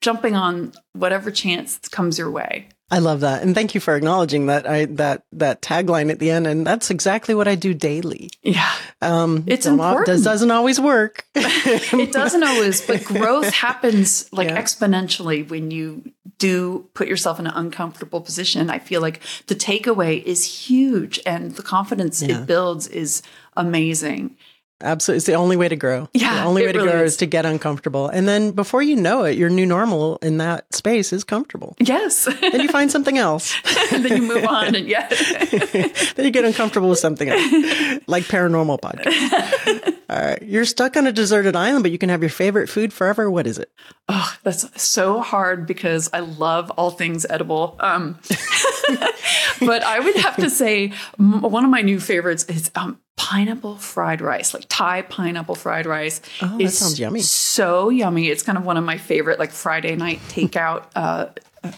jumping 0.00 0.36
on 0.36 0.72
whatever 0.92 1.30
chance 1.30 1.78
comes 1.88 2.18
your 2.18 2.30
way. 2.30 2.68
I 2.88 3.00
love 3.00 3.20
that. 3.20 3.42
And 3.42 3.52
thank 3.52 3.74
you 3.74 3.80
for 3.80 3.96
acknowledging 3.96 4.46
that 4.46 4.68
I 4.68 4.84
that 4.84 5.24
that 5.32 5.60
tagline 5.60 6.08
at 6.08 6.20
the 6.20 6.30
end 6.30 6.46
and 6.46 6.64
that's 6.64 6.88
exactly 6.88 7.34
what 7.34 7.48
I 7.48 7.56
do 7.56 7.74
daily. 7.74 8.30
Yeah. 8.42 8.72
Um 9.02 9.42
it's 9.48 9.66
important. 9.66 10.06
Does 10.06 10.22
doesn't 10.22 10.52
always 10.52 10.78
work. 10.78 11.24
it 11.34 12.12
doesn't 12.12 12.44
always, 12.44 12.80
but 12.80 13.02
growth 13.02 13.52
happens 13.54 14.32
like 14.32 14.48
yeah. 14.48 14.62
exponentially 14.62 15.48
when 15.48 15.72
you 15.72 16.12
do 16.38 16.88
put 16.94 17.08
yourself 17.08 17.40
in 17.40 17.48
an 17.48 17.54
uncomfortable 17.56 18.20
position. 18.20 18.70
I 18.70 18.78
feel 18.78 19.00
like 19.00 19.20
the 19.48 19.56
takeaway 19.56 20.22
is 20.22 20.68
huge 20.68 21.18
and 21.26 21.56
the 21.56 21.62
confidence 21.64 22.22
yeah. 22.22 22.42
it 22.42 22.46
builds 22.46 22.86
is 22.86 23.20
amazing. 23.56 24.36
Absolutely. 24.82 25.16
It's 25.16 25.26
the 25.26 25.34
only 25.34 25.56
way 25.56 25.68
to 25.68 25.76
grow. 25.76 26.08
Yeah. 26.12 26.42
The 26.42 26.44
only 26.44 26.66
way 26.66 26.72
to 26.72 26.78
really 26.78 26.90
grow 26.90 27.02
is. 27.02 27.12
is 27.12 27.16
to 27.18 27.26
get 27.26 27.46
uncomfortable. 27.46 28.08
And 28.08 28.28
then 28.28 28.52
before 28.52 28.82
you 28.82 28.94
know 28.96 29.24
it, 29.24 29.38
your 29.38 29.48
new 29.48 29.64
normal 29.64 30.16
in 30.18 30.36
that 30.38 30.72
space 30.74 31.12
is 31.14 31.24
comfortable. 31.24 31.74
Yes. 31.80 32.26
then 32.26 32.60
you 32.60 32.68
find 32.68 32.90
something 32.90 33.16
else. 33.16 33.54
and 33.92 34.04
then 34.04 34.22
you 34.22 34.28
move 34.28 34.44
on 34.44 34.74
and 34.74 34.86
yeah. 34.86 35.08
then 36.18 36.24
you 36.26 36.30
get 36.30 36.44
uncomfortable 36.44 36.90
with 36.90 36.98
something 36.98 37.28
else. 37.28 38.02
Like 38.06 38.24
paranormal 38.24 38.80
podcast. 38.80 39.96
All 40.10 40.20
right. 40.20 40.42
You're 40.42 40.66
stuck 40.66 40.96
on 40.96 41.06
a 41.06 41.12
deserted 41.12 41.56
island, 41.56 41.82
but 41.82 41.90
you 41.90 41.98
can 41.98 42.10
have 42.10 42.22
your 42.22 42.30
favorite 42.30 42.68
food 42.68 42.92
forever. 42.92 43.30
What 43.30 43.46
is 43.46 43.58
it? 43.58 43.72
Oh, 44.08 44.36
that's 44.42 44.80
so 44.80 45.20
hard 45.20 45.66
because 45.66 46.08
I 46.12 46.20
love 46.20 46.70
all 46.76 46.92
things 46.92 47.26
edible. 47.28 47.76
Um, 47.80 48.20
but 49.58 49.82
I 49.82 49.98
would 49.98 50.14
have 50.16 50.36
to 50.36 50.48
say 50.48 50.92
one 51.18 51.64
of 51.64 51.70
my 51.70 51.82
new 51.82 51.98
favorites 51.98 52.44
is 52.44 52.70
um, 52.76 53.00
pineapple 53.16 53.76
fried 53.76 54.20
rice, 54.20 54.54
like 54.54 54.64
Thai 54.68 55.02
pineapple 55.02 55.54
fried 55.54 55.86
rice. 55.86 56.20
Oh, 56.42 56.58
that 56.58 56.70
sounds 56.70 57.00
yummy. 57.00 57.20
So 57.20 57.88
yummy. 57.88 58.28
It's 58.28 58.42
kind 58.42 58.58
of 58.58 58.64
one 58.64 58.76
of 58.76 58.84
my 58.84 58.98
favorite, 58.98 59.38
like 59.38 59.52
Friday 59.52 59.96
night 59.96 60.20
takeout 60.28 60.86
uh, 60.94 61.28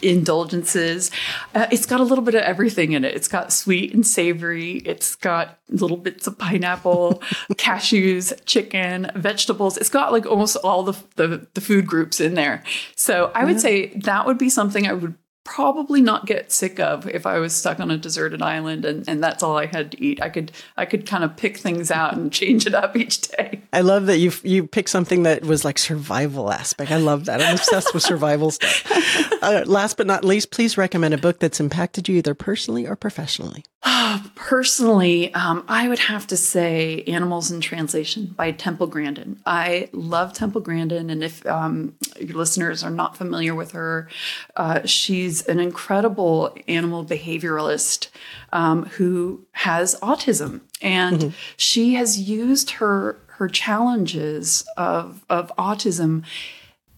indulgences. 0.03 1.11
Uh, 1.55 1.67
it's 1.71 1.87
got 1.87 2.01
a 2.01 2.03
little 2.03 2.25
bit 2.25 2.35
of 2.35 2.43
everything 2.43 2.93
in 2.93 3.05
it. 3.05 3.15
It's 3.15 3.29
got 3.29 3.53
sweet 3.53 3.95
and 3.95 4.07
savory. 4.07 4.79
It's 4.79 5.15
got 5.15 5.59
little 5.69 5.97
bits 5.97 6.27
of 6.27 6.39
pineapple, 6.39 7.23
cashews, 7.53 8.33
chicken, 8.45 9.11
vegetables. 9.15 9.79
It's 9.79 9.89
got 9.89 10.13
like 10.13 10.27
almost 10.27 10.57
all 10.57 10.83
the, 10.83 10.95
the, 11.17 11.47
the 11.55 11.61
food 11.61 11.87
groups 11.87 12.21
in 12.21 12.35
there. 12.35 12.63
So 12.97 13.31
I 13.35 13.45
would 13.45 13.55
yeah. 13.55 13.61
say 13.61 13.87
that 13.97 14.27
would 14.27 14.39
be 14.39 14.51
something 14.51 14.87
I 14.87 14.93
would 14.93 15.15
probably 15.49 16.03
not 16.03 16.27
get 16.27 16.53
sick 16.53 16.79
of 16.79 17.07
if 17.09 17.27
I 17.27 17.39
was 17.39 17.55
stuck 17.55 17.81
on 17.81 17.91
a 17.91 17.97
deserted 17.97 18.43
island 18.43 18.85
and, 18.85 19.09
and 19.09 19.23
that's 19.23 19.43
all 19.43 19.57
I 19.57 19.67
had 19.67 19.93
to 19.93 20.05
eat. 20.05 20.23
I 20.23 20.29
could 20.29 20.53
I 20.77 20.85
could 20.85 21.07
kind 21.07 21.25
of 21.25 21.37
pick 21.37 21.57
things 21.57 21.91
out 21.91 22.17
and 22.17 22.31
change 22.41 22.67
it 22.67 22.75
up 22.75 22.97
each 22.97 23.23
day. 23.23 23.63
I 23.73 23.81
love 23.81 24.07
that 24.07 24.19
you 24.19 24.31
you 24.43 24.67
picked 24.67 24.91
something 24.91 25.23
that 25.23 25.43
was 25.43 25.65
like 25.65 25.79
survival 25.79 26.53
aspect. 26.53 26.91
I 26.91 26.99
love 26.99 27.25
that. 27.25 27.41
I'm 27.41 27.55
obsessed 27.55 27.95
with 27.95 28.03
survival 28.03 28.51
stuff. 28.51 28.85
Uh, 29.41 29.63
last 29.67 29.97
but 29.97 30.07
not 30.07 30.25
least, 30.25 30.51
please 30.51 30.77
recommend 30.77 31.15
a 31.15 31.17
book 31.17 31.39
that's 31.39 31.61
impacted 31.61 32.09
you 32.09 32.17
either 32.17 32.35
personally 32.35 32.89
or 32.89 32.97
professionally. 32.97 33.65
Personally, 34.35 35.33
um, 35.35 35.65
I 35.69 35.89
would 35.89 35.99
have 36.01 36.27
to 36.29 36.37
say 36.37 37.03
Animals 37.07 37.51
in 37.51 37.61
Translation 37.61 38.35
by 38.37 38.51
Temple 38.51 38.87
Grandin. 38.87 39.41
I 39.47 39.89
love 39.93 40.33
Temple 40.33 40.61
Grandin, 40.61 41.11
and 41.11 41.23
if 41.23 41.47
um, 41.47 41.95
your 42.21 42.37
listeners 42.37 42.83
are 42.83 42.91
not 42.91 43.17
familiar 43.17 43.55
with 43.55 43.73
her, 43.73 44.09
uh, 44.57 44.85
she's 44.85 45.47
an 45.47 45.61
incredible 45.61 46.57
animal 46.67 47.05
behavioralist 47.05 48.09
um, 48.53 48.87
who 48.87 49.47
has 49.53 49.99
autism, 50.01 50.63
and 50.83 51.19
mm-hmm. 51.19 51.29
she 51.57 51.95
has 51.95 52.21
used 52.21 52.71
her 52.73 53.19
her 53.39 53.49
challenges 53.49 54.67
of 54.77 55.25
of 55.31 55.53
autism 55.57 56.25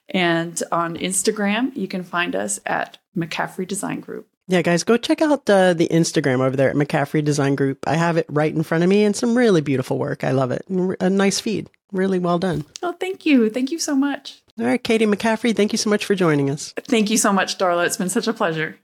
And 0.09 0.63
on 0.71 0.95
Instagram, 0.95 1.75
you 1.75 1.89
can 1.89 2.03
find 2.03 2.35
us 2.35 2.59
at 2.65 2.99
McCaffrey 3.17 3.67
Design 3.67 3.99
Group. 3.99 4.29
Yeah, 4.47 4.61
guys, 4.61 4.85
go 4.85 4.95
check 4.95 5.21
out 5.21 5.49
uh, 5.49 5.73
the 5.73 5.89
Instagram 5.89 6.39
over 6.39 6.55
there 6.55 6.69
at 6.69 6.77
McCaffrey 6.77 7.21
Design 7.21 7.55
Group. 7.55 7.79
I 7.85 7.95
have 7.95 8.15
it 8.15 8.25
right 8.29 8.53
in 8.53 8.63
front 8.63 8.85
of 8.85 8.89
me 8.89 9.03
and 9.03 9.13
some 9.13 9.37
really 9.37 9.59
beautiful 9.59 9.97
work. 9.97 10.23
I 10.23 10.31
love 10.31 10.51
it. 10.51 10.65
A 11.01 11.09
nice 11.09 11.41
feed. 11.41 11.69
Really 11.91 12.19
well 12.19 12.39
done. 12.39 12.63
Oh, 12.81 12.93
thank 12.93 13.25
you. 13.25 13.49
Thank 13.49 13.71
you 13.71 13.79
so 13.79 13.93
much. 13.93 14.41
All 14.59 14.65
right, 14.65 14.83
Katie 14.83 15.05
McCaffrey, 15.05 15.55
thank 15.55 15.71
you 15.71 15.77
so 15.77 15.89
much 15.89 16.03
for 16.03 16.15
joining 16.15 16.49
us. 16.49 16.73
Thank 16.77 17.11
you 17.11 17.17
so 17.17 17.31
much, 17.31 17.59
Darla. 17.59 17.85
It's 17.85 17.97
been 17.97 18.09
such 18.09 18.27
a 18.27 18.33
pleasure. 18.33 18.77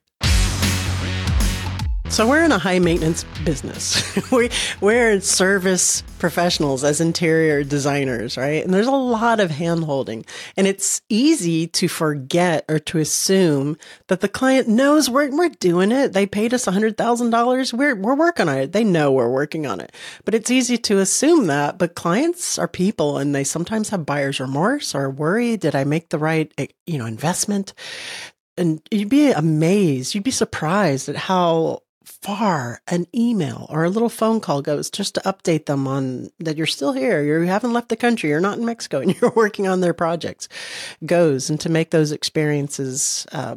So 2.13 2.27
we're 2.27 2.43
in 2.43 2.51
a 2.51 2.59
high 2.59 2.77
maintenance 2.77 3.23
business. 3.43 4.03
we, 4.31 4.51
we're 4.79 5.19
service 5.19 6.03
professionals 6.19 6.83
as 6.83 7.01
interior 7.01 7.63
designers, 7.63 8.37
right? 8.37 8.63
And 8.63 8.71
there's 8.71 8.85
a 8.85 8.91
lot 8.91 9.39
of 9.39 9.49
hand 9.49 9.85
holding. 9.85 10.23
And 10.55 10.67
it's 10.67 11.01
easy 11.09 11.65
to 11.69 11.87
forget 11.87 12.65
or 12.69 12.77
to 12.77 12.99
assume 12.99 13.77
that 14.09 14.21
the 14.21 14.29
client 14.29 14.67
knows 14.67 15.09
we're, 15.09 15.35
we're 15.35 15.49
doing 15.49 15.91
it. 15.91 16.13
They 16.13 16.27
paid 16.27 16.53
us 16.53 16.65
$100,000. 16.65 17.73
We're, 17.73 17.95
we're 17.95 18.13
working 18.13 18.47
on 18.47 18.59
it. 18.59 18.73
They 18.73 18.83
know 18.83 19.11
we're 19.11 19.31
working 19.31 19.65
on 19.65 19.79
it. 19.81 19.91
But 20.23 20.35
it's 20.35 20.51
easy 20.51 20.77
to 20.77 20.99
assume 20.99 21.47
that. 21.47 21.79
But 21.79 21.95
clients 21.95 22.59
are 22.59 22.67
people 22.67 23.17
and 23.17 23.33
they 23.33 23.43
sometimes 23.43 23.89
have 23.89 24.05
buyer's 24.05 24.39
remorse 24.39 24.93
or 24.93 25.09
worry. 25.09 25.57
Did 25.57 25.73
I 25.73 25.83
make 25.83 26.09
the 26.09 26.19
right, 26.19 26.53
eh, 26.59 26.67
you 26.85 26.99
know, 26.99 27.07
investment? 27.07 27.73
And 28.55 28.83
you'd 28.91 29.09
be 29.09 29.31
amazed, 29.31 30.13
you'd 30.13 30.23
be 30.23 30.29
surprised 30.29 31.09
at 31.09 31.15
how 31.15 31.81
far 32.03 32.81
an 32.87 33.07
email 33.15 33.67
or 33.69 33.83
a 33.83 33.89
little 33.89 34.09
phone 34.09 34.39
call 34.39 34.61
goes 34.61 34.89
just 34.89 35.15
to 35.15 35.21
update 35.21 35.65
them 35.65 35.87
on 35.87 36.29
that 36.39 36.57
you're 36.57 36.67
still 36.67 36.93
here, 36.93 37.23
you 37.23 37.47
haven't 37.47 37.73
left 37.73 37.89
the 37.89 37.95
country, 37.95 38.29
you're 38.29 38.39
not 38.39 38.57
in 38.57 38.65
Mexico, 38.65 38.99
and 39.01 39.19
you're 39.19 39.33
working 39.35 39.67
on 39.67 39.81
their 39.81 39.93
projects 39.93 40.47
goes, 41.05 41.49
and 41.49 41.59
to 41.61 41.69
make 41.69 41.91
those 41.91 42.11
experiences 42.11 43.25
uh, 43.31 43.55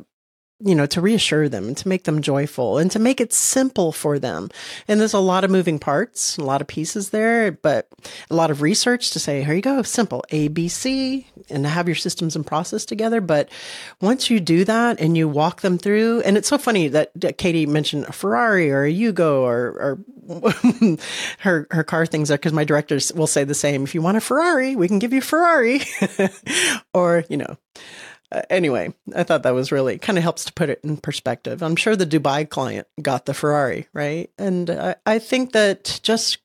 you 0.61 0.74
know, 0.74 0.86
to 0.86 1.02
reassure 1.02 1.50
them 1.50 1.68
and 1.68 1.76
to 1.76 1.86
make 1.86 2.04
them 2.04 2.22
joyful 2.22 2.78
and 2.78 2.90
to 2.90 2.98
make 2.98 3.20
it 3.20 3.32
simple 3.32 3.92
for 3.92 4.18
them. 4.18 4.48
And 4.88 4.98
there's 4.98 5.12
a 5.12 5.18
lot 5.18 5.44
of 5.44 5.50
moving 5.50 5.78
parts, 5.78 6.38
a 6.38 6.44
lot 6.44 6.62
of 6.62 6.66
pieces 6.66 7.11
there, 7.11 7.52
but 7.52 7.88
a 8.30 8.34
lot 8.34 8.50
of 8.50 8.62
research 8.62 9.11
to 9.11 9.18
say, 9.18 9.42
here 9.42 9.54
you 9.54 9.61
go, 9.61 9.82
simple 9.82 10.24
A, 10.30 10.48
B, 10.48 10.68
C, 10.68 11.26
and 11.50 11.64
to 11.64 11.68
have 11.68 11.88
your 11.88 11.94
systems 11.94 12.36
and 12.36 12.46
process 12.46 12.86
together. 12.86 13.20
But 13.20 13.50
once 14.00 14.30
you 14.30 14.40
do 14.40 14.64
that 14.64 14.98
and 14.98 15.14
you 15.14 15.28
walk 15.28 15.61
them 15.61 15.76
through, 15.76 16.22
and 16.22 16.38
it's 16.38 16.48
so 16.48 16.57
funny 16.57 16.88
that, 16.88 17.12
that 17.16 17.36
Katie 17.36 17.66
mentioned 17.66 18.04
a 18.04 18.12
Ferrari 18.12 18.70
or 18.70 18.84
a 18.84 18.92
Yugo 18.92 19.42
or, 19.42 19.98
or 20.26 20.96
her, 21.40 21.68
her 21.70 21.84
car 21.84 22.07
things 22.07 22.30
are 22.30 22.38
because 22.38 22.54
my 22.54 22.64
directors 22.64 23.12
will 23.12 23.26
say 23.26 23.44
the 23.44 23.54
same. 23.54 23.84
If 23.84 23.94
you 23.94 24.00
want 24.00 24.16
a 24.16 24.22
Ferrari, 24.22 24.74
we 24.74 24.88
can 24.88 25.00
give 25.00 25.12
you 25.12 25.20
Ferrari 25.20 25.82
or, 26.94 27.24
you 27.28 27.36
know, 27.36 27.59
uh, 28.33 28.43
anyway, 28.51 28.93
I 29.14 29.22
thought 29.22 29.45
that 29.45 29.55
was 29.55 29.70
really 29.70 29.99
kind 29.99 30.18
of 30.18 30.22
helps 30.22 30.45
to 30.47 30.53
put 30.53 30.68
it 30.68 30.81
in 30.83 30.97
perspective. 30.97 31.62
I'm 31.62 31.77
sure 31.77 31.95
the 31.95 32.07
Dubai 32.07 32.49
client 32.49 32.87
got 33.01 33.27
the 33.27 33.35
Ferrari, 33.35 33.89
right? 33.93 34.31
And 34.39 34.70
I, 34.70 34.97
I 35.05 35.18
think 35.18 35.53
that 35.53 36.01
just 36.03 36.39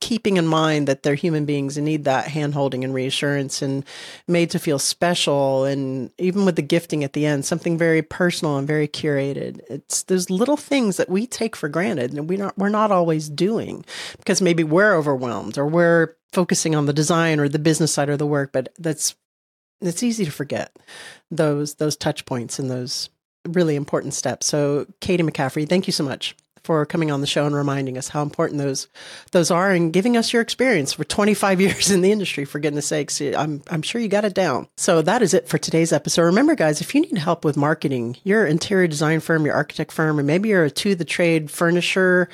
keeping 0.00 0.36
in 0.36 0.46
mind 0.46 0.88
that 0.88 1.02
they're 1.02 1.14
human 1.14 1.44
beings 1.44 1.76
and 1.76 1.84
need 1.84 2.04
that 2.04 2.28
hand 2.28 2.54
holding 2.54 2.84
and 2.84 2.94
reassurance 2.94 3.62
and 3.62 3.84
made 4.28 4.50
to 4.50 4.58
feel 4.58 4.78
special 4.78 5.64
and 5.64 6.10
even 6.18 6.44
with 6.44 6.56
the 6.56 6.62
gifting 6.62 7.02
at 7.02 7.12
the 7.12 7.24
end 7.24 7.44
something 7.44 7.78
very 7.78 8.02
personal 8.02 8.58
and 8.58 8.66
very 8.66 8.86
curated 8.86 9.60
it's 9.70 10.02
those 10.04 10.28
little 10.28 10.56
things 10.56 10.96
that 10.96 11.08
we 11.08 11.26
take 11.26 11.56
for 11.56 11.68
granted 11.68 12.12
and 12.12 12.28
we 12.28 12.36
not 12.36 12.56
we're 12.58 12.68
not 12.68 12.90
always 12.90 13.28
doing 13.28 13.84
because 14.18 14.42
maybe 14.42 14.62
we're 14.62 14.94
overwhelmed 14.94 15.56
or 15.56 15.66
we're 15.66 16.14
focusing 16.30 16.74
on 16.74 16.86
the 16.86 16.92
design 16.92 17.40
or 17.40 17.48
the 17.48 17.58
business 17.58 17.92
side 17.92 18.10
of 18.10 18.18
the 18.18 18.26
work 18.26 18.52
but 18.52 18.68
that's 18.78 19.14
it's 19.80 20.02
easy 20.02 20.24
to 20.24 20.30
forget 20.30 20.76
those 21.30 21.74
those 21.74 21.96
touch 21.96 22.24
points 22.24 22.58
and 22.58 22.70
those 22.70 23.10
really 23.46 23.76
important 23.76 24.14
steps. 24.14 24.46
So, 24.46 24.86
Katie 25.00 25.22
McCaffrey, 25.22 25.68
thank 25.68 25.86
you 25.86 25.92
so 25.92 26.04
much 26.04 26.36
for 26.66 26.84
coming 26.84 27.12
on 27.12 27.20
the 27.20 27.28
show 27.28 27.46
and 27.46 27.54
reminding 27.54 27.96
us 27.96 28.08
how 28.08 28.22
important 28.22 28.58
those 28.58 28.88
those 29.30 29.52
are 29.52 29.70
and 29.70 29.92
giving 29.92 30.16
us 30.16 30.32
your 30.32 30.42
experience 30.42 30.92
for 30.92 31.04
25 31.04 31.60
years 31.62 31.90
in 31.90 32.00
the 32.00 32.10
industry. 32.10 32.44
For 32.44 32.58
goodness 32.58 32.88
sakes, 32.88 33.20
I'm 33.20 33.62
I'm 33.70 33.82
sure 33.82 34.00
you 34.00 34.08
got 34.08 34.24
it 34.24 34.34
down. 34.34 34.68
So 34.76 35.00
that 35.02 35.22
is 35.22 35.32
it 35.32 35.48
for 35.48 35.58
today's 35.58 35.92
episode. 35.92 36.22
Remember, 36.22 36.54
guys, 36.54 36.80
if 36.80 36.94
you 36.94 37.00
need 37.00 37.18
help 37.18 37.44
with 37.44 37.56
marketing, 37.56 38.16
your 38.24 38.44
interior 38.44 38.88
design 38.88 39.20
firm, 39.20 39.46
your 39.46 39.54
architect 39.54 39.92
firm, 39.92 40.18
or 40.18 40.24
maybe 40.24 40.48
you're 40.48 40.64
a 40.64 40.70
to 40.70 40.94
the 40.94 41.04
trade 41.04 41.50
furnisher 41.50 42.28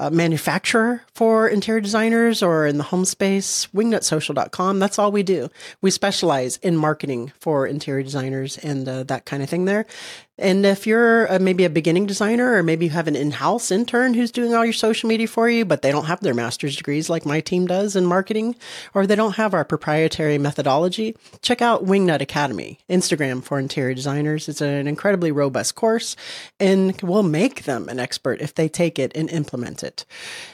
uh, 0.00 0.08
manufacturer 0.08 1.02
for 1.12 1.46
interior 1.46 1.80
designers 1.80 2.42
or 2.42 2.66
in 2.66 2.78
the 2.78 2.84
home 2.84 3.04
space, 3.04 3.66
wingnutsocial.com. 3.74 4.78
That's 4.78 4.98
all 4.98 5.12
we 5.12 5.22
do. 5.22 5.50
We 5.82 5.90
specialize 5.90 6.56
in 6.58 6.76
marketing 6.76 7.32
for 7.38 7.66
interior 7.66 8.02
designers 8.02 8.56
and 8.58 8.88
uh, 8.88 9.02
that 9.04 9.26
kind 9.26 9.42
of 9.42 9.50
thing 9.50 9.66
there. 9.66 9.84
And 10.40 10.64
if 10.64 10.86
you're 10.86 11.26
a, 11.26 11.38
maybe 11.38 11.66
a 11.66 11.70
beginning 11.70 12.06
designer, 12.06 12.54
or 12.54 12.62
maybe 12.62 12.86
you 12.86 12.90
have 12.92 13.08
an 13.08 13.14
in-house 13.14 13.70
intern 13.70 14.14
who's 14.14 14.32
doing 14.32 14.54
all 14.54 14.64
your 14.64 14.72
social 14.72 15.06
media 15.06 15.28
for 15.28 15.50
you, 15.50 15.66
but 15.66 15.82
they 15.82 15.92
don't 15.92 16.06
have 16.06 16.20
their 16.20 16.32
master's 16.32 16.76
degrees 16.76 17.10
like 17.10 17.26
my 17.26 17.40
team 17.40 17.66
does 17.66 17.94
in 17.94 18.06
marketing, 18.06 18.56
or 18.94 19.06
they 19.06 19.16
don't 19.16 19.36
have 19.36 19.52
our 19.52 19.66
proprietary 19.66 20.38
methodology, 20.38 21.14
check 21.42 21.60
out 21.60 21.84
Wingnut 21.84 22.22
Academy, 22.22 22.78
Instagram 22.88 23.42
for 23.42 23.58
interior 23.58 23.92
designers. 23.92 24.48
It's 24.48 24.62
an 24.62 24.86
incredibly 24.86 25.30
robust 25.30 25.74
course 25.74 26.16
and 26.58 26.98
will 27.02 27.22
make 27.22 27.64
them 27.64 27.90
an 27.90 28.00
expert 28.00 28.40
if 28.40 28.54
they 28.54 28.68
take 28.68 28.98
it 28.98 29.12
and 29.14 29.28
implement 29.28 29.84
it. 29.90 30.06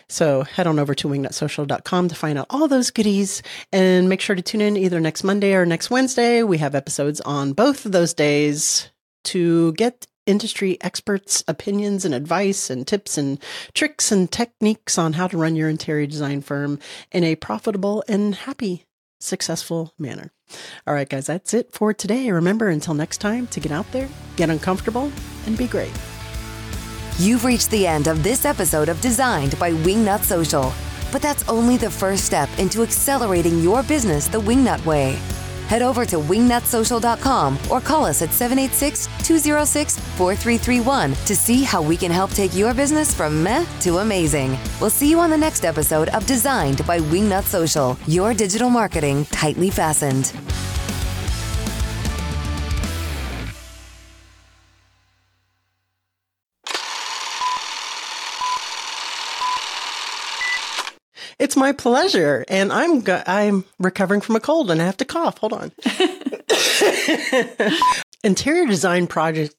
So 0.08 0.42
head 0.42 0.66
on 0.66 0.78
over 0.78 0.94
to 0.94 1.08
wingnutsocial.com 1.08 2.08
to 2.08 2.14
find 2.14 2.38
out 2.38 2.46
all 2.50 2.68
those 2.68 2.90
goodies 2.90 3.42
and 3.72 4.08
make 4.08 4.20
sure 4.20 4.34
to 4.34 4.42
tune 4.42 4.60
in 4.60 4.76
either 4.76 5.00
next 5.00 5.24
Monday 5.24 5.54
or 5.54 5.66
next 5.66 5.90
Wednesday. 5.90 6.42
We 6.42 6.58
have 6.58 6.74
episodes 6.74 7.20
on 7.20 7.52
both 7.52 7.86
of 7.86 7.92
those 7.92 8.14
days 8.14 8.90
to 9.24 9.72
get 9.74 10.06
industry 10.26 10.76
experts' 10.80 11.44
opinions 11.46 12.04
and 12.04 12.14
advice 12.14 12.68
and 12.70 12.86
tips 12.86 13.16
and 13.16 13.40
tricks 13.74 14.10
and 14.10 14.30
techniques 14.30 14.98
on 14.98 15.14
how 15.14 15.28
to 15.28 15.38
run 15.38 15.56
your 15.56 15.68
interior 15.68 16.06
design 16.06 16.40
firm 16.40 16.78
in 17.12 17.24
a 17.24 17.36
profitable 17.36 18.04
and 18.08 18.34
happy, 18.34 18.84
successful 19.20 19.92
manner. 19.98 20.32
All 20.86 20.94
right, 20.94 21.08
guys, 21.08 21.26
that's 21.26 21.54
it 21.54 21.72
for 21.72 21.92
today. 21.92 22.30
Remember, 22.30 22.68
until 22.68 22.94
next 22.94 23.18
time, 23.18 23.46
to 23.48 23.60
get 23.60 23.72
out 23.72 23.90
there, 23.92 24.08
get 24.36 24.50
uncomfortable, 24.50 25.10
and 25.46 25.56
be 25.56 25.66
great. 25.66 25.92
You've 27.18 27.46
reached 27.46 27.70
the 27.70 27.86
end 27.86 28.08
of 28.08 28.22
this 28.22 28.44
episode 28.44 28.90
of 28.90 29.00
Designed 29.00 29.58
by 29.58 29.72
Wingnut 29.72 30.22
Social. 30.22 30.70
But 31.10 31.22
that's 31.22 31.48
only 31.48 31.78
the 31.78 31.90
first 31.90 32.26
step 32.26 32.50
into 32.58 32.82
accelerating 32.82 33.62
your 33.62 33.82
business 33.82 34.28
the 34.28 34.38
Wingnut 34.38 34.84
way. 34.84 35.18
Head 35.66 35.80
over 35.80 36.04
to 36.04 36.16
wingnutsocial.com 36.16 37.58
or 37.70 37.80
call 37.80 38.04
us 38.04 38.20
at 38.20 38.34
786 38.34 39.08
206 39.26 39.98
4331 39.98 41.14
to 41.24 41.34
see 41.34 41.62
how 41.62 41.80
we 41.80 41.96
can 41.96 42.10
help 42.10 42.32
take 42.32 42.54
your 42.54 42.74
business 42.74 43.14
from 43.14 43.42
meh 43.42 43.64
to 43.80 43.98
amazing. 43.98 44.58
We'll 44.78 44.90
see 44.90 45.08
you 45.08 45.18
on 45.18 45.30
the 45.30 45.38
next 45.38 45.64
episode 45.64 46.10
of 46.10 46.26
Designed 46.26 46.86
by 46.86 46.98
Wingnut 46.98 47.44
Social, 47.44 47.96
your 48.06 48.34
digital 48.34 48.68
marketing 48.68 49.24
tightly 49.26 49.70
fastened. 49.70 50.34
It's 61.56 61.60
my 61.62 61.72
pleasure, 61.72 62.44
and 62.48 62.70
I'm 62.70 63.00
go- 63.00 63.22
I'm 63.26 63.64
recovering 63.78 64.20
from 64.20 64.36
a 64.36 64.40
cold 64.40 64.70
and 64.70 64.82
I 64.82 64.84
have 64.84 64.98
to 64.98 65.06
cough. 65.06 65.38
Hold 65.38 65.54
on. 65.54 65.72
Interior 68.22 68.66
design 68.66 69.06
project 69.06 69.54